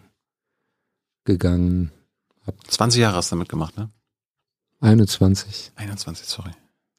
[1.23, 1.91] gegangen.
[2.67, 3.89] 20 Jahre hast du damit gemacht, ne?
[4.81, 5.71] 21.
[5.75, 6.51] 21, sorry.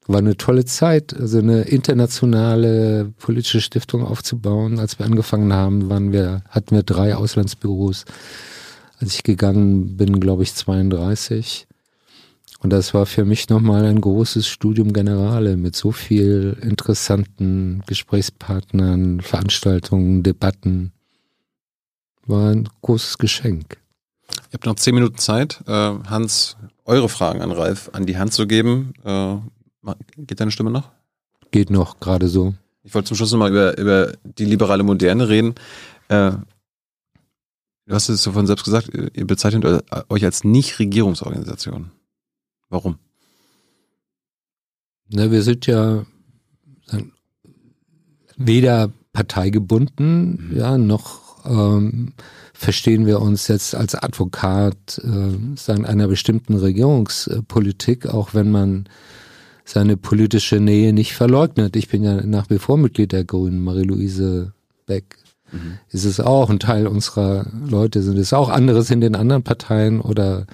[0.07, 4.79] War eine tolle Zeit, also eine internationale politische Stiftung aufzubauen.
[4.79, 8.05] Als wir angefangen haben, waren wir, hatten wir drei Auslandsbüros.
[8.99, 11.67] Als ich gegangen bin, glaube ich, 32.
[12.65, 19.21] Und das war für mich nochmal ein großes Studium Generale mit so viel interessanten Gesprächspartnern,
[19.21, 20.93] Veranstaltungen, Debatten.
[22.27, 23.79] War ein großes Geschenk.
[24.31, 26.57] Ihr habt noch 10 Minuten Zeit, äh, Hans,
[26.87, 28.95] eure Fragen an Ralf an die Hand zu geben.
[29.87, 30.91] Äh, geht deine Stimme noch?
[31.51, 32.55] Geht noch gerade so.
[32.83, 35.55] Ich wollte zum Schluss nochmal über, über die liberale Moderne reden.
[36.09, 36.33] Äh,
[37.87, 41.91] Du hast es so von selbst gesagt, ihr bezeichnet euch als Nicht-Regierungsorganisation.
[42.71, 42.97] Warum?
[45.11, 46.07] Na, wir sind ja
[48.37, 50.57] weder parteigebunden, mhm.
[50.57, 52.15] ja, noch ähm,
[52.55, 58.89] verstehen wir uns jetzt als Advokat äh, sagen, einer bestimmten Regierungspolitik, auch wenn man
[59.65, 61.75] seine politische Nähe nicht verleugnet.
[61.77, 63.65] Ich bin ja nach wie vor Mitglied der Grünen.
[63.65, 64.53] Marie-Louise
[64.87, 65.17] Beck
[65.51, 65.79] mhm.
[65.89, 66.51] ist es auch.
[66.51, 68.51] Ein Teil unserer Leute sind es auch.
[68.51, 70.47] Andere sind in anderen Parteien oder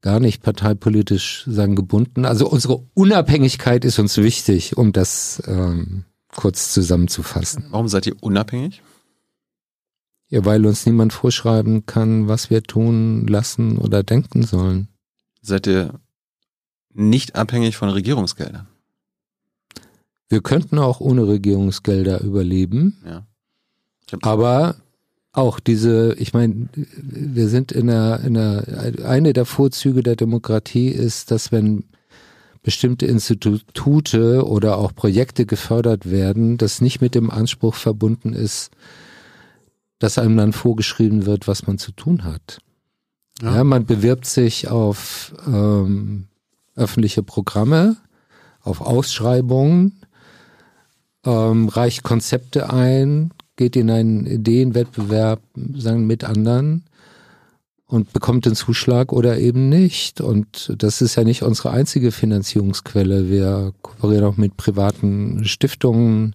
[0.00, 2.24] gar nicht parteipolitisch sagen gebunden.
[2.24, 7.66] Also unsere Unabhängigkeit ist uns wichtig, um das ähm, kurz zusammenzufassen.
[7.70, 8.82] Warum seid ihr unabhängig?
[10.28, 14.88] Ja, weil uns niemand vorschreiben kann, was wir tun, lassen oder denken sollen.
[15.42, 16.00] Seid ihr
[16.96, 18.66] nicht abhängig von Regierungsgeldern?
[20.28, 22.98] Wir könnten auch ohne Regierungsgelder überleben.
[23.04, 23.26] Ja.
[24.22, 24.76] Aber
[25.32, 30.88] auch diese, ich meine, wir sind in einer, in einer, eine der Vorzüge der Demokratie
[30.88, 31.84] ist, dass wenn
[32.62, 38.70] bestimmte Institute oder auch Projekte gefördert werden, das nicht mit dem Anspruch verbunden ist,
[39.98, 42.58] dass einem dann vorgeschrieben wird, was man zu tun hat.
[43.40, 46.26] Ja, ja man bewirbt sich auf ähm,
[46.76, 47.96] öffentliche Programme,
[48.60, 50.00] auf Ausschreibungen,
[51.24, 55.40] ähm, reicht Konzepte ein, geht in einen Ideenwettbewerb,
[55.74, 56.84] sagen mit anderen
[57.86, 60.20] und bekommt den Zuschlag oder eben nicht.
[60.20, 63.30] Und das ist ja nicht unsere einzige Finanzierungsquelle.
[63.30, 66.34] Wir kooperieren auch mit privaten Stiftungen,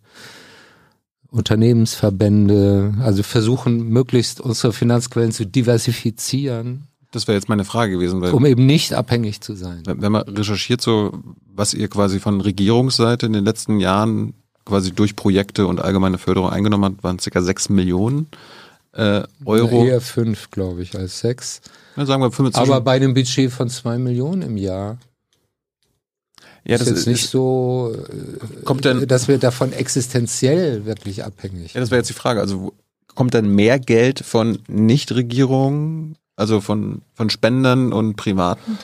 [1.29, 6.87] Unternehmensverbände, also versuchen möglichst unsere Finanzquellen zu diversifizieren.
[7.11, 8.21] Das wäre jetzt meine Frage gewesen.
[8.21, 9.83] Weil um eben nicht abhängig zu sein.
[9.85, 11.11] Wenn man recherchiert, so
[11.53, 14.33] was ihr quasi von Regierungsseite in den letzten Jahren
[14.65, 18.27] quasi durch Projekte und allgemeine Förderung eingenommen hat, waren circa sechs Millionen
[18.93, 19.85] äh, Euro.
[19.85, 21.61] eher fünf, glaube ich, als sechs.
[21.97, 22.71] Ja, sagen wir 25.
[22.71, 24.97] Aber bei einem Budget von zwei Millionen im Jahr
[26.63, 31.73] ja, das ist jetzt nicht so, äh, kommt denn, dass wir davon existenziell wirklich abhängig.
[31.73, 32.39] Ja, das wäre jetzt die Frage.
[32.39, 32.73] Also
[33.15, 38.77] kommt dann mehr Geld von Nichtregierungen, also von, von Spendern und Privaten?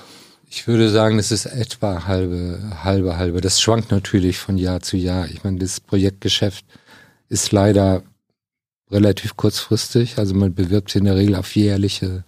[0.50, 3.42] Ich würde sagen, es ist etwa halbe, halbe, halbe.
[3.42, 5.28] Das schwankt natürlich von Jahr zu Jahr.
[5.28, 6.64] Ich meine, das Projektgeschäft
[7.28, 8.04] ist leider
[8.90, 10.18] relativ kurzfristig.
[10.18, 12.24] Also man bewirbt sich in der Regel auf jährliche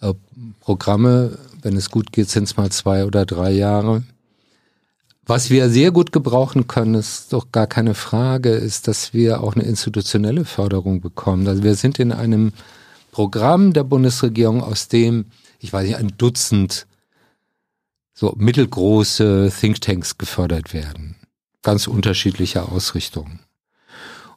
[0.00, 0.14] äh,
[0.58, 4.04] Programme wenn es gut geht, sind es mal zwei oder drei Jahre.
[5.26, 9.54] Was wir sehr gut gebrauchen können, ist doch gar keine Frage, ist, dass wir auch
[9.54, 11.48] eine institutionelle Förderung bekommen.
[11.48, 12.52] Also wir sind in einem
[13.14, 15.26] Programm der Bundesregierung, aus dem,
[15.60, 16.88] ich weiß nicht, ein Dutzend
[18.12, 21.14] so mittelgroße Thinktanks gefördert werden.
[21.62, 23.38] Ganz unterschiedliche Ausrichtungen.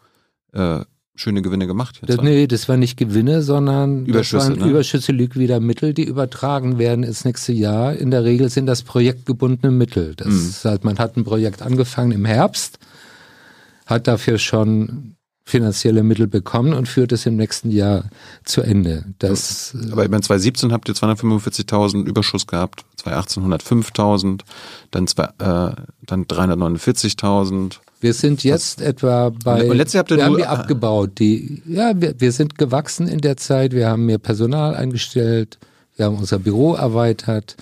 [0.53, 0.81] äh,
[1.15, 2.01] schöne Gewinne gemacht.
[2.07, 4.71] Das, nee, das waren nicht Gewinne, sondern Überschüsse, das waren ne?
[4.71, 7.95] Überschüsse liquider Mittel, die übertragen werden ins nächste Jahr.
[7.95, 10.15] In der Regel sind das projektgebundene Mittel.
[10.15, 10.69] Das mhm.
[10.69, 12.79] halt, man hat ein Projekt angefangen im Herbst,
[13.87, 15.16] hat dafür schon
[15.49, 18.11] finanzielle Mittel bekommen und führt es im nächsten Jahr
[18.45, 19.05] zu Ende.
[19.21, 24.41] Das, Aber ich meine, 2017 habt ihr 245.000 Überschuss gehabt, 2018 105.000,
[24.91, 25.73] dann, zwei, äh,
[26.05, 27.79] dann 349.000.
[28.01, 29.71] Wir sind jetzt das, etwa bei.
[29.71, 31.13] Und letztes habt ihr wir haben die abgebaut.
[31.21, 33.73] Die, ja, wir, wir sind gewachsen in der Zeit.
[33.73, 35.59] Wir haben mehr Personal eingestellt.
[35.95, 37.57] Wir haben unser Büro erweitert.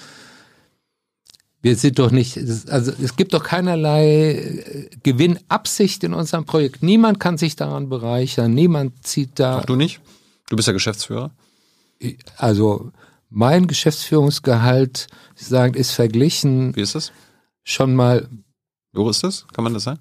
[1.64, 2.36] Wir sind doch nicht,
[2.68, 6.82] also es gibt doch keinerlei äh, Gewinnabsicht in unserem Projekt.
[6.82, 9.60] Niemand kann sich daran bereichern, niemand zieht da.
[9.60, 10.02] Auch du nicht?
[10.50, 11.30] Du bist ja Geschäftsführer.
[12.36, 12.92] Also
[13.30, 16.76] mein Geschäftsführungsgehalt, Sie sagen, ist verglichen.
[16.76, 17.12] Wie ist das?
[17.62, 18.28] Schon mal.
[18.92, 19.46] Wo ist das?
[19.54, 20.00] Kann man das sagen?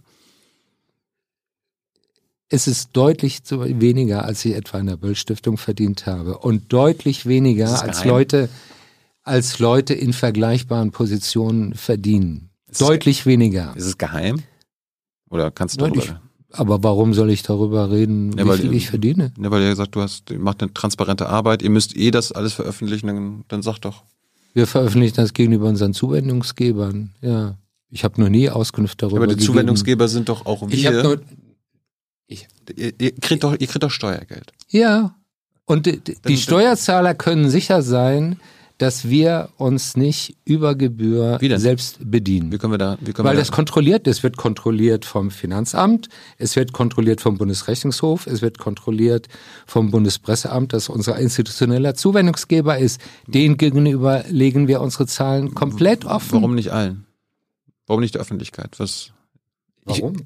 [2.49, 6.40] Es ist deutlich zu weniger, als ich etwa in der Böll Stiftung verdient habe.
[6.40, 8.49] Und deutlich weniger als Leute,
[9.23, 12.49] als Leute in vergleichbaren Positionen verdienen.
[12.69, 13.73] Ist Deutlich es, weniger.
[13.75, 14.43] Ist es geheim?
[15.29, 16.21] Oder kannst du darüber?
[16.53, 19.33] aber warum soll ich darüber reden, ja, wie viel ich verdiene?
[19.39, 22.31] Ja, weil ihr gesagt, du hast, ihr macht eine transparente Arbeit, ihr müsst eh das
[22.31, 24.03] alles veröffentlichen, dann, dann sag doch.
[24.53, 27.57] Wir veröffentlichen das gegenüber unseren Zuwendungsgebern, ja.
[27.89, 29.17] Ich habe noch nie Auskunft darüber.
[29.17, 29.53] Aber die gegeben.
[29.53, 30.73] Zuwendungsgeber sind doch auch wir.
[30.75, 31.21] Ich hab nur,
[32.25, 34.51] ich, ihr, ihr, kriegt doch, ihr kriegt doch Steuergeld.
[34.69, 35.15] Ja.
[35.65, 38.39] Und die, die Steuerzahler können sicher sein,
[38.77, 42.51] dass wir uns nicht über Gebühr selbst bedienen.
[42.51, 42.97] Wie können wir da?
[43.01, 47.37] Wie können Weil wir das kontrolliert, es wird kontrolliert vom Finanzamt, es wird kontrolliert vom
[47.37, 49.27] Bundesrechnungshof, es wird kontrolliert
[49.67, 52.99] vom Bundespresseamt, das unser institutioneller Zuwendungsgeber ist.
[53.27, 56.33] Den gegenüber legen wir unsere Zahlen komplett offen.
[56.33, 57.05] Warum nicht allen?
[57.85, 58.79] Warum nicht der Öffentlichkeit?
[58.79, 59.11] Was?
[59.85, 60.15] Warum?
[60.15, 60.23] Ich,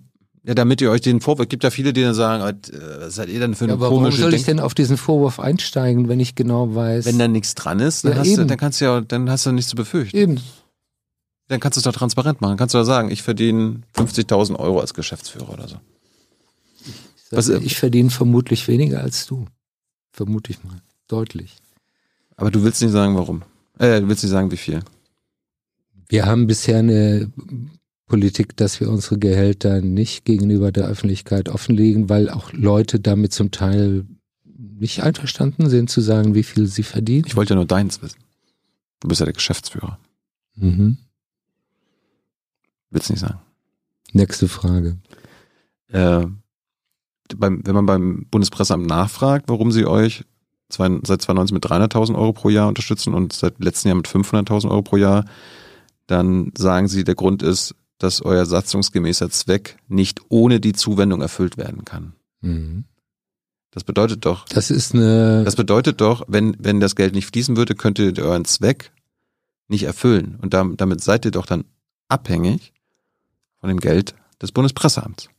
[0.48, 2.56] ja, damit ihr euch den Vorwurf, gibt ja viele, die dann sagen, äh,
[3.02, 4.96] was seid ihr denn für eine ja, aber komische Warum soll ich denn auf diesen
[4.96, 7.06] Vorwurf einsteigen, wenn ich genau weiß?
[7.06, 9.46] Wenn da nichts dran ist, dann, ja, hast du, dann kannst du ja, dann hast
[9.46, 10.16] du nichts zu befürchten.
[10.16, 10.40] Eben.
[11.50, 12.56] Dann kannst du es doch transparent machen.
[12.56, 15.76] Kannst du ja sagen, ich verdiene 50.000 Euro als Geschäftsführer oder so.
[16.86, 16.94] Ich,
[17.32, 19.48] was, ich verdiene vermutlich weniger als du.
[20.14, 20.82] Vermute ich mal.
[21.10, 21.58] Deutlich.
[22.38, 23.42] Aber du willst nicht sagen, warum.
[23.80, 24.80] Äh, du willst nicht sagen, wie viel.
[26.08, 27.30] Wir haben bisher eine
[28.08, 33.52] Politik, dass wir unsere Gehälter nicht gegenüber der Öffentlichkeit offenlegen, weil auch Leute damit zum
[33.52, 34.06] Teil
[34.46, 37.26] nicht einverstanden sind, zu sagen, wie viel sie verdienen.
[37.28, 38.20] Ich wollte ja nur deins wissen.
[39.02, 40.00] Du bist ja der Geschäftsführer.
[40.56, 40.98] Mhm.
[42.90, 43.40] Willst nicht sagen.
[44.14, 44.98] Nächste Frage.
[45.90, 46.26] Äh,
[47.36, 50.24] beim, wenn man beim Bundespresseamt nachfragt, warum sie euch
[50.70, 54.70] zwei, seit 2019 mit 300.000 Euro pro Jahr unterstützen und seit letztem Jahr mit 500.000
[54.70, 55.26] Euro pro Jahr,
[56.08, 61.58] dann sagen sie, der Grund ist, dass euer satzungsgemäßer Zweck nicht ohne die Zuwendung erfüllt
[61.58, 62.14] werden kann.
[62.42, 62.86] Mhm.
[63.72, 64.46] Das bedeutet doch.
[64.50, 65.44] Das ist eine.
[65.44, 68.92] Das bedeutet doch, wenn, wenn das Geld nicht fließen würde, könntet ihr euren Zweck
[69.68, 70.38] nicht erfüllen.
[70.42, 71.66] Und damit seid ihr doch dann
[72.08, 72.74] abhängig
[73.60, 75.30] von dem Geld des Bundespresseamts.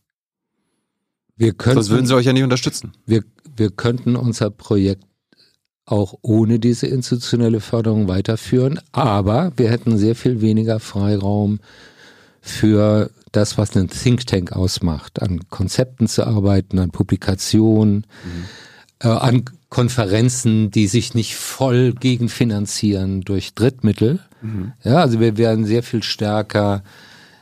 [1.36, 2.92] Wir könnten, Sonst würden sie euch ja nicht unterstützen.
[3.06, 3.24] Wir,
[3.56, 5.04] wir könnten unser Projekt
[5.84, 11.60] auch ohne diese institutionelle Förderung weiterführen, aber wir hätten sehr viel weniger Freiraum
[12.40, 18.44] für das, was einen Think Tank ausmacht, an Konzepten zu arbeiten, an Publikationen, mhm.
[19.00, 24.20] äh, an Konferenzen, die sich nicht voll gegenfinanzieren durch Drittmittel.
[24.40, 24.72] Mhm.
[24.82, 26.82] Ja, also wir werden sehr viel stärker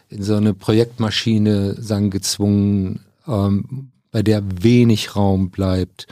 [0.08, 6.06] in so eine Projektmaschine sagen gezwungen, ähm, bei der wenig Raum bleibt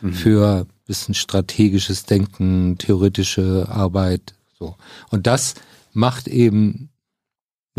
[0.00, 0.12] mhm.
[0.12, 4.34] für bisschen strategisches Denken, theoretische Arbeit.
[4.58, 4.76] So
[5.10, 5.54] und das
[5.92, 6.90] macht eben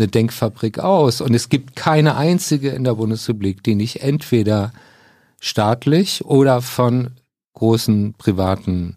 [0.00, 1.20] eine Denkfabrik aus.
[1.20, 4.72] Und es gibt keine einzige in der Bundesrepublik, die nicht entweder
[5.38, 7.10] staatlich oder von
[7.54, 8.96] großen privaten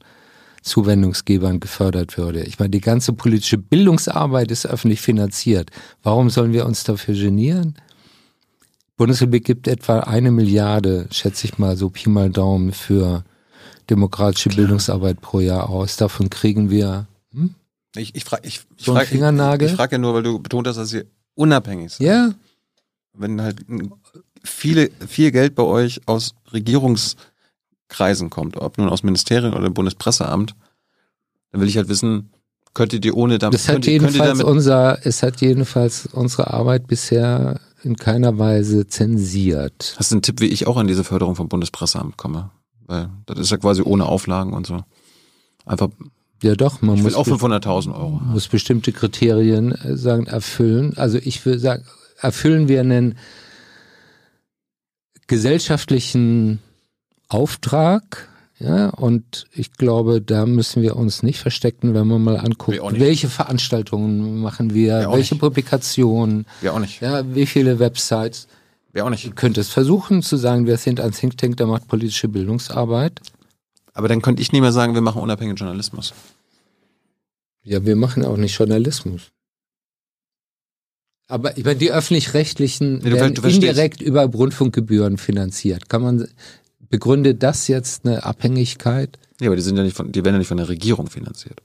[0.62, 2.44] Zuwendungsgebern gefördert würde.
[2.44, 5.70] Ich meine, die ganze politische Bildungsarbeit ist öffentlich finanziert.
[6.02, 7.76] Warum sollen wir uns dafür genieren?
[8.96, 13.26] Bundesrepublik gibt etwa eine Milliarde, schätze ich mal, so Pi mal Daumen für
[13.90, 14.62] demokratische Klar.
[14.62, 15.98] Bildungsarbeit pro Jahr aus.
[15.98, 17.56] Davon kriegen wir hm?
[17.95, 19.68] Ich, ich frage ich, ich so frag, Fingernagel.
[19.68, 21.06] Ich, ich frage ja nur, weil du betont hast, dass ihr
[21.36, 22.07] unabhängig seid.
[22.07, 22.34] Ja.
[23.14, 23.64] Wenn halt
[24.44, 30.56] viele, viel Geld bei euch aus Regierungskreisen kommt, ob nun aus Ministerien oder Bundespresseamt,
[31.52, 32.32] dann will ich halt wissen,
[32.74, 33.53] könntet ihr ohne damit.
[33.53, 39.95] Das hat jedenfalls unser, es hat jedenfalls unsere Arbeit bisher in keiner Weise zensiert.
[39.98, 42.49] Hast du einen Tipp, wie ich auch an diese Förderung vom Bundespresseamt komme?
[42.88, 44.84] Weil das ist ja quasi ohne Auflagen und so.
[45.65, 45.90] Einfach
[46.44, 46.82] ja, doch.
[46.82, 48.22] Man ich muss auch 500.000 Euro.
[48.26, 50.94] Muss bestimmte Kriterien äh, sagen erfüllen.
[50.98, 51.86] Also ich will sagen,
[52.20, 53.18] erfüllen wir einen
[55.28, 56.60] gesellschaftlichen
[57.30, 58.28] Auftrag.
[58.60, 63.28] Ja, und ich glaube, da müssen wir uns nicht verstecken, wenn man mal anguckt, welche
[63.28, 65.41] Veranstaltungen machen wir, welche nicht.
[65.41, 67.02] Publikationen, wir auch nicht.
[67.02, 68.48] Ja, wie viele Websites.
[68.94, 69.26] Wäre auch nicht.
[69.26, 73.20] Du könntest versuchen zu sagen, wir sind ein Think Tank, der macht politische Bildungsarbeit.
[73.94, 76.14] Aber dann könnte ich nicht mehr sagen, wir machen unabhängigen Journalismus.
[77.64, 79.31] Ja, wir machen auch nicht Journalismus.
[81.27, 85.90] Aber ich meine, die öffentlich-rechtlichen ver- werden indirekt über Rundfunkgebühren finanziert.
[85.90, 86.27] Kann man
[86.90, 89.18] begründet das jetzt eine Abhängigkeit?
[89.40, 91.61] Ja, aber die sind ja nicht von, die werden ja nicht von der Regierung finanziert.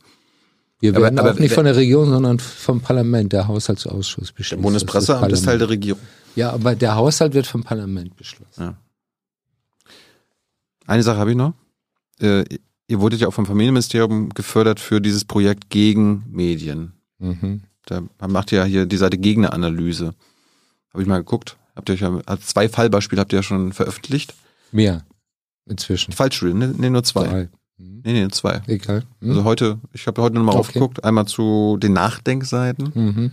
[0.80, 4.52] Wir Aber- werden aber auch nicht von der Regierung, sondern vom Parlament, der Haushaltsausschuss beschließt.
[4.58, 5.60] Der Bundespresseamt ist Teil Parlament.
[5.62, 6.00] der Regierung.
[6.36, 8.76] Ja, aber der Haushalt wird vom Parlament beschlossen.
[10.86, 11.54] Eine Sache habe ich noch.
[12.88, 16.94] Ihr wurdet ja auch vom Familienministerium gefördert für dieses Projekt gegen Medien.
[17.18, 17.62] Mhm.
[17.84, 20.14] Da macht ihr ja hier die Seite Gegneranalyse.
[20.92, 21.56] Habe ich mal geguckt.
[21.76, 24.34] Habt ihr euch ja, also zwei Fallbeispiele habt ihr ja schon veröffentlicht.
[24.72, 25.04] Mehr
[25.66, 26.12] inzwischen.
[26.12, 27.28] Fallstudien, ne, nee, nur zwei.
[27.28, 27.48] Drei.
[27.76, 28.02] Mhm.
[28.04, 28.62] Nee, nee, nur zwei.
[28.66, 29.04] Egal.
[29.20, 29.30] Mhm.
[29.30, 30.60] Also heute, ich habe heute nochmal Okay.
[30.60, 33.30] aufgeguckt, einmal zu den Nachdenkseiten mhm.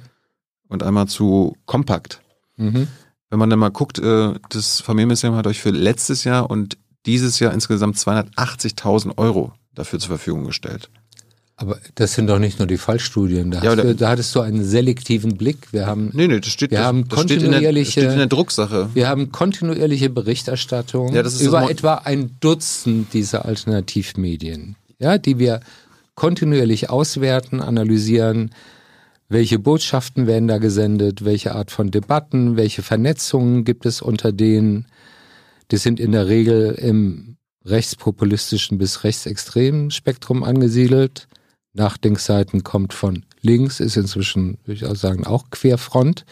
[0.68, 2.22] und einmal zu Kompakt.
[2.58, 2.88] Mhm.
[3.30, 7.40] Wenn man dann mal guckt, äh, das Familienministerium hat euch für letztes Jahr und dieses
[7.40, 10.90] Jahr insgesamt 280.000 Euro dafür zur Verfügung gestellt.
[11.58, 13.52] Aber das sind doch nicht nur die Fallstudien.
[13.52, 15.72] Da, Ja, du, da hattest du einen selektiven Blick.
[15.72, 17.92] Wir haben, Nee, nee, das steht, Wir das, haben das steht, in der, das kontinuierliche-
[17.92, 18.90] steht in der Drucksache.
[18.94, 25.62] wir haben kontinuierliche Berichterstattung Ja, über etwa ein Dutzend dieser Alternativmedien, ja, die wir
[26.16, 28.52] kontinuierlich auswerten, analysieren,
[29.30, 34.86] welche Botschaften werden da gesendet, welche Art von Debatten, welche Vernetzungen gibt es unter denen.
[35.72, 41.28] Die sind in der Regel im rechtspopulistischen bis rechtsextremen Spektrum angesiedelt.
[41.74, 46.26] Nachdenkseiten kommt von links, ist inzwischen, würde ich auch sagen, auch Querfront.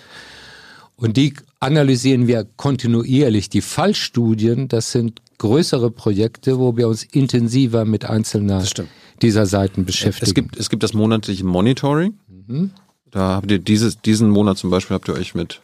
[0.95, 3.49] Und die analysieren wir kontinuierlich.
[3.49, 8.63] Die Fallstudien, das sind größere Projekte, wo wir uns intensiver mit einzelner
[9.21, 10.29] dieser Seiten beschäftigen.
[10.29, 12.19] Es gibt, es gibt das monatliche Monitoring.
[12.27, 12.71] Mhm.
[13.11, 15.61] Da habt ihr dieses, diesen Monat zum Beispiel habt ihr euch mit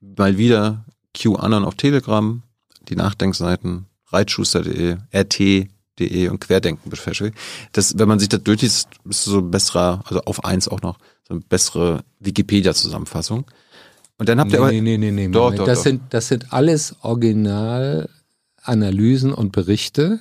[0.00, 0.84] mal wieder
[1.14, 2.42] QAnon auf Telegram,
[2.88, 6.90] die Nachdenkseiten, reitschuster.de, rt.de und Querdenken.
[7.72, 10.98] Das, wenn man sich das durchliest, ist so ein besserer, also auf eins auch noch,
[11.26, 13.46] so eine bessere Wikipedia-Zusammenfassung.
[14.18, 15.60] Und dann habt ihr nee, aber, nee, nee, nee, nee, Doch, Moment.
[15.60, 15.84] doch, das, doch.
[15.84, 20.20] Sind, das sind alles Originalanalysen und Berichte,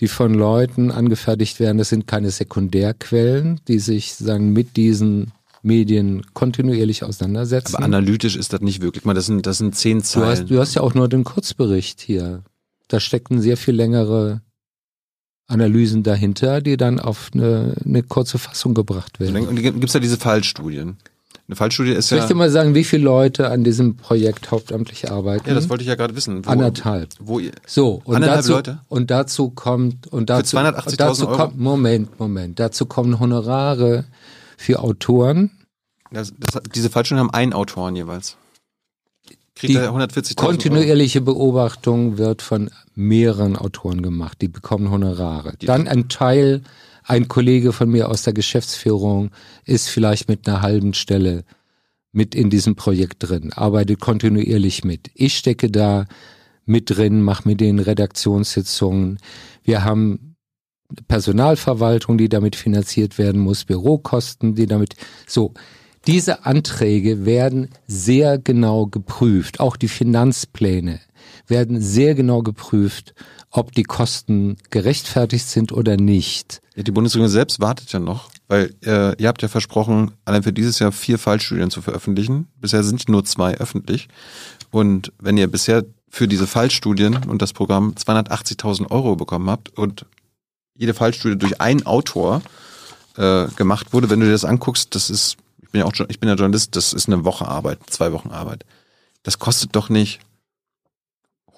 [0.00, 1.78] die von Leuten angefertigt werden.
[1.78, 5.32] Das sind keine Sekundärquellen, die sich sagen mit diesen
[5.64, 7.74] Medien kontinuierlich auseinandersetzen.
[7.76, 9.04] aber analytisch ist das nicht wirklich.
[9.04, 10.26] Man, das sind, das sind zehn du, Zeilen.
[10.28, 12.42] hast, du hast ja auch nur den Kurzbericht hier.
[12.88, 14.42] Da steckten sehr viel längere
[15.46, 19.36] Analysen dahinter, die dann auf eine, eine kurze Fassung gebracht werden.
[19.46, 20.96] und dann gibt's ja diese Fallstudien.
[21.46, 24.50] Eine Fallstudie ist Soll ja, ich dir mal sagen, wie viele Leute an diesem Projekt
[24.50, 25.46] hauptamtlich arbeiten?
[25.46, 26.46] ja, das wollte ich ja gerade wissen.
[26.46, 27.10] Wo, Anderthalb.
[27.18, 28.80] Wo ihr, So, und Anderthalb dazu, Leute?
[28.88, 31.36] und dazu kommt, und dazu, 280.000 und dazu Euro?
[31.36, 34.04] kommt, Moment, Moment, dazu kommen Honorare
[34.64, 35.50] für Autoren,
[36.10, 38.36] Das, das, diese Fallstudien haben einen Autoren jeweils.
[39.54, 40.48] Kriegt Die er 140.000 Euro.
[40.48, 45.54] kontinuierliche Beobachtung wird von mehreren Autoren gemacht, die bekommen Honorare.
[45.60, 46.62] Dann ein Teil,
[47.04, 49.30] ein Kollege von mir aus der Geschäftsführung
[49.64, 51.44] ist vielleicht mit einer halben Stelle
[52.10, 55.10] mit in diesem Projekt drin, arbeitet kontinuierlich mit.
[55.14, 56.06] Ich stecke da
[56.64, 59.18] mit drin, mache mit den Redaktionssitzungen.
[59.62, 60.33] Wir haben
[61.08, 64.94] Personalverwaltung, die damit finanziert werden muss, Bürokosten, die damit,
[65.26, 65.52] so.
[66.06, 69.58] Diese Anträge werden sehr genau geprüft.
[69.58, 71.00] Auch die Finanzpläne
[71.46, 73.14] werden sehr genau geprüft,
[73.50, 76.60] ob die Kosten gerechtfertigt sind oder nicht.
[76.74, 80.52] Ja, die Bundesregierung selbst wartet ja noch, weil äh, ihr habt ja versprochen, allein für
[80.52, 82.48] dieses Jahr vier Fallstudien zu veröffentlichen.
[82.60, 84.08] Bisher sind nur zwei öffentlich.
[84.70, 90.06] Und wenn ihr bisher für diese Fallstudien und das Programm 280.000 Euro bekommen habt und
[90.76, 92.42] jede Fallstudie durch einen Autor
[93.16, 96.20] äh, gemacht wurde, wenn du dir das anguckst, das ist, ich bin ja auch, ich
[96.20, 98.64] bin ja Journalist, das ist eine Woche Arbeit, zwei Wochen Arbeit.
[99.22, 100.20] Das kostet doch nicht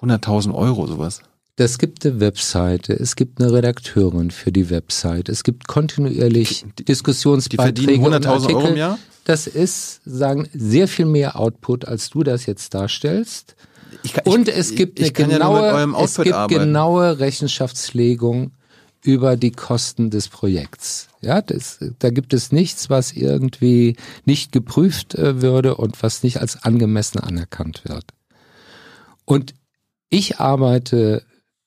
[0.01, 1.21] 100.000 Euro sowas.
[1.55, 6.85] Das gibt eine Webseite, es gibt eine Redakteurin für die Webseite, es gibt kontinuierlich Die-
[6.85, 8.99] Diskussionsbeiträge Die verdienen und 100.000 Euro im Jahr?
[9.23, 13.55] Das ist, sagen, sehr viel mehr Output, als du das jetzt darstellst.
[14.03, 16.59] Ich kann, Und es gibt eine ja genaue, eurem es gibt arbeiten.
[16.65, 18.51] genaue Rechenschaftslegung
[19.07, 21.07] über die Kosten des Projekts.
[21.21, 26.41] Ja, das, da gibt es nichts, was irgendwie nicht geprüft äh, würde und was nicht
[26.41, 28.03] als angemessen anerkannt wird.
[29.23, 29.53] Und
[30.09, 31.23] ich arbeite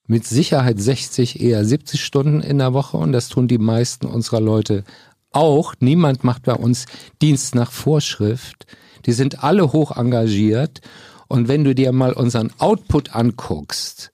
[0.07, 4.41] mit Sicherheit 60, eher 70 Stunden in der Woche und das tun die meisten unserer
[4.41, 4.85] Leute
[5.33, 5.75] auch.
[5.81, 6.85] Niemand macht bei uns
[7.23, 8.67] Dienst nach Vorschrift.
[9.07, 10.83] Die sind alle hoch engagiert.
[11.27, 14.13] Und wenn du dir mal unseren Output anguckst,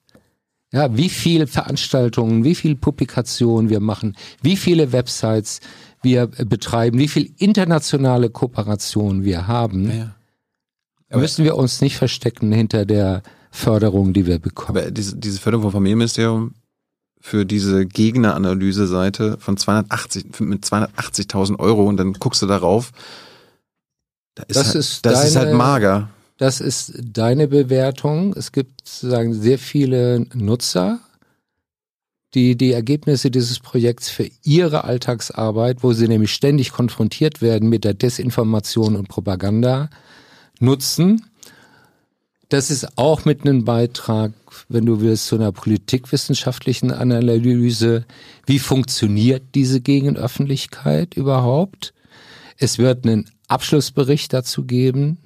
[0.73, 5.61] ja, wie viel Veranstaltungen, wie viel Publikationen wir machen, wie viele Websites
[6.03, 10.13] wir äh, betreiben, wie viel internationale Kooperation wir haben, Ja.
[11.17, 14.77] Müssen wir uns nicht verstecken hinter der Förderung, die wir bekommen.
[14.77, 16.53] Aber diese, diese Förderung vom Familienministerium
[17.21, 22.91] für diese Gegneranalyse-Seite von 280, mit 280.000 Euro und dann guckst du darauf.
[24.35, 26.09] Da ist Das halt, ist das ist halt deine- mager.
[26.37, 28.33] Das ist deine Bewertung.
[28.33, 30.99] Es gibt sozusagen sehr viele Nutzer,
[32.33, 37.83] die die Ergebnisse dieses Projekts für ihre Alltagsarbeit, wo sie nämlich ständig konfrontiert werden mit
[37.83, 39.89] der Desinformation und Propaganda,
[40.59, 41.25] nutzen.
[42.49, 44.31] Das ist auch mit einem Beitrag,
[44.69, 48.05] wenn du willst, zu einer politikwissenschaftlichen Analyse.
[48.45, 51.93] Wie funktioniert diese Gegenöffentlichkeit überhaupt?
[52.57, 55.17] Es wird einen Abschlussbericht dazu geben,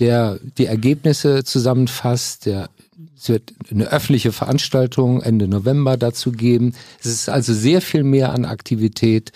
[0.00, 2.46] der die Ergebnisse zusammenfasst.
[2.46, 2.70] Der,
[3.16, 6.74] es wird eine öffentliche Veranstaltung Ende November dazu geben.
[7.00, 9.32] Es ist also sehr viel mehr an Aktivität,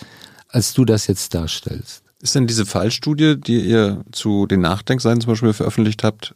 [0.48, 2.02] als du das jetzt darstellst.
[2.20, 6.34] Ist denn diese Fallstudie, die ihr zu den Nachdenkseiten zum Beispiel veröffentlicht habt,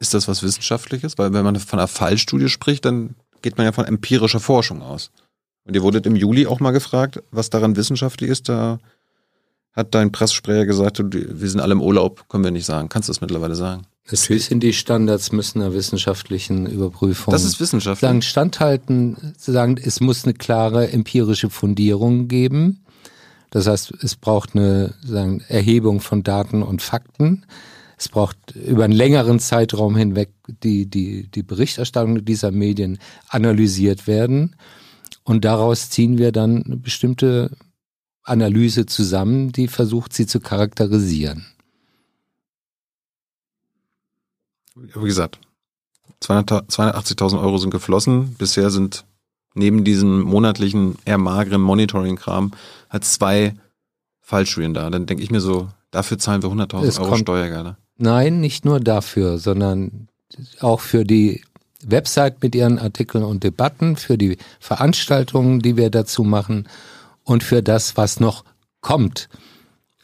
[0.00, 1.18] ist das was Wissenschaftliches?
[1.18, 5.10] Weil wenn man von einer Fallstudie spricht, dann geht man ja von empirischer Forschung aus.
[5.64, 8.48] Und ihr wurdet im Juli auch mal gefragt, was daran wissenschaftlich ist.
[8.48, 8.78] Da
[9.78, 12.88] hat dein Pressesprecher gesagt, wir sind alle im Urlaub, können wir nicht sagen.
[12.88, 13.86] Kannst du das mittlerweile sagen?
[14.10, 18.08] Natürlich sind die Standards müssen einer wissenschaftlichen Überprüfung Das ist wissenschaftlich.
[18.08, 22.84] sagen, standhalten, zu sagen, es muss eine klare empirische Fundierung geben.
[23.50, 27.46] Das heißt, es braucht eine sagen, Erhebung von Daten und Fakten.
[27.96, 30.30] Es braucht über einen längeren Zeitraum hinweg
[30.64, 32.98] die, die, die Berichterstattung dieser Medien
[33.28, 34.56] analysiert werden.
[35.22, 37.50] Und daraus ziehen wir dann eine bestimmte
[38.28, 41.46] Analyse zusammen, die versucht, sie zu charakterisieren.
[44.74, 45.38] Wie gesagt,
[46.20, 48.34] 200 280.000 Euro sind geflossen.
[48.38, 49.04] Bisher sind
[49.54, 52.52] neben diesem monatlichen, eher mageren Monitoring-Kram
[52.90, 53.54] halt zwei
[54.20, 54.88] Fallstudien da.
[54.90, 57.76] Dann denke ich mir so, dafür zahlen wir 100.000 Es Euro Steuergelder.
[57.96, 60.08] Nein, nicht nur dafür, sondern
[60.60, 61.42] auch für die
[61.82, 66.68] Website mit ihren Artikeln und Debatten, für die Veranstaltungen, die wir dazu machen
[67.28, 68.44] und für das, was noch
[68.80, 69.28] kommt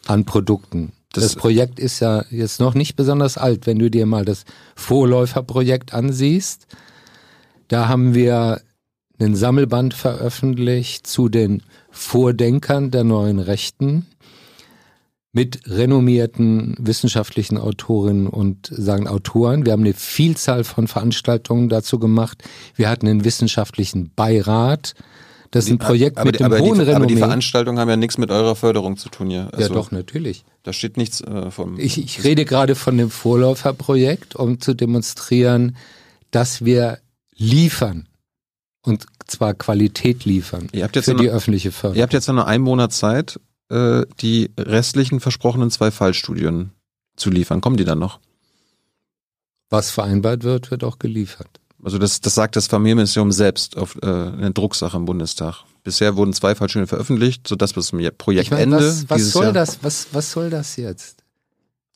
[0.06, 0.92] an Produkten.
[1.12, 4.44] Das, Das- Projekt ist ja jetzt noch nicht besonders alt, wenn du dir mal das
[4.76, 6.66] Vorläuferprojekt ansiehst.
[7.68, 8.60] Da haben wir
[9.18, 14.06] einen Sammelband veröffentlicht zu den Vordenkern der neuen Rechten
[15.32, 19.64] mit renommierten wissenschaftlichen Autorinnen und sagen Autoren.
[19.64, 22.42] Wir haben eine Vielzahl von Veranstaltungen dazu gemacht.
[22.76, 24.94] Wir hatten einen wissenschaftlichen Beirat.
[25.54, 27.16] Das ist ein Projekt aber, mit aber, hohen die, aber die Renommee.
[27.16, 29.42] Veranstaltungen haben ja nichts mit eurer Förderung zu tun hier.
[29.42, 30.44] ja, Also, doch, natürlich.
[30.64, 31.78] Da steht nichts äh, vom.
[31.78, 35.76] Ich, ich rede gerade von dem Vorläuferprojekt, um zu demonstrieren,
[36.32, 36.98] dass wir
[37.36, 38.08] liefern.
[38.82, 40.66] Und zwar Qualität liefern.
[40.72, 41.98] Ihr habt jetzt für noch- die öffentliche Förderung.
[41.98, 43.38] Ihr habt jetzt noch nur einen Monat Zeit,
[43.70, 46.72] äh, die restlichen versprochenen zwei Fallstudien
[47.14, 47.60] zu liefern.
[47.60, 48.18] Kommen die dann noch?
[49.70, 51.60] Was vereinbart wird, wird auch geliefert.
[51.84, 55.64] Also das, das sagt das Familienministerium selbst auf äh, eine Drucksache im Bundestag.
[55.82, 59.52] Bisher wurden zwei Fallstudien veröffentlicht, sodass bis zum Projektende was, was soll Jahr.
[59.52, 59.78] das?
[59.82, 61.22] Was, was soll das jetzt?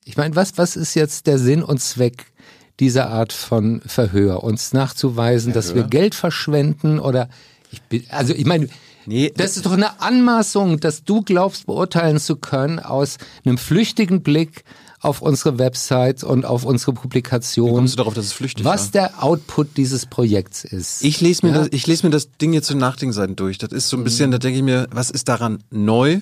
[0.05, 2.27] Ich meine, was, was ist jetzt der Sinn und Zweck
[2.81, 4.45] dieser Art von Verhör?
[4.45, 5.89] Uns nachzuweisen, dass wir Verhör?
[5.89, 7.31] Geld verschwenden oder
[7.71, 8.69] ich bin, also ich meine,
[9.07, 14.23] Nee, das ist doch eine Anmaßung, dass du glaubst, beurteilen zu können aus einem flüchtigen
[14.23, 14.65] Blick
[15.01, 18.87] auf unsere Website und auf unsere Wie Publikation, kommst du darauf, dass es flüchtig was
[18.87, 18.91] war?
[18.93, 21.05] der Output dieses Projekts ist.
[21.05, 21.59] Ich lese mir, Ja.
[21.59, 23.59] das, ich lese mir das Ding jetzt zu den Nachdenkseiten durch.
[23.59, 24.05] Das ist so ein Mhm.
[24.05, 26.21] bisschen, da denke ich mir, was ist daran neu?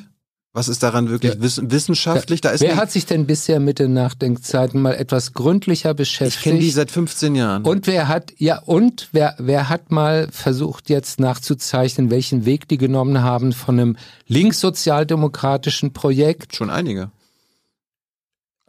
[0.53, 1.41] Was ist daran wirklich Ja.
[1.43, 2.41] wiss, wissenschaftlich?
[2.41, 6.39] Da ist Wer hat sich denn bisher mit den Nachdenkzeiten mal etwas gründlicher beschäftigt?
[6.39, 7.63] ich kenne die seit 15 Jahren.
[7.65, 12.79] Und wer hat, ja, und wer, wer hat mal versucht, jetzt nachzuzeichnen, welchen Weg die
[12.79, 13.97] genommen haben von einem
[14.29, 16.57] linkssozialdemokratischen Projekt?
[16.57, 17.11] Schon einige.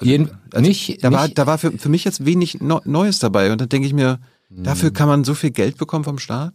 [0.01, 3.19] Jeden, also, nicht, Da war, nicht, da war für, für mich jetzt wenig Neu- Neues
[3.19, 3.51] dabei.
[3.51, 4.19] Und dann denke ich mir,
[4.49, 4.63] Hm.
[4.63, 6.53] dafür kann man so viel Geld bekommen vom Staat?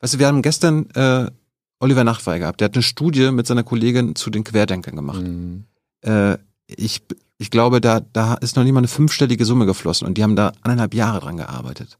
[0.00, 1.30] Weißt du, wir haben gestern äh,
[1.78, 2.60] Oliver Nachtwey gehabt.
[2.60, 5.18] Der hat eine Studie mit seiner Kollegin zu den Querdenkern gemacht.
[5.20, 5.64] Hm.
[6.02, 7.02] Äh, ich,
[7.38, 10.34] ich glaube, da, da ist noch nicht mal eine fünfstellige Summe geflossen und die haben
[10.36, 11.98] da anderthalb Jahre dran gearbeitet.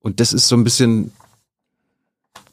[0.00, 1.12] Und das ist so ein bisschen,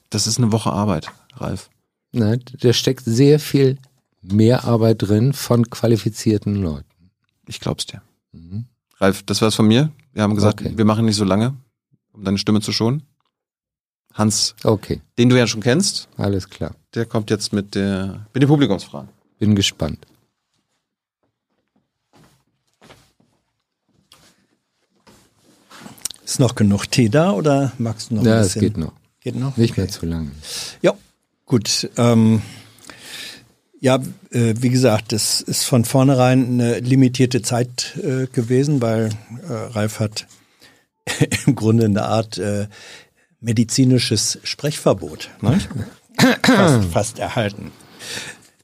[0.09, 1.69] das ist eine Woche Arbeit, Ralf.
[2.11, 3.77] Nein, da steckt sehr viel
[4.21, 6.85] mehr Arbeit drin von qualifizierten Leuten.
[7.49, 8.01] Ich glaub's dir.
[8.31, 8.65] Mhm.
[8.99, 9.91] Ralf, das war's von mir.
[10.13, 10.73] Wir haben gesagt, Okay.
[10.77, 11.55] wir machen nicht so lange,
[12.13, 13.01] um deine Stimme zu schonen.
[14.13, 16.75] Hans, Okay, den du ja schon kennst, alles klar.
[16.93, 19.09] der kommt jetzt mit der mit den Publikumsfragen.
[19.39, 20.05] Bin gespannt.
[26.23, 28.61] Ist noch genug Tee da oder magst du noch Ja, ein es bisschen?
[28.61, 28.93] geht noch.
[29.21, 29.57] Geht noch?
[29.57, 30.31] Nicht mehr zu lange.
[30.81, 30.93] Ja,
[31.45, 31.89] gut.
[31.97, 32.41] Ähm,
[33.81, 33.95] Ja,
[34.31, 39.09] äh, wie gesagt, das ist von vornherein eine limitierte Zeit äh, gewesen, weil
[39.47, 40.27] äh, Ralf hat
[41.45, 42.67] im Grunde eine Art äh,
[43.39, 45.59] medizinisches Sprechverbot ne?
[46.43, 47.71] fast, fast erhalten.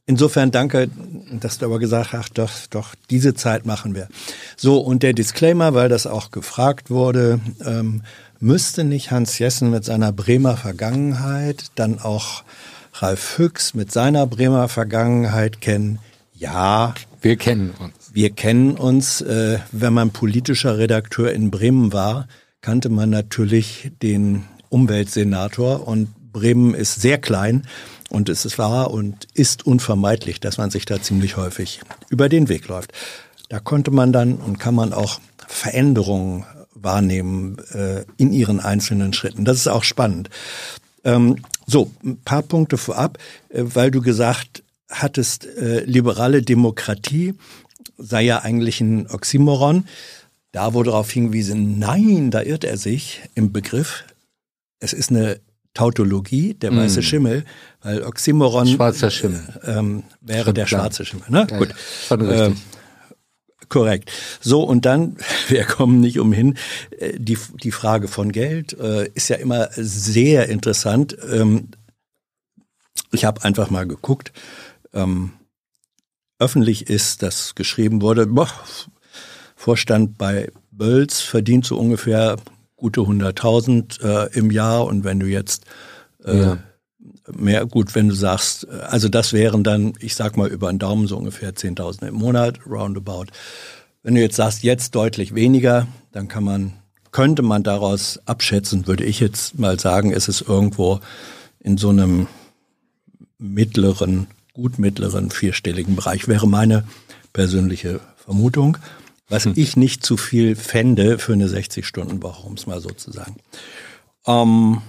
[0.07, 0.89] Insofern danke,
[1.31, 4.07] dass du aber gesagt hast, doch, doch, diese Zeit machen wir.
[4.55, 8.03] So, und der Disclaimer, weil das auch gefragt wurde, ähm,
[8.39, 12.43] müsste nicht Hans Jessen mit seiner Bremer Vergangenheit dann auch
[12.99, 15.99] Ralf Hüchs mit seiner Bremer Vergangenheit kennen?
[16.33, 16.93] Ja.
[17.21, 17.93] Wir kennen uns.
[18.13, 19.19] Wir kennen uns.
[19.21, 22.27] Äh, wenn man politischer Redakteur in Bremen war,
[22.61, 27.67] kannte man natürlich den Umweltsenator und Bremen ist sehr klein
[28.09, 32.49] und es ist wahr und ist unvermeidlich, dass man sich da ziemlich häufig über den
[32.49, 32.93] Weg läuft.
[33.49, 39.43] Da konnte man dann und kann man auch Veränderungen wahrnehmen äh, in ihren einzelnen Schritten.
[39.43, 40.29] Das ist auch spannend.
[41.03, 41.37] Ähm,
[41.67, 43.17] so, ein paar Punkte vorab,
[43.49, 47.33] äh, weil du gesagt hattest, äh, liberale Demokratie
[47.97, 49.85] sei ja eigentlich ein Oxymoron.
[50.51, 54.05] Da wurde darauf hingewiesen, nein, da irrt er sich im Begriff.
[54.79, 55.39] Es ist eine
[55.73, 56.77] Tautologie, der mm.
[56.77, 57.43] weiße Schimmel,
[57.81, 60.81] weil Oxymoron schwarzer Schimmel äh, ähm, wäre der klar.
[60.81, 61.25] schwarze Schimmel.
[61.29, 61.47] Ne?
[61.49, 61.75] Ja, Gut,
[62.09, 62.51] ja,
[63.69, 64.11] korrekt.
[64.41, 65.17] So und dann,
[65.47, 66.57] wir kommen nicht umhin.
[66.97, 71.17] Äh, die die Frage von Geld äh, ist ja immer sehr interessant.
[71.31, 71.69] Ähm,
[73.11, 74.31] ich habe einfach mal geguckt.
[74.93, 75.31] Ähm,
[76.39, 78.27] öffentlich ist, dass geschrieben wurde.
[78.27, 78.49] Boah,
[79.55, 82.37] Vorstand bei Bölz verdient so ungefähr
[82.75, 85.65] gute 100.000 äh, im Jahr und wenn du jetzt
[86.23, 86.57] äh, ja.
[87.33, 91.07] Mehr, gut, wenn du sagst, also das wären dann, ich sag mal über den Daumen
[91.07, 93.25] so ungefähr 10.000 im Monat, roundabout.
[94.03, 96.73] Wenn du jetzt sagst, jetzt deutlich weniger, dann kann man,
[97.11, 100.99] könnte man daraus abschätzen, würde ich jetzt mal sagen, ist es irgendwo
[101.59, 102.27] in so einem
[103.37, 106.83] mittleren, gut mittleren vierstelligen Bereich, wäre meine
[107.33, 108.77] persönliche Vermutung
[109.27, 109.53] was hm.
[109.55, 113.35] ich nicht zu viel fände für eine 60-Stunden-Woche, um es mal so zu sagen.
[114.25, 114.81] Ähm,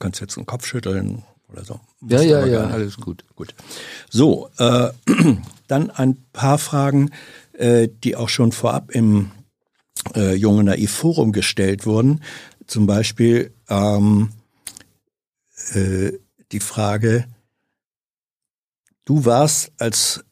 [0.00, 1.80] kannst jetzt einen Kopf schütteln oder so.
[2.08, 3.24] ja, ja, ja, alles gut.
[3.36, 3.54] Gut.
[4.08, 4.90] So, äh,
[5.68, 7.10] dann ein paar Fragen,
[7.52, 9.30] äh, die auch schon vorab im
[10.14, 12.22] äh, Junge Naiv Forum gestellt wurden.
[12.66, 14.30] Zum Beispiel ähm,
[15.74, 16.12] äh,
[16.52, 17.26] die Frage,
[19.04, 20.24] du warst als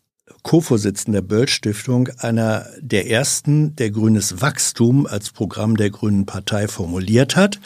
[0.43, 6.69] Co-Vorsitzender der Böll Stiftung, einer der ersten, der grünes Wachstum als Programm der Grünen Partei
[6.69, 7.61] formuliert hat.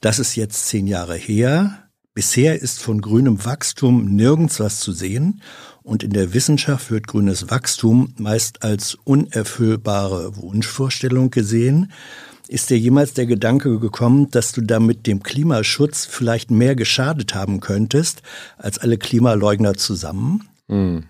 [0.00, 1.86] Das ist jetzt zehn Jahre her.
[2.14, 5.42] Bisher ist von grünem Wachstum nirgends was zu sehen
[5.82, 11.92] und in der Wissenschaft wird grünes Wachstum meist als unerfüllbare Wunschvorstellung gesehen.
[12.48, 17.60] Ist dir jemals der Gedanke gekommen, dass du damit dem Klimaschutz vielleicht mehr geschadet haben
[17.60, 18.22] könntest
[18.56, 20.48] als alle Klimaleugner zusammen?
[20.68, 21.04] Hm.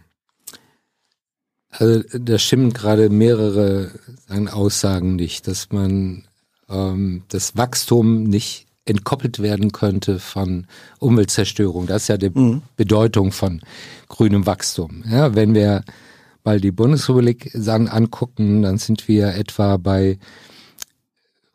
[1.71, 3.93] Also da stimmen gerade mehrere
[4.27, 6.25] sagen, Aussagen nicht, dass man
[6.69, 10.67] ähm, das Wachstum nicht entkoppelt werden könnte von
[10.99, 11.87] Umweltzerstörung.
[11.87, 12.63] Das ist ja die mhm.
[12.77, 13.61] Bedeutung von
[14.09, 15.05] grünem Wachstum.
[15.11, 15.85] Ja, wenn wir
[16.45, 20.19] mal die Bundesrepublik sagen, angucken, dann sind wir etwa bei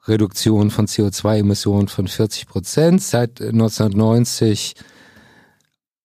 [0.08, 3.02] Reduktion von CO2-Emissionen von 40 Prozent.
[3.02, 4.76] Seit 1990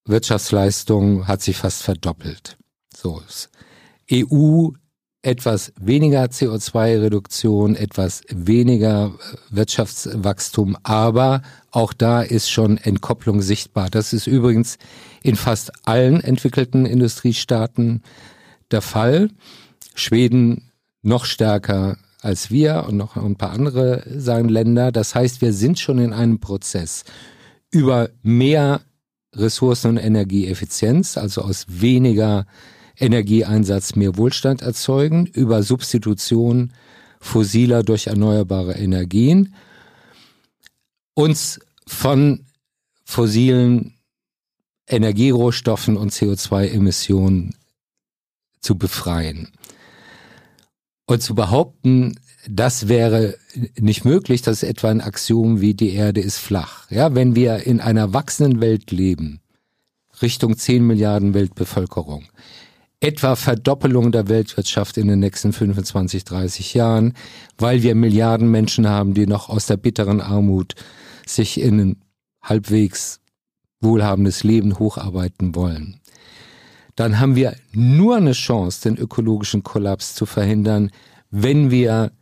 [0.05, 2.57] Wirtschaftsleistung hat sich fast verdoppelt.
[2.95, 3.21] So,
[4.13, 4.71] EU
[5.27, 11.43] etwas weniger CO2-Reduktion, etwas weniger äh, Wirtschaftswachstum, aber
[11.73, 13.91] auch da ist schon Entkopplung sichtbar.
[13.91, 14.79] Das ist übrigens
[15.25, 18.03] in fast allen entwickelten Industriestaaten
[18.71, 19.31] der Fall.
[19.97, 20.71] Schweden
[21.03, 24.93] noch stärker als wir und noch ein paar andere sagen Länder.
[24.93, 27.05] Das heißt, wir sind schon in einem Prozess
[27.73, 28.81] über mehr
[29.35, 32.47] Ressourcen- und Energieeffizienz, also aus weniger
[32.99, 36.73] Energieeinsatz mehr Wohlstand erzeugen, über Substitution
[37.21, 39.55] fossiler durch erneuerbare Energien,
[41.15, 42.47] uns von
[43.05, 43.95] fossilen
[44.87, 47.55] Energierohstoffen und CO2-Emissionen
[48.61, 49.49] zu befreien.
[51.07, 52.19] Und zu behaupten,
[52.49, 53.37] das wäre
[53.79, 56.91] nicht möglich, das ist etwa ein Axiom wie die Erde ist flach.
[56.91, 59.41] Ja, wenn wir in einer wachsenden Welt leben,
[60.23, 62.27] Richtung 10 Milliarden Weltbevölkerung,
[63.01, 67.13] etwa Verdoppelung der Weltwirtschaft in den nächsten 25, 30 Jahren,
[67.59, 70.75] weil wir Milliarden Menschen haben, die noch aus der bitteren Armut
[71.27, 72.03] sich in ein
[72.43, 73.21] halbwegs
[73.81, 76.01] wohlhabendes Leben hocharbeiten wollen.
[76.95, 80.91] Dann haben wir nur eine Chance, den ökologischen Kollaps zu verhindern,
[81.31, 82.13] wenn wir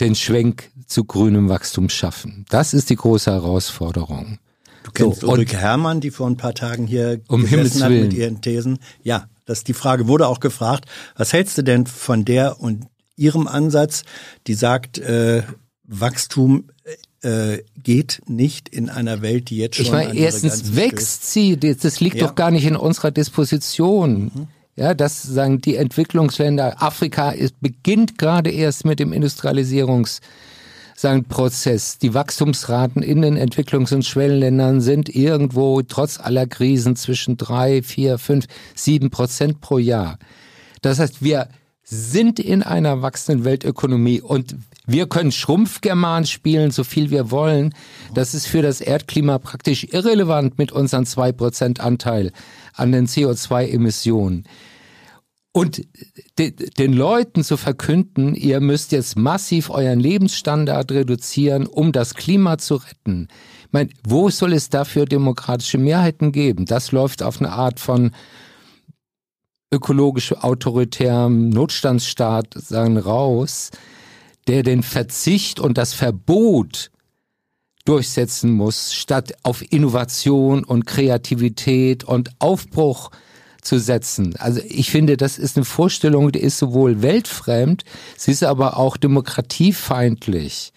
[0.00, 2.44] den Schwenk zu grünem Wachstum schaffen.
[2.50, 4.38] Das ist die große Herausforderung.
[4.84, 8.12] Du kennst So, Ulrike Herrmann, die vor ein paar Tagen hier Um gesessen hat mit
[8.12, 8.78] ihren Thesen.
[9.02, 10.86] Ja, das die Frage wurde auch gefragt.
[11.16, 12.86] Was hältst du denn von der und
[13.16, 14.04] ihrem Ansatz,
[14.46, 15.42] die sagt, äh,
[15.84, 16.64] Wachstum
[17.22, 21.78] äh, geht nicht in einer Welt, die jetzt schon Ich meine, erstens wächst sie, das
[21.78, 22.26] das liegt Ja.
[22.26, 24.24] doch gar nicht in unserer Disposition.
[24.24, 24.48] Mhm.
[24.74, 26.82] Ja, das sagen die Entwicklungsländer.
[26.82, 30.20] Afrika ist, beginnt gerade erst mit dem Industrialisierungs
[31.02, 31.98] sagen, Prozess.
[31.98, 38.18] Die Wachstumsraten in den Entwicklungs- und Schwellenländern sind irgendwo trotz aller Krisen zwischen drei, vier,
[38.18, 40.18] fünf, sieben Prozent pro Jahr.
[40.80, 41.48] Das heißt, wir
[41.84, 44.56] sind in einer wachsenden Weltökonomie und
[44.86, 47.74] wir können Schrumpfgerman spielen, so viel wir wollen.
[48.14, 52.32] Das ist für das Erdklima praktisch irrelevant mit unseren 2% Anteil
[52.74, 54.44] an den CO2-Emissionen.
[55.54, 55.82] Und
[56.38, 62.56] de, den Leuten zu verkünden, ihr müsst jetzt massiv euren Lebensstandard reduzieren, um das Klima
[62.56, 63.28] zu retten.
[63.66, 66.64] Ich meine, wo soll es dafür demokratische Mehrheiten geben?
[66.64, 68.12] Das läuft auf eine Art von
[69.70, 73.70] ökologisch autoritärem Notstandsstaat sagen raus,
[74.46, 76.90] der den Verzicht und das Verbot
[77.84, 83.10] durchsetzen muss, statt auf Innovation und Kreativität und Aufbruch
[83.62, 84.34] zu setzen.
[84.38, 87.84] Also ich finde, das ist eine Vorstellung, die ist sowohl weltfremd,
[88.16, 90.72] sie ist aber auch demokratiefeindlich.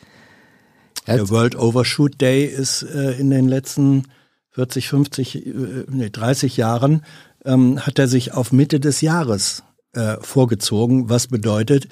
[1.07, 4.03] Der World Overshoot Day ist äh, in den letzten
[4.51, 5.49] 40, 50, äh,
[5.89, 7.03] nee, 30 Jahren
[7.43, 9.63] ähm, hat er sich auf Mitte des Jahres
[9.93, 11.87] äh, vorgezogen, was bedeutet,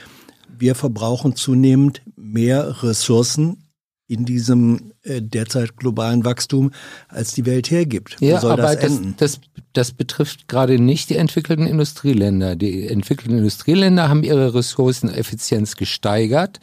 [0.58, 3.63] wir verbrauchen zunehmend mehr Ressourcen
[4.08, 6.72] in diesem äh, derzeit globalen Wachstum,
[7.08, 8.18] als die Welt hergibt.
[8.20, 9.16] Wo Ja, soll aber das das, enden?
[9.18, 9.40] das,
[9.74, 12.56] das betrifft gerade nicht die entwickelten Industrieländer.
[12.56, 16.60] Die entwickelten Industrieländer haben ihre Ressourceneffizienz gesteigert.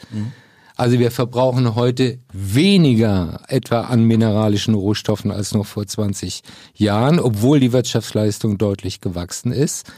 [0.77, 6.43] Also wir verbrauchen heute weniger etwa an mineralischen Rohstoffen als noch vor 20
[6.75, 9.91] Jahren, obwohl die Wirtschaftsleistung deutlich gewachsen ist.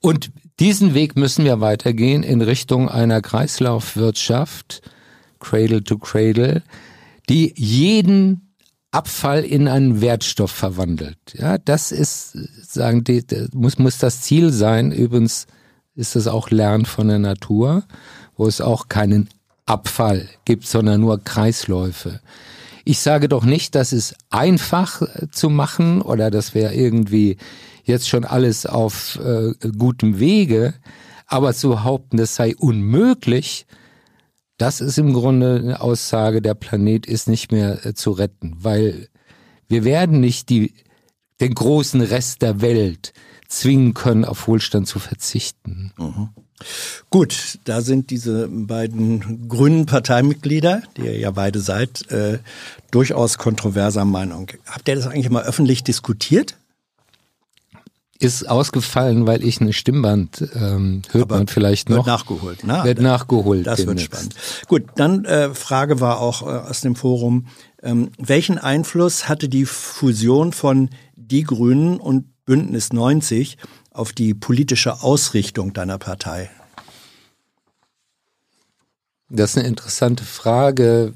[0.00, 4.82] Und diesen Weg müssen wir weitergehen in Richtung einer Kreislaufwirtschaft,
[5.42, 6.62] Cradle to Cradle,
[7.28, 8.54] die jeden
[8.92, 11.18] Abfall in einen Wertstoff verwandelt.
[11.34, 12.32] Ja, das ist,
[12.62, 14.92] sagen die, das muss, muss das Ziel sein.
[14.92, 15.46] Übrigens
[15.94, 17.84] ist es auch Lernen von der Natur,
[18.36, 19.28] wo es auch keinen
[19.66, 22.20] Abfall gibt, sondern nur Kreisläufe.
[22.84, 27.36] Ich sage doch nicht, das ist einfach zu machen oder das wäre irgendwie
[27.84, 30.74] jetzt schon alles auf äh, gutem Wege,
[31.26, 33.66] aber zu behaupten, das sei unmöglich,
[34.62, 39.08] das ist im Grunde eine Aussage, der Planet ist nicht mehr äh, zu retten, weil
[39.66, 40.72] wir werden nicht die,
[41.40, 43.12] den großen Rest der Welt
[43.48, 45.90] zwingen können, auf Wohlstand zu verzichten.
[47.10, 52.38] Gut, da sind diese beiden grünen Parteimitglieder, die ihr ja beide seid, äh,
[52.92, 54.46] durchaus kontroverser Meinung.
[54.66, 56.54] Habt ihr das eigentlich mal öffentlich diskutiert?
[58.22, 62.06] Ist ausgefallen, weil ich eine Stimmband ähm, hört Aber man vielleicht wird noch.
[62.06, 62.84] nachgeholt, ne?
[62.84, 63.66] Wird nachgeholt.
[63.66, 64.06] Das wird demnächst.
[64.06, 64.34] spannend.
[64.68, 67.46] Gut, dann äh, Frage war auch äh, aus dem Forum,
[67.82, 73.58] ähm, welchen Einfluss hatte die Fusion von Die Grünen und Bündnis 90
[73.90, 76.48] auf die politische Ausrichtung deiner Partei?
[79.28, 81.14] Das ist eine interessante Frage,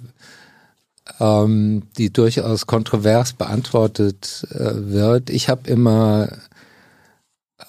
[1.21, 5.31] ähm, die durchaus kontrovers beantwortet äh, wird.
[5.31, 6.29] Ich habe immer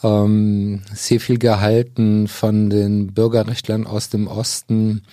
[0.03, 5.03] ähm, sehr viel gehalten von den Bürgerrechtlern aus dem Osten,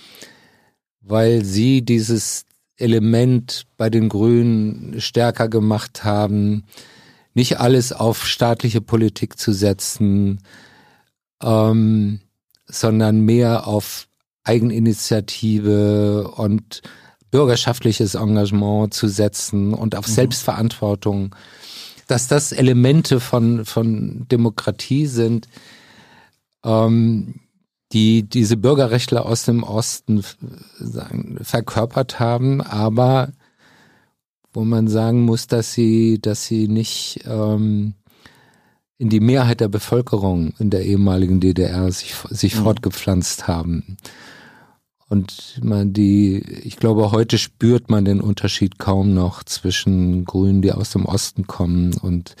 [1.01, 2.45] weil sie dieses
[2.77, 6.65] Element bei den Grünen stärker gemacht haben,
[7.33, 10.39] nicht alles auf staatliche Politik zu setzen,
[11.41, 12.21] ähm,
[12.65, 14.07] sondern mehr auf
[14.43, 16.81] Eigeninitiative und
[17.31, 21.35] bürgerschaftliches Engagement zu setzen und auf Selbstverantwortung,
[22.07, 25.47] dass das Elemente von, von Demokratie sind,
[26.63, 27.35] ähm,
[27.91, 30.37] die diese Bürgerrechtler aus dem Osten f-
[30.79, 33.31] sagen, verkörpert haben, aber
[34.53, 37.93] wo man sagen muss, dass sie, dass sie nicht ähm,
[38.97, 43.97] in die Mehrheit der Bevölkerung in der ehemaligen DDR sich, sich fortgepflanzt haben.
[45.07, 50.71] Und man die, ich glaube, heute spürt man den Unterschied kaum noch zwischen Grünen, die
[50.71, 52.35] aus dem Osten kommen und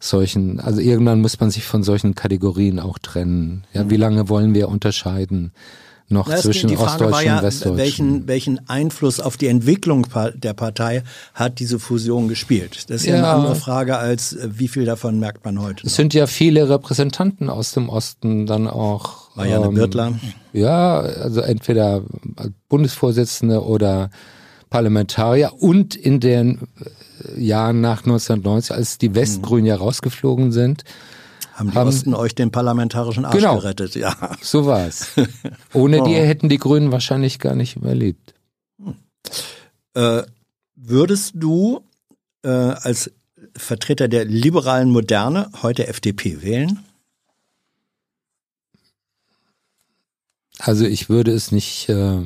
[0.00, 3.64] solchen, also irgendwann muss man sich von solchen Kategorien auch trennen.
[3.72, 5.52] Ja, wie lange wollen wir unterscheiden
[6.08, 7.76] noch Na, es zwischen die Frage Ostdeutschen ja, und Westdeutschen?
[7.78, 11.02] welchen, welchen Einfluss auf die Entwicklung der Partei
[11.32, 12.90] hat diese Fusion gespielt?
[12.90, 15.86] Das ist ja, eine andere Frage als äh, wie viel davon merkt man heute.
[15.86, 15.96] Es Noch?
[15.96, 19.34] sind ja viele Repräsentanten aus dem Osten dann auch.
[19.34, 20.12] Marianne ähm, Birtler.
[20.52, 22.02] Ja, also entweder
[22.68, 24.10] Bundesvorsitzende oder
[24.70, 26.68] Parlamentarier und in den
[27.36, 30.84] äh, Jahren nach 1990, als die Westgrünen ja rausgeflogen sind,
[31.54, 34.14] haben die haben, Osten euch den parlamentarischen Arsch genau, gerettet, ja.
[34.42, 35.08] So war's.
[35.72, 36.06] Ohne oh.
[36.06, 38.34] die hätten die Grünen wahrscheinlich gar nicht überlebt.
[39.94, 40.22] Äh,
[40.74, 41.80] würdest du
[42.42, 43.12] äh, als
[43.56, 46.80] Vertreter der liberalen Moderne heute FDP wählen?
[50.58, 52.20] Also ich würde es nicht äh,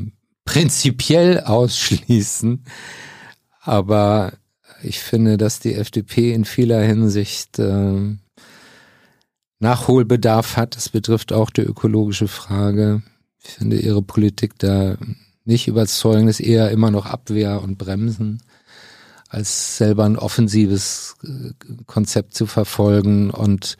[0.46, 2.64] prinzipiell ausschließen,
[3.60, 4.32] aber
[4.82, 8.16] ich finde, dass die FDP in vieler Hinsicht äh,
[9.60, 10.76] Nachholbedarf hat.
[10.76, 13.02] Das betrifft auch die ökologische Frage.
[13.42, 14.96] Ich finde ihre Politik da
[15.44, 18.42] nicht überzeugend, ist eher immer noch Abwehr und Bremsen,
[19.28, 21.52] als selber ein offensives äh,
[21.86, 23.30] Konzept zu verfolgen.
[23.30, 23.78] Und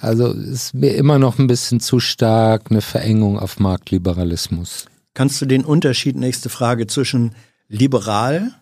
[0.00, 4.86] also ist mir immer noch ein bisschen zu stark eine Verengung auf Marktliberalismus.
[5.14, 7.34] Kannst du den Unterschied, nächste Frage, zwischen
[7.68, 8.54] liberal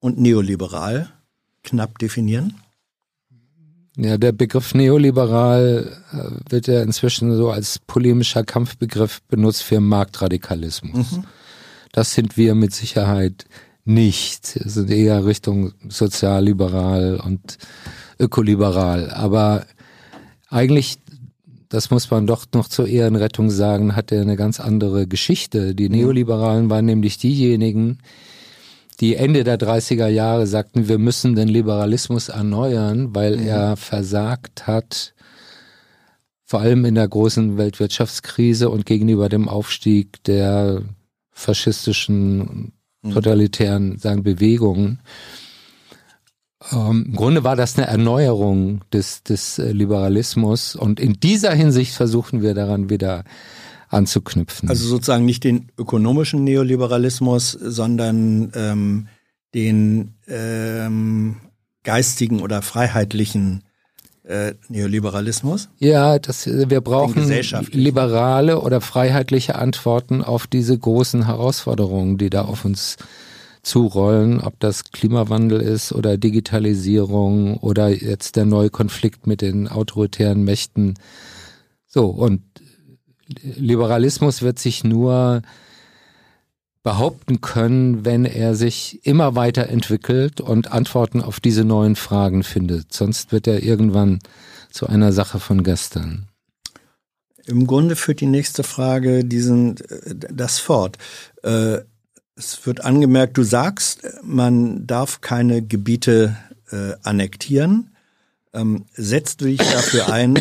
[0.00, 1.12] und neoliberal
[1.62, 2.54] knapp definieren?
[3.96, 11.12] Ja, der Begriff neoliberal äh, wird ja inzwischen so als polemischer Kampfbegriff benutzt für Marktradikalismus.
[11.12, 11.24] Mhm.
[11.92, 13.46] Das sind wir mit Sicherheit
[13.86, 14.54] nicht.
[14.62, 17.56] Wir sind eher Richtung sozialliberal und
[18.18, 19.10] ökoliberal.
[19.10, 19.64] Aber
[20.50, 20.98] eigentlich,
[21.70, 25.74] das muss man doch noch zur Ehrenrettung sagen, hat er eine ganz andere Geschichte.
[25.74, 25.96] Die mhm.
[25.96, 27.98] Neoliberalen waren nämlich diejenigen,
[29.00, 33.46] die Ende der 30er Jahre sagten, wir müssen den Liberalismus erneuern, weil mhm.
[33.46, 35.14] er versagt hat,
[36.44, 40.82] vor allem in der großen Weltwirtschaftskrise und gegenüber dem Aufstieg der
[41.30, 43.12] faschistischen, mhm.
[43.12, 45.00] totalitären sagen, Bewegungen.
[46.72, 52.40] Ähm, Im Grunde war das eine Erneuerung des, des Liberalismus und in dieser Hinsicht versuchen
[52.40, 53.24] wir daran wieder
[53.88, 54.68] anzuknüpfen.
[54.68, 59.08] Also sozusagen nicht den ökonomischen Neoliberalismus, sondern ähm,
[59.54, 61.36] den ähm,
[61.82, 63.62] geistigen oder freiheitlichen
[64.24, 65.68] äh, Neoliberalismus?
[65.78, 67.28] Ja, das, wir brauchen
[67.72, 72.96] liberale oder freiheitliche Antworten auf diese großen Herausforderungen, die da auf uns
[73.62, 80.44] zurollen, ob das Klimawandel ist oder Digitalisierung oder jetzt der neue Konflikt mit den autoritären
[80.44, 80.94] Mächten.
[81.86, 82.42] So, und
[83.28, 85.42] Liberalismus wird sich nur
[86.82, 92.92] behaupten können, wenn er sich immer weiterentwickelt und Antworten auf diese neuen Fragen findet.
[92.92, 94.20] Sonst wird er irgendwann
[94.70, 96.28] zu einer Sache von gestern.
[97.44, 99.76] Im Grunde führt die nächste Frage diesen,
[100.30, 100.98] das fort.
[101.42, 101.78] Äh,
[102.36, 106.36] es wird angemerkt, du sagst, man darf keine Gebiete
[106.70, 107.95] äh, annektieren.
[108.56, 110.38] Ähm, setzt du dich dafür ein,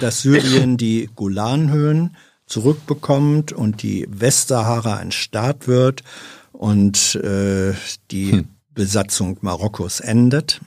[0.00, 2.14] dass Syrien die Golanhöhen
[2.44, 6.04] zurückbekommt und die Westsahara ein Staat wird
[6.52, 7.72] und äh,
[8.10, 8.48] die hm.
[8.74, 10.60] Besatzung Marokkos endet?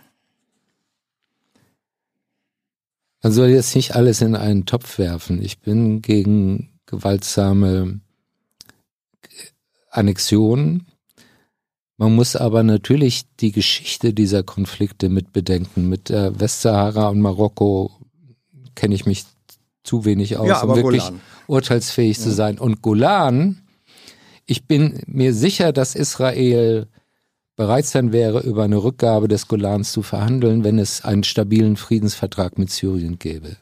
[3.22, 5.40] Man soll jetzt nicht alles in einen Topf werfen.
[5.41, 7.99] Ich bin gegen gewaltsame
[9.91, 10.88] Annexion.
[11.98, 15.90] Man muss aber natürlich die Geschichte dieser Konflikte mit bedenken.
[15.90, 17.91] Mit der Westsahara und Marokko
[18.76, 19.26] kenne ich mich
[19.84, 21.22] zu wenig aus, ja, um wirklich Golan.
[21.48, 22.24] urteilsfähig ja.
[22.24, 22.60] zu sein.
[22.60, 23.64] Und Golan,
[24.45, 26.88] ich bin mir sicher, dass Israel
[27.56, 32.60] bereit sein wäre, über eine Rückgabe des Golans zu verhandeln, wenn es einen stabilen Friedensvertrag
[32.60, 33.57] mit Syrien gäbe.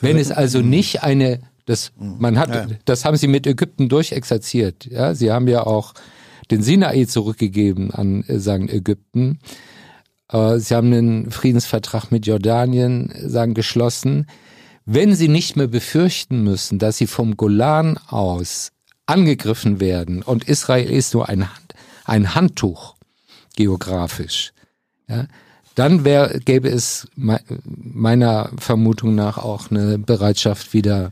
[0.00, 5.14] Wenn es also nicht eine, das, man hat, das haben sie mit Ägypten durchexerziert, ja,
[5.14, 5.94] sie haben ja auch
[6.50, 9.38] den Sinai zurückgegeben an, äh, sagen Ägypten.
[10.30, 14.26] Äh, sie haben einen Friedensvertrag mit Jordanien, sagen, geschlossen
[14.86, 18.72] wenn sie nicht mehr befürchten müssen, dass sie vom Golan aus
[19.06, 21.48] angegriffen werden und Israel ist nur ein,
[22.04, 22.96] ein Handtuch
[23.56, 24.52] geografisch,
[25.08, 25.26] ja,
[25.74, 31.10] dann wär, gäbe es meiner Vermutung nach auch eine Bereitschaft wieder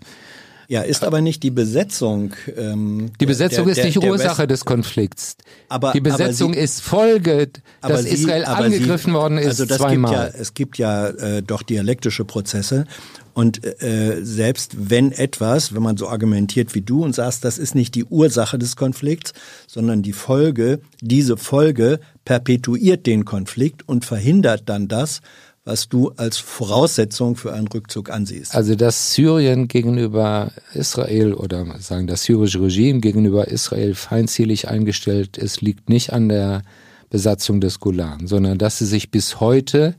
[0.69, 2.35] ja, ist aber nicht die Besetzung.
[2.57, 5.37] Ähm, die Besetzung der, der, ist nicht Ursache West des Konflikts.
[5.69, 7.49] Aber, die Besetzung aber sie, ist Folge,
[7.81, 10.13] dass sie, Israel angegriffen sie, worden ist also das zweimal.
[10.13, 12.87] Gibt ja, es gibt ja äh, doch dialektische Prozesse
[13.35, 17.75] und äh, selbst wenn etwas, wenn man so argumentiert wie du und sagst, das ist
[17.75, 19.33] nicht die Ursache des Konflikts,
[19.67, 25.23] sondern die Folge, diese Folge perpetuiert den Konflikt und verhindert dann das,
[25.65, 28.55] was du als Voraussetzung für einen Rückzug ansiehst.
[28.55, 35.61] Also dass Syrien gegenüber Israel oder sagen das syrische Regime gegenüber Israel feindselig eingestellt ist,
[35.61, 36.63] liegt nicht an der
[37.11, 39.95] Besatzung des Golan, sondern dass sie sich bis heute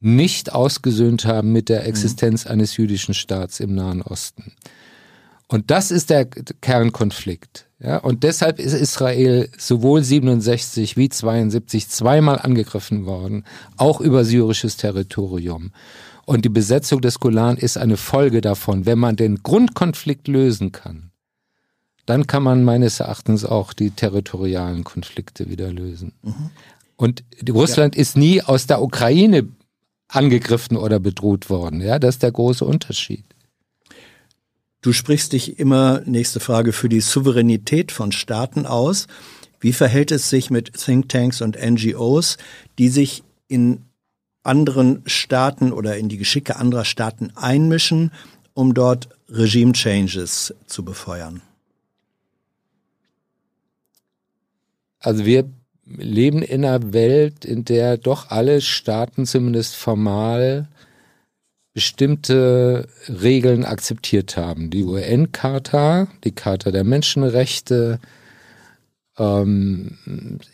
[0.00, 2.52] nicht ausgesöhnt haben mit der Existenz mhm.
[2.52, 4.52] eines jüdischen Staats im Nahen Osten.
[5.48, 7.66] Und das ist der Kernkonflikt.
[7.78, 13.44] Ja, und deshalb ist Israel sowohl 67 wie 72 zweimal angegriffen worden,
[13.76, 15.72] auch über syrisches Territorium.
[16.24, 18.86] Und die Besetzung des Golan ist eine Folge davon.
[18.86, 21.10] Wenn man den Grundkonflikt lösen kann,
[22.06, 26.12] dann kann man meines Erachtens auch die territorialen Konflikte wieder lösen.
[26.22, 26.50] Mhm.
[26.96, 28.00] Und Russland ja.
[28.00, 29.46] ist nie aus der Ukraine
[30.08, 31.80] angegriffen oder bedroht worden.
[31.80, 33.24] Ja, das ist der große Unterschied.
[34.86, 39.08] Du sprichst dich immer, nächste Frage, für die Souveränität von Staaten aus.
[39.58, 42.36] Wie verhält es sich mit Thinktanks und NGOs,
[42.78, 43.84] die sich in
[44.44, 48.12] anderen Staaten oder in die Geschicke anderer Staaten einmischen,
[48.54, 51.42] um dort Regime Changes zu befeuern?
[55.00, 55.50] Also wir
[55.84, 60.68] leben in einer Welt, in der doch alle Staaten zumindest formal
[61.76, 64.70] bestimmte Regeln akzeptiert haben.
[64.70, 68.00] Die UN-Charta, die Charta der Menschenrechte,
[69.18, 69.98] ähm,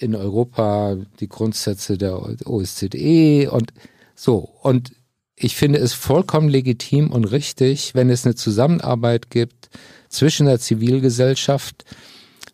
[0.01, 3.73] in Europa die Grundsätze der OSZE und
[4.17, 4.49] so.
[4.63, 4.95] Und
[5.37, 9.71] ich finde es vollkommen legitim und richtig, wenn es eine Zusammenarbeit gibt
[10.09, 11.85] zwischen der Zivilgesellschaft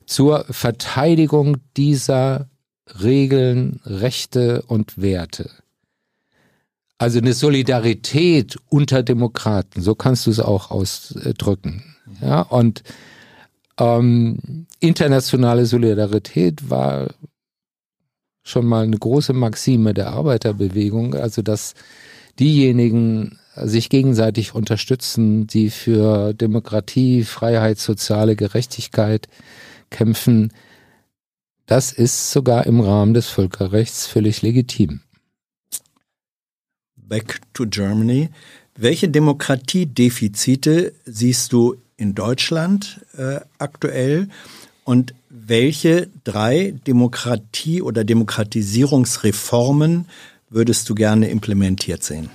[0.04, 2.50] zur Verteidigung dieser
[3.02, 5.48] Regeln, Rechte und Werte.
[6.98, 11.96] Also eine Solidarität unter Demokraten, so kannst du es auch ausdrücken.
[12.20, 12.82] Ja, und
[13.78, 17.08] ähm, internationale Solidarität war
[18.42, 21.74] schon mal eine große Maxime der Arbeiterbewegung, also dass
[22.38, 29.28] diejenigen sich gegenseitig unterstützen, die für Demokratie, Freiheit, soziale Gerechtigkeit
[29.90, 30.52] kämpfen.
[31.66, 35.00] Das ist sogar im Rahmen des Völkerrechts völlig legitim.
[37.08, 38.28] Back to Germany.
[38.76, 44.28] Welche Demokratiedefizite siehst du in Deutschland äh, aktuell
[44.84, 50.06] und welche drei Demokratie- oder Demokratisierungsreformen
[50.48, 52.30] würdest du gerne implementiert sehen?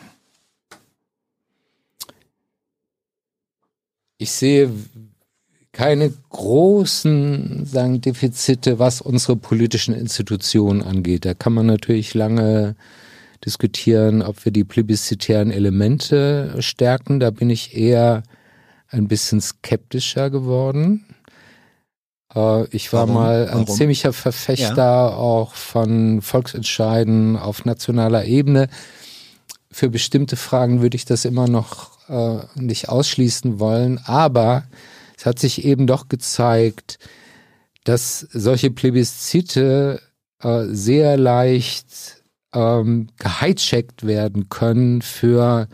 [4.17, 4.69] Ich sehe
[5.71, 11.25] keine großen sagen, Defizite, was unsere politischen Institutionen angeht.
[11.25, 12.75] Da kann man natürlich lange
[13.45, 17.19] diskutieren, ob wir die plebiszitären Elemente stärken.
[17.19, 18.23] Da bin ich eher
[18.89, 21.05] ein bisschen skeptischer geworden.
[22.35, 23.13] Äh, ich war Warum?
[23.15, 23.67] mal ein Warum?
[23.67, 25.09] ziemlicher Verfechter ja.
[25.09, 28.69] auch von Volksentscheiden auf nationaler Ebene.
[29.71, 34.63] Für bestimmte Fragen würde ich das immer noch äh, nicht ausschließen wollen, aber
[35.17, 36.99] es hat sich eben doch gezeigt,
[37.83, 40.01] dass solche Plebiszite
[40.41, 42.22] äh, sehr leicht
[42.53, 45.67] ähm, gehijackt werden können für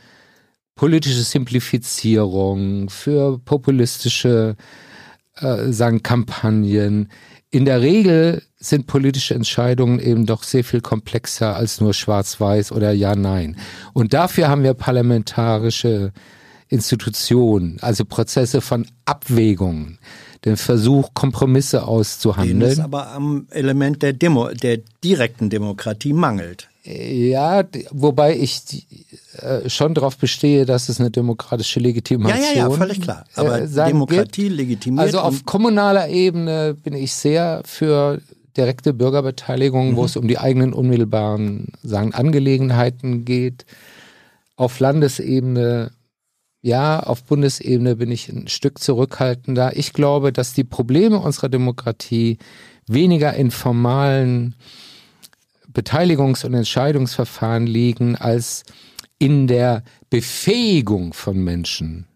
[0.75, 4.55] politische Simplifizierung, für populistische
[5.35, 7.09] äh, sagen Kampagnen.
[7.51, 12.91] In der Regel sind politische Entscheidungen eben doch sehr viel komplexer als nur schwarz-weiß oder
[12.91, 13.57] ja-nein.
[13.93, 16.13] Und dafür haben wir parlamentarische
[16.67, 19.97] Institutionen, also Prozesse von Abwägungen
[20.45, 22.59] den Versuch, Kompromisse auszuhandeln.
[22.59, 26.68] Den es aber am Element der, Demo, der direkten Demokratie mangelt.
[26.83, 28.87] Ja, wobei ich
[29.41, 32.41] äh, schon darauf bestehe, dass es eine demokratische Legitimation.
[32.41, 33.25] Ja, ja, ja, völlig klar.
[33.35, 34.55] Aber äh, Demokratie gibt.
[34.55, 35.05] legitimiert.
[35.05, 38.21] Also auf kommunaler Ebene bin ich sehr für
[38.55, 39.95] direkte Bürgerbeteiligung, mhm.
[39.97, 43.65] wo es um die eigenen unmittelbaren sagen, Angelegenheiten geht.
[44.55, 45.91] Auf Landesebene
[46.61, 49.77] ja, auf Bundesebene bin ich ein Stück zurückhaltender.
[49.77, 52.37] Ich glaube, dass die Probleme unserer Demokratie
[52.85, 54.55] weniger in formalen
[55.71, 58.63] Beteiligungs- und Entscheidungsverfahren liegen, als
[59.19, 62.07] in der Befähigung von Menschen,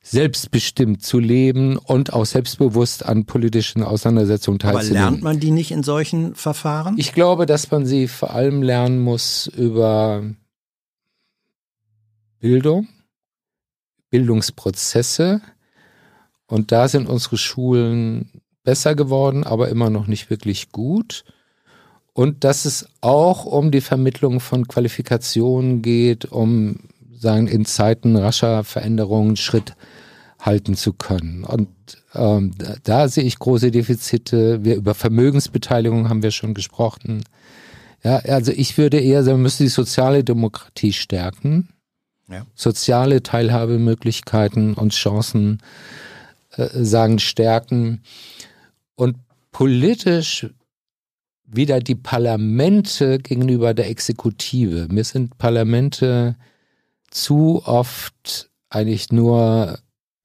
[0.00, 5.02] selbstbestimmt zu leben und auch selbstbewusst an politischen Auseinandersetzungen teilzunehmen.
[5.02, 6.94] Aber lernt man die nicht in solchen Verfahren?
[6.96, 10.22] Ich glaube, dass man sie vor allem lernen muss über
[12.38, 12.86] Bildung,
[14.10, 15.40] Bildungsprozesse.
[16.46, 18.30] Und da sind unsere Schulen
[18.62, 21.24] besser geworden, aber immer noch nicht wirklich gut.
[22.16, 26.76] Und dass es auch um die Vermittlung von Qualifikationen geht, um
[27.18, 29.74] sagen, in Zeiten rascher Veränderungen Schritt
[30.40, 31.44] halten zu können.
[31.44, 31.68] Und
[32.14, 34.64] ähm, da, da sehe ich große Defizite.
[34.64, 37.22] Wir über Vermögensbeteiligung haben wir schon gesprochen.
[38.02, 41.68] Ja, also ich würde eher sagen, wir müssen die soziale Demokratie stärken
[42.28, 42.46] ja.
[42.54, 45.62] soziale Teilhabemöglichkeiten und Chancen
[46.52, 48.02] äh, sagen stärken
[48.94, 49.16] und
[49.52, 50.46] politisch
[51.46, 54.88] wieder die Parlamente gegenüber der Exekutive.
[54.90, 56.36] Mir sind Parlamente
[57.10, 59.78] zu oft eigentlich nur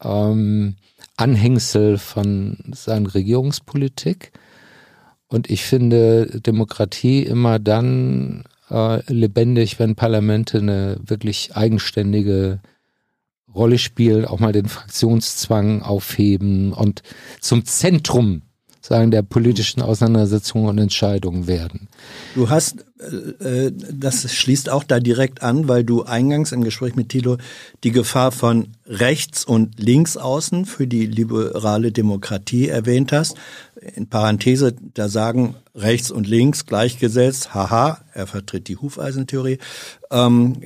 [0.04, 0.76] ähm,
[1.18, 4.32] Anhängsel von seiner Regierungspolitik.
[5.28, 12.60] Und ich finde Demokratie immer dann äh, lebendig, wenn Parlamente eine wirklich eigenständige
[13.54, 17.04] Rolle spielen, auch mal den Fraktionszwang aufheben und
[17.40, 18.42] zum Zentrum
[18.82, 21.88] sagen der politischen Auseinandersetzungen und Entscheidungen werden.
[22.34, 26.96] Du hast, äh, äh, das schließt auch da direkt an, weil du eingangs im Gespräch
[26.96, 27.38] mit Thilo
[27.84, 33.38] die Gefahr von rechts und links außen für die liberale Demokratie erwähnt hast.
[33.96, 39.60] In Parenthese, da sagen rechts und links gleichgesetzt, haha, er vertritt die Hufeisentheorie,
[40.10, 40.58] ähm,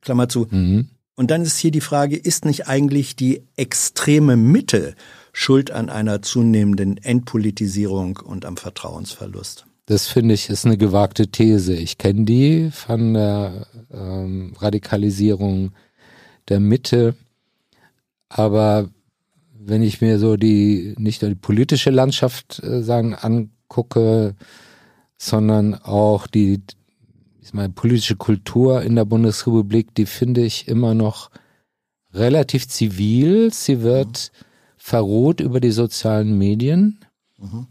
[0.00, 0.46] Klammer zu.
[0.48, 0.88] Mhm.
[1.16, 4.94] Und dann ist hier die Frage, ist nicht eigentlich die extreme Mitte
[5.34, 9.66] schuld an einer zunehmenden Entpolitisierung und am Vertrauensverlust?
[9.86, 11.74] Das finde ich ist eine gewagte These.
[11.74, 15.72] Ich kenne die von der ähm, Radikalisierung
[16.48, 17.14] der Mitte,
[18.30, 18.88] aber
[19.52, 24.36] wenn ich mir so die nicht nur die politische Landschaft äh, sagen angucke,
[25.18, 26.62] sondern auch die
[27.42, 31.30] ich meine, politische Kultur in der Bundesrepublik, die finde ich immer noch
[32.14, 33.52] relativ zivil.
[33.52, 34.44] Sie wird mhm.
[34.84, 36.98] Verroht über die sozialen Medien.
[37.38, 37.68] Mhm.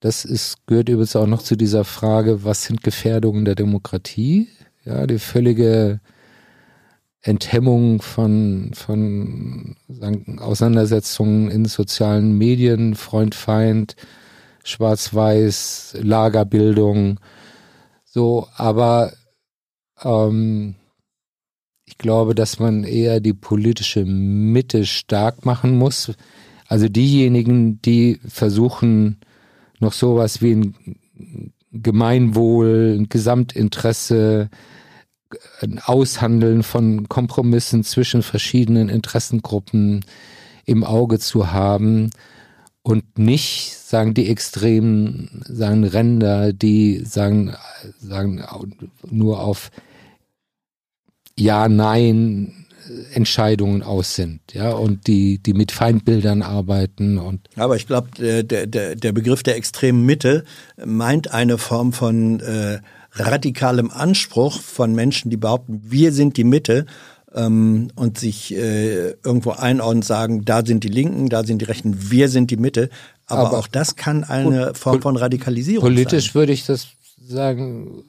[0.00, 4.48] Das ist, gehört übrigens auch noch zu dieser Frage, was sind Gefährdungen der Demokratie?
[4.84, 6.00] Ja, die völlige
[7.22, 13.96] Enthemmung von, von sagen, Auseinandersetzungen in sozialen Medien, Freund, Feind,
[14.62, 17.20] Schwarz-Weiß, Lagerbildung,
[18.04, 19.14] so, aber
[20.02, 20.74] ähm,
[21.86, 26.12] ich glaube, dass man eher die politische Mitte stark machen muss.
[26.70, 29.16] Also diejenigen, die versuchen,
[29.80, 30.74] noch sowas wie ein
[31.72, 34.50] Gemeinwohl, ein Gesamtinteresse,
[35.60, 40.04] ein Aushandeln von Kompromissen zwischen verschiedenen Interessengruppen
[40.64, 42.10] im Auge zu haben
[42.82, 47.56] und nicht sagen die extremen sagen Ränder, die sagen
[47.98, 48.44] sagen
[49.10, 49.72] nur auf
[51.36, 52.59] ja nein
[53.12, 57.48] Entscheidungen aus sind, ja, und die, die mit Feindbildern arbeiten und.
[57.56, 60.44] Aber ich glaube, der, der, der Begriff der extremen Mitte
[60.84, 62.78] meint eine Form von äh,
[63.12, 66.86] radikalem Anspruch von Menschen, die behaupten, wir sind die Mitte
[67.34, 71.66] ähm, und sich äh, irgendwo einordnen und sagen, da sind die Linken, da sind die
[71.66, 72.88] Rechten, wir sind die Mitte.
[73.26, 76.10] Aber, Aber auch das kann eine Form von Radikalisierung politisch sein.
[76.10, 76.88] Politisch würde ich das
[77.24, 78.04] sagen,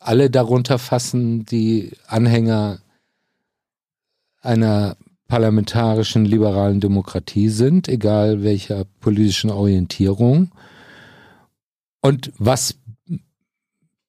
[0.00, 2.78] alle darunter fassen, die Anhänger
[4.48, 4.96] einer
[5.28, 10.50] parlamentarischen liberalen Demokratie sind, egal welcher politischen Orientierung.
[12.00, 12.76] Und was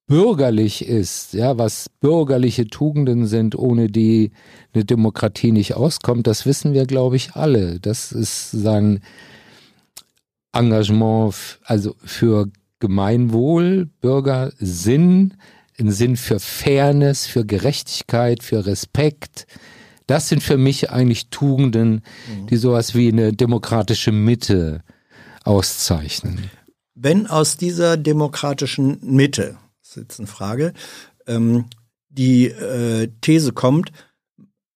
[0.08, 4.32] bürgerlich ist, ja, was bürgerliche Tugenden sind, ohne die
[4.74, 7.80] eine Demokratie nicht auskommt, das wissen wir, glaube ich, alle.
[7.82, 9.02] Das ist sagen
[10.54, 12.50] Engagement, also für
[12.80, 15.34] Gemeinwohl, Bürger, Sinn,
[15.78, 19.46] ein Sinn für Fairness, für Gerechtigkeit, für Respekt.
[20.10, 22.02] Das sind für mich eigentlich Tugenden,
[22.50, 24.84] die sowas wie eine demokratische Mitte
[25.44, 26.50] auszeichnen.
[26.96, 29.58] Wenn aus dieser demokratischen Mitte
[29.90, 30.74] das ist jetzt eine Frage,
[31.26, 31.66] ähm,
[32.10, 33.92] die äh, These kommt,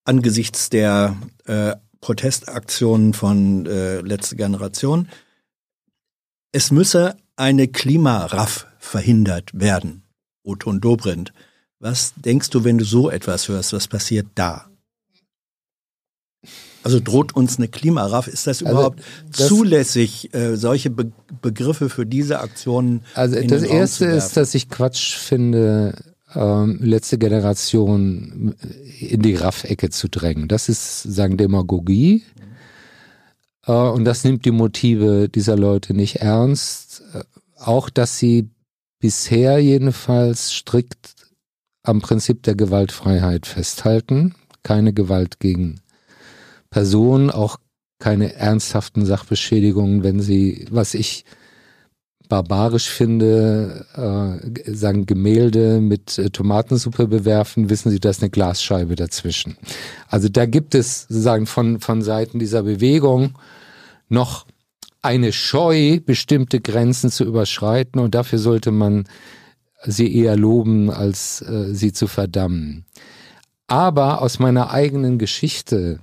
[0.05, 1.15] angesichts der
[1.45, 5.07] äh, Protestaktionen von äh, letzte Generation,
[6.51, 10.01] es müsse eine Klimaraff verhindert werden.
[10.41, 11.31] Oton Dobrindt.
[11.77, 13.72] Was denkst du, wenn du so etwas hörst?
[13.72, 14.68] Was passiert da?
[16.84, 18.28] Also droht uns eine Klimaraff?
[18.28, 19.02] Ist das also überhaupt
[19.32, 21.11] das, zulässig, äh, solche Be
[21.41, 23.02] Begriffe für diese Aktionen?
[23.15, 25.95] Also das Erste ist, dass ich Quatsch finde,
[26.36, 28.56] ähm, letzte Generation
[28.99, 30.48] in die Raff-Ecke zu drängen.
[30.48, 32.24] Das ist, sagen Demagogie.
[33.65, 37.03] Äh, und das nimmt die Motive dieser Leute nicht ernst.
[37.14, 37.24] Äh,
[37.57, 38.49] auch, dass sie
[38.99, 41.15] bisher jedenfalls strikt
[41.84, 44.36] am Prinzip der Gewaltfreiheit festhalten.
[44.64, 45.82] Keine Gewalt gegen
[46.74, 47.58] Person auch
[48.00, 51.24] keine ernsthaften Sachbeschädigungen, wenn sie, was ich
[52.28, 58.95] barbarisch finde, äh, sagen Gemälde mit äh, Tomatensuppe bewerfen, wissen Sie, da ist eine Glasscheibe
[58.95, 59.56] dazwischen.
[60.08, 63.38] Also da gibt es sagen von von Seiten dieser Bewegung
[64.10, 64.48] noch
[65.04, 69.04] eine Scheu, bestimmte Grenzen zu überschreiten und dafür sollte man
[69.86, 72.86] sie eher loben, als äh, sie zu verdammen.
[73.68, 76.00] Aber aus meiner eigenen Geschichte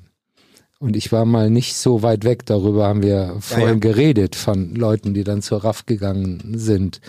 [0.81, 3.79] und ich war mal nicht so weit weg, darüber haben wir vorhin ja, ja.
[3.79, 7.03] geredet, von Leuten, die dann zur RAF gegangen sind.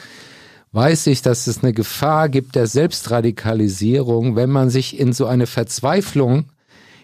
[0.73, 5.47] Weiß ich, dass es eine Gefahr gibt der Selbstradikalisierung, wenn man sich in so eine
[5.47, 6.51] Verzweiflung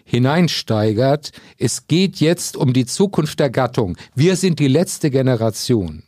[0.04, 1.32] hineinsteigert.
[1.58, 3.96] Es geht jetzt um die Zukunft der Gattung.
[4.14, 6.02] Wir sind die letzte Generation.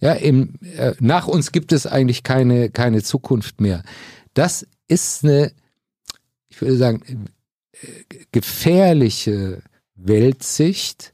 [0.00, 3.84] Ja, im, äh, nach uns gibt es eigentlich keine, keine Zukunft mehr.
[4.34, 5.52] Das ist eine,
[6.48, 7.26] ich würde sagen,
[7.80, 7.86] äh,
[8.32, 9.62] gefährliche
[9.94, 11.12] Weltsicht,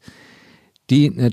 [0.89, 1.33] die eine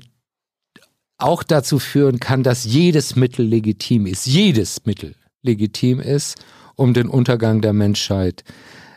[1.17, 6.37] auch dazu führen kann, dass jedes Mittel legitim ist, jedes Mittel legitim ist,
[6.75, 8.43] um den Untergang der Menschheit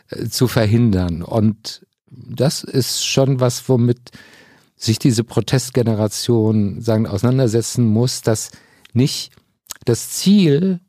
[0.09, 1.23] äh, zu verhindern.
[1.23, 4.11] Und das ist schon was, womit
[4.75, 8.51] sich diese Protestgeneration sagen auseinandersetzen muss, dass
[8.93, 9.31] nicht
[9.85, 10.79] das Ziel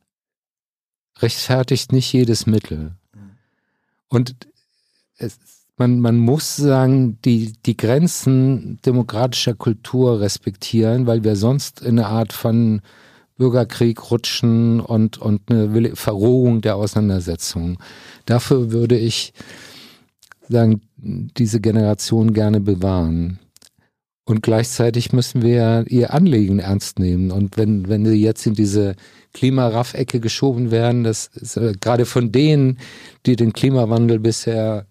[1.18, 2.96] rechtfertigt nicht jedes Mittel.
[4.08, 4.34] Und
[5.16, 5.38] es,
[5.76, 12.08] man, man muss sagen, die, die Grenzen demokratischer Kultur respektieren, weil wir sonst in eine
[12.08, 12.82] Art von
[13.36, 17.78] Bürgerkrieg rutschen und, und eine Verrohung der Auseinandersetzung.
[18.26, 19.32] Dafür würde ich
[20.48, 23.38] sagen, diese Generation gerne bewahren.
[24.24, 27.32] Und gleichzeitig müssen wir ihr Anliegen ernst nehmen.
[27.32, 28.94] Und wenn, wenn sie jetzt in diese
[29.32, 32.78] Klimaraffecke geschoben werden, das ist äh, gerade von denen,
[33.26, 34.86] die den Klimawandel bisher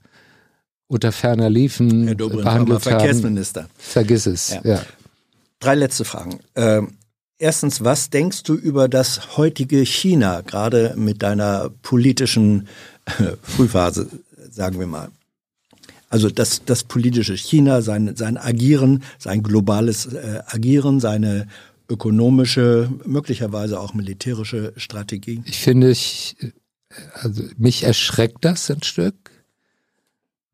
[0.92, 3.62] unter ferner Liefen Herr Dobrindt behandelt Verkehrsminister.
[3.62, 3.72] Haben.
[3.78, 4.50] Vergiss es.
[4.50, 4.62] Ja.
[4.64, 4.82] ja.
[5.60, 6.40] Drei letzte Fragen.
[6.56, 6.98] Ähm,
[7.38, 12.68] erstens, was denkst du über das heutige China, gerade mit deiner politischen
[13.06, 14.08] äh, Frühphase,
[14.50, 15.10] sagen wir mal?
[16.10, 21.48] Also das, das politische China, sein, sein Agieren, sein globales äh, Agieren, seine
[21.90, 25.42] ökonomische, möglicherweise auch militärische Strategie?
[25.46, 26.36] Ich finde, ich,
[27.14, 29.16] also mich erschreckt das ein Stück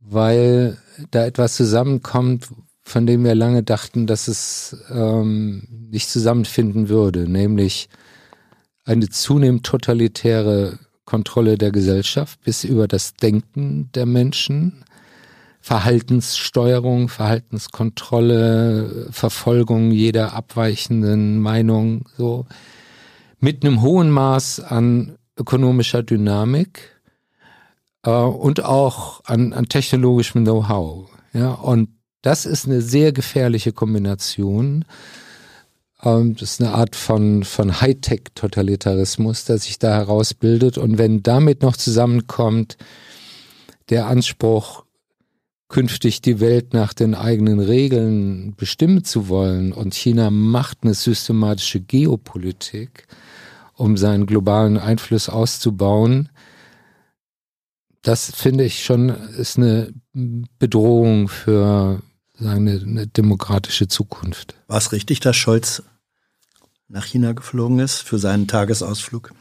[0.10, 0.78] weil
[1.12, 2.50] da etwas zusammenkommt,
[2.84, 7.90] von dem wir lange dachten, dass es ähm, nicht zusammenfinden würde, nämlich
[8.86, 14.86] eine zunehmend totalitäre Kontrolle der Gesellschaft bis über das Denken der Menschen,
[15.60, 22.46] Verhaltenssteuerung, Verhaltenskontrolle, Verfolgung jeder abweichenden Meinung, so.
[23.40, 26.97] Mit einem hohen Maß an ökonomischer Dynamik,
[28.08, 31.10] äh, und auch an, an technologischem Know-how.
[31.34, 31.90] Ja, und
[32.22, 34.86] das ist eine sehr gefährliche Kombination.
[36.02, 40.78] Ähm, das ist eine Art von, von Hightech-Totalitarismus, der sich da herausbildet.
[40.78, 42.78] Und wenn damit noch zusammenkommt
[43.90, 44.86] der Anspruch,
[45.70, 51.82] künftig die Welt nach den eigenen Regeln bestimmen zu wollen und China macht eine systematische
[51.82, 53.06] Geopolitik,
[53.76, 56.30] um seinen globalen Einfluss auszubauen,
[58.08, 62.02] das finde ich schon ist eine Bedrohung für
[62.40, 64.56] sagen, eine, eine demokratische Zukunft.
[64.68, 65.84] War es richtig, dass Scholz
[66.88, 69.34] nach China geflogen ist für seinen Tagesausflug?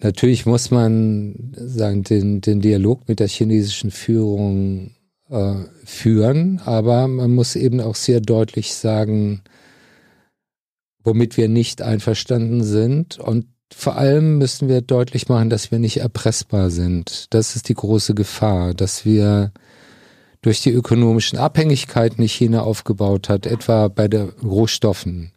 [0.00, 4.96] Natürlich muss man sagen, den, den Dialog mit der chinesischen Führung
[5.28, 5.54] äh,
[5.84, 9.42] führen, aber man muss eben auch sehr deutlich sagen,
[11.04, 13.18] womit wir nicht einverstanden sind.
[13.18, 17.26] Und vor allem müssen wir deutlich machen, dass wir nicht erpressbar sind.
[17.30, 19.52] Das ist die große Gefahr, dass wir
[20.42, 25.32] durch die ökonomischen Abhängigkeiten, die China aufgebaut hat, etwa bei den Rohstoffen,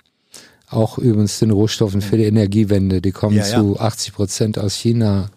[0.67, 3.59] auch übrigens den Rohstoffen für die Energiewende, die kommen ja, ja.
[3.59, 5.29] zu 80 Prozent aus China,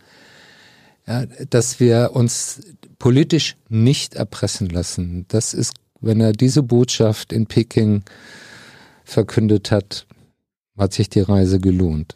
[1.06, 2.60] ja, dass wir uns
[2.98, 5.26] politisch nicht erpressen lassen.
[5.28, 8.04] Das ist, wenn er diese Botschaft in Peking
[9.04, 10.06] verkündet hat,
[10.78, 12.14] hat sich die Reise gelohnt.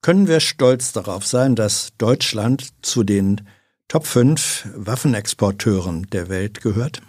[0.00, 3.42] Können wir stolz darauf sein, dass Deutschland zu den
[3.88, 7.02] Top 5 Waffenexporteuren der Welt gehört?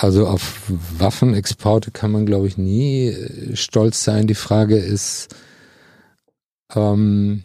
[0.00, 4.26] Also auf Waffenexporte kann man, glaube ich, nie äh, stolz sein.
[4.26, 5.34] Die Frage ist,
[6.74, 7.44] ähm,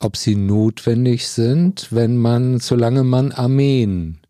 [0.00, 4.21] ob sie notwendig sind, wenn man, solange man Armeen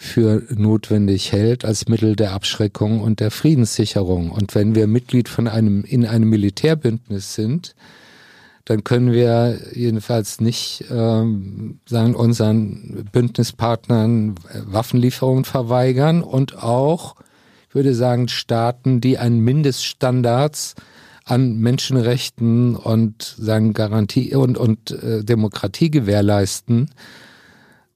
[0.00, 4.30] für notwendig hält als Mittel der Abschreckung und der Friedenssicherung.
[4.30, 7.74] Und wenn wir Mitglied von einem, in einem Militärbündnis sind,
[8.64, 17.16] dann können wir jedenfalls nicht ähm, sagen, unseren Bündnispartnern Waffenlieferungen verweigern und auch,
[17.68, 20.76] ich würde sagen, Staaten, die einen Mindeststandards
[21.24, 26.90] an Menschenrechten und sagen Garantie und, und äh, Demokratie gewährleisten,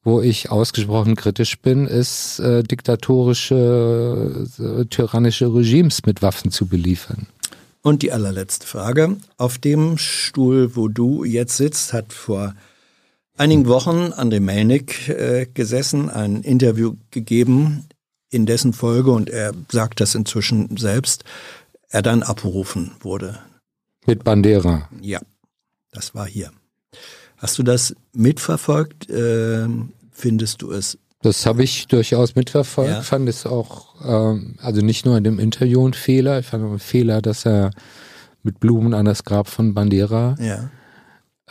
[0.04, 7.26] wo ich ausgesprochen kritisch bin, ist äh, diktatorische, äh, tyrannische Regimes mit Waffen zu beliefern.
[7.82, 9.16] Und die allerletzte Frage.
[9.36, 12.54] Auf dem Stuhl, wo du jetzt sitzt, hat vor
[13.36, 17.86] einigen Wochen André Melnik äh, gesessen, ein Interview gegeben,
[18.30, 21.24] in dessen Folge, und er sagt das inzwischen selbst,
[21.90, 23.38] er dann abberufen wurde.
[24.06, 24.88] Mit Bandera.
[25.00, 25.20] Ja,
[25.92, 26.50] das war hier.
[27.42, 29.10] Hast du das mitverfolgt?
[29.10, 29.66] Äh,
[30.12, 30.96] findest du es?
[31.22, 32.90] Das habe ich durchaus mitverfolgt.
[32.90, 33.02] Ja.
[33.02, 36.38] Fand es auch, ähm, also nicht nur in dem Interview ein Fehler.
[36.38, 37.72] Ich fand auch ein Fehler, dass er
[38.44, 40.70] mit Blumen an das Grab von Bandera ja.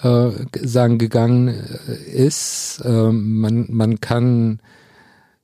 [0.01, 0.31] äh,
[0.61, 2.81] sagen gegangen äh, ist.
[2.85, 4.61] Äh, man, man kann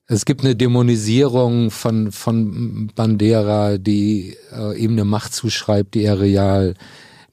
[0.09, 6.21] es gibt eine Dämonisierung von, von Bandera, die äh, ihm eine Macht zuschreibt, die er
[6.21, 6.75] real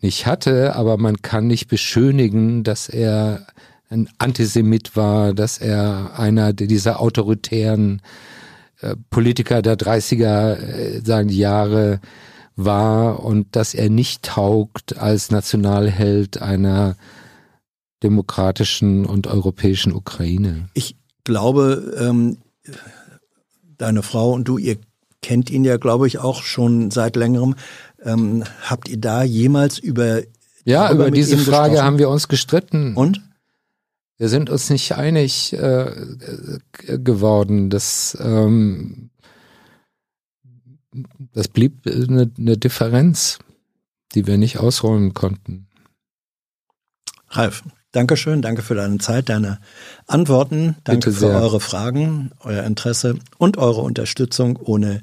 [0.05, 3.47] nicht hatte, aber man kann nicht beschönigen, dass er
[3.89, 8.03] ein Antisemit war, dass er einer dieser autoritären
[8.83, 12.01] äh, Politiker der 30er äh, sagen Jahre
[12.55, 16.97] war und dass er nicht taugt als Nationalheld einer
[18.03, 20.69] demokratischen und europäischen Ukraine.
[20.75, 22.37] Ich glaube, ähm,
[23.79, 24.77] deine Frau und du, ihr
[25.25, 27.55] kennt ihn ja, glaube ich, auch schon seit längerem.
[28.05, 30.23] Ähm, habt ihr da jemals über
[30.65, 31.87] ja über diese Frage gesprochen?
[31.87, 33.23] haben wir uns gestritten und
[34.19, 35.91] wir sind uns nicht einig äh,
[36.87, 37.71] geworden.
[37.71, 39.11] Das ähm,
[41.33, 43.39] das blieb eine, eine Differenz,
[44.15, 45.67] die wir nicht ausräumen konnten.
[47.31, 47.65] Ralf,
[47.95, 49.61] Dankeschön, danke für deine Zeit, deine
[50.09, 55.01] Antworten, danke für eure Fragen, euer Interesse und eure Unterstützung, ohne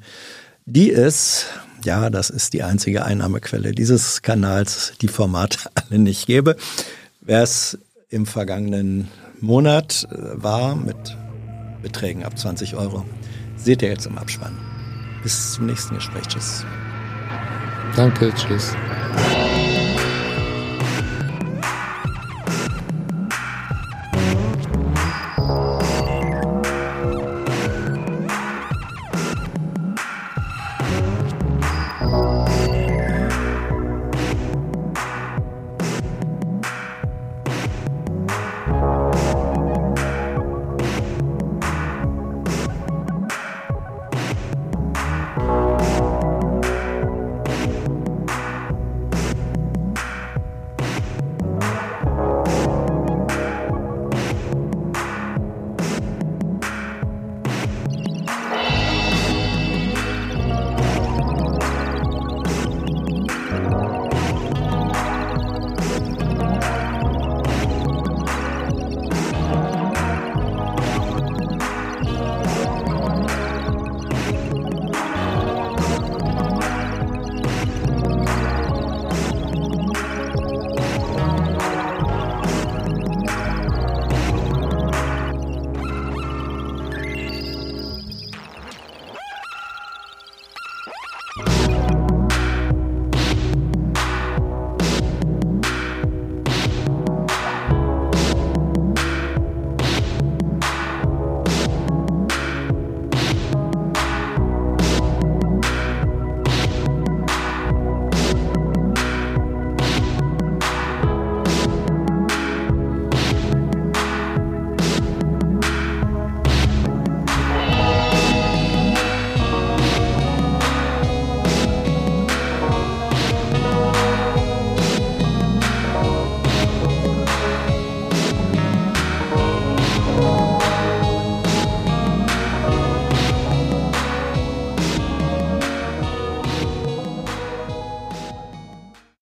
[0.66, 1.46] die es,
[1.86, 6.56] ja, das ist die einzige Einnahmequelle dieses Kanals, die Formate alle nicht gäbe.
[7.22, 7.78] Wer es
[8.10, 9.08] im vergangenen
[9.40, 11.18] Monat äh, war mit
[11.82, 13.06] Beträgen ab 20 Euro,
[13.58, 14.58] seht ihr jetzt im Abspann.
[15.24, 16.28] Bis zum nächsten Gespräch.
[16.28, 16.66] Tschüss.
[17.96, 18.76] Danke, tschüss.